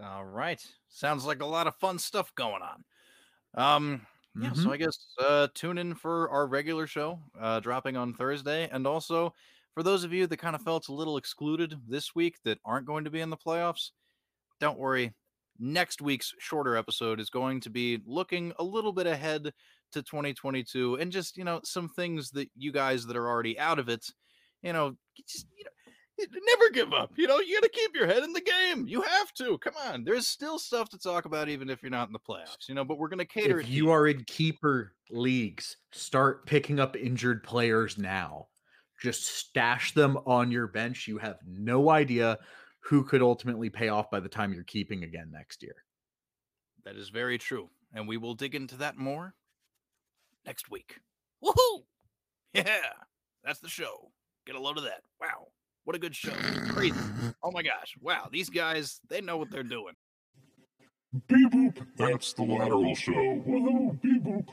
All 0.00 0.24
right. 0.24 0.64
Sounds 0.88 1.24
like 1.26 1.40
a 1.42 1.46
lot 1.46 1.66
of 1.66 1.76
fun 1.76 1.98
stuff 1.98 2.34
going 2.34 2.62
on. 2.62 2.84
Um, 3.54 4.06
yeah, 4.40 4.52
Mhm. 4.52 4.54
so 4.54 4.72
I 4.72 4.76
guess 4.78 4.96
uh, 5.18 5.48
tune 5.54 5.78
in 5.78 5.94
for 5.94 6.30
our 6.30 6.46
regular 6.46 6.86
show 6.86 7.20
uh, 7.38 7.60
dropping 7.60 7.96
on 7.96 8.14
Thursday. 8.14 8.68
And 8.70 8.86
also, 8.86 9.34
for 9.74 9.82
those 9.82 10.04
of 10.04 10.12
you 10.12 10.26
that 10.28 10.38
kind 10.38 10.56
of 10.56 10.62
felt 10.62 10.88
a 10.88 10.94
little 10.94 11.16
excluded 11.18 11.76
this 11.86 12.14
week 12.14 12.42
that 12.44 12.60
aren't 12.64 12.86
going 12.86 13.04
to 13.04 13.10
be 13.10 13.20
in 13.20 13.30
the 13.30 13.36
playoffs, 13.36 13.92
don't 14.60 14.78
worry. 14.78 15.14
Next 15.58 16.02
week's 16.02 16.34
shorter 16.38 16.76
episode 16.76 17.20
is 17.20 17.30
going 17.30 17.60
to 17.60 17.70
be 17.70 18.00
looking 18.06 18.52
a 18.58 18.64
little 18.64 18.92
bit 18.92 19.06
ahead 19.06 19.52
to 19.92 20.02
2022 20.02 20.96
and 20.96 21.12
just, 21.12 21.36
you 21.36 21.44
know, 21.44 21.60
some 21.64 21.88
things 21.88 22.30
that 22.32 22.50
you 22.56 22.72
guys 22.72 23.06
that 23.06 23.16
are 23.16 23.28
already 23.28 23.58
out 23.58 23.78
of 23.78 23.88
it, 23.88 24.06
you 24.62 24.72
know, 24.72 24.96
just, 25.26 25.46
you 25.56 25.64
know, 25.64 25.70
never 26.30 26.70
give 26.70 26.92
up. 26.92 27.12
You 27.16 27.26
know, 27.26 27.38
you 27.40 27.54
got 27.60 27.64
to 27.64 27.68
keep 27.72 27.94
your 27.94 28.06
head 28.06 28.22
in 28.22 28.32
the 28.32 28.40
game. 28.40 28.86
You 28.86 29.02
have 29.02 29.32
to. 29.34 29.58
Come 29.58 29.74
on. 29.86 30.04
There's 30.04 30.26
still 30.26 30.58
stuff 30.58 30.88
to 30.90 30.98
talk 30.98 31.24
about, 31.24 31.48
even 31.48 31.68
if 31.70 31.82
you're 31.82 31.90
not 31.90 32.08
in 32.08 32.12
the 32.12 32.18
playoffs, 32.18 32.68
you 32.68 32.74
know, 32.74 32.84
but 32.84 32.98
we're 32.98 33.08
going 33.08 33.18
to 33.18 33.24
cater 33.24 33.60
if 33.60 33.68
you 33.68 33.90
are 33.90 34.06
in 34.06 34.24
keeper 34.24 34.94
leagues 35.10 35.76
start 35.92 36.46
picking 36.46 36.80
up 36.80 36.96
injured 36.96 37.42
players 37.42 37.98
now 37.98 38.46
just 39.00 39.24
stash 39.26 39.92
them 39.94 40.16
on 40.26 40.50
your 40.50 40.66
bench 40.68 41.06
you 41.08 41.18
have 41.18 41.38
no 41.46 41.90
idea 41.90 42.38
who 42.80 43.04
could 43.04 43.22
ultimately 43.22 43.68
pay 43.68 43.88
off 43.88 44.10
by 44.10 44.20
the 44.20 44.28
time 44.28 44.52
you're 44.52 44.64
keeping 44.64 45.04
again 45.04 45.30
next 45.32 45.62
year 45.62 45.84
That 46.84 46.96
is 46.96 47.10
very 47.10 47.38
true. 47.38 47.70
And 47.92 48.08
we 48.08 48.16
will 48.16 48.34
dig 48.34 48.54
into 48.54 48.76
that 48.76 48.96
more 48.96 49.34
next 50.46 50.70
week. 50.70 51.00
Woohoo! 51.44 51.84
Yeah, 52.54 52.92
that's 53.44 53.60
the 53.60 53.68
show. 53.68 54.12
Get 54.46 54.56
a 54.56 54.60
load 54.60 54.78
of 54.78 54.84
that. 54.84 55.02
Wow. 55.20 55.51
What 55.84 55.96
a 55.96 55.98
good 55.98 56.14
show. 56.14 56.32
Crazy. 56.68 56.94
Oh 57.42 57.50
my 57.50 57.62
gosh. 57.62 57.96
Wow. 58.00 58.28
These 58.30 58.50
guys, 58.50 59.00
they 59.08 59.20
know 59.20 59.36
what 59.36 59.50
they're 59.50 59.62
doing. 59.62 59.94
Beep 61.28 61.50
boop. 61.50 61.86
That's 61.96 62.32
the 62.32 62.42
lateral 62.42 62.94
show. 62.94 63.12
Woohoo! 63.12 64.00
Beep 64.00 64.22
boop. 64.22 64.48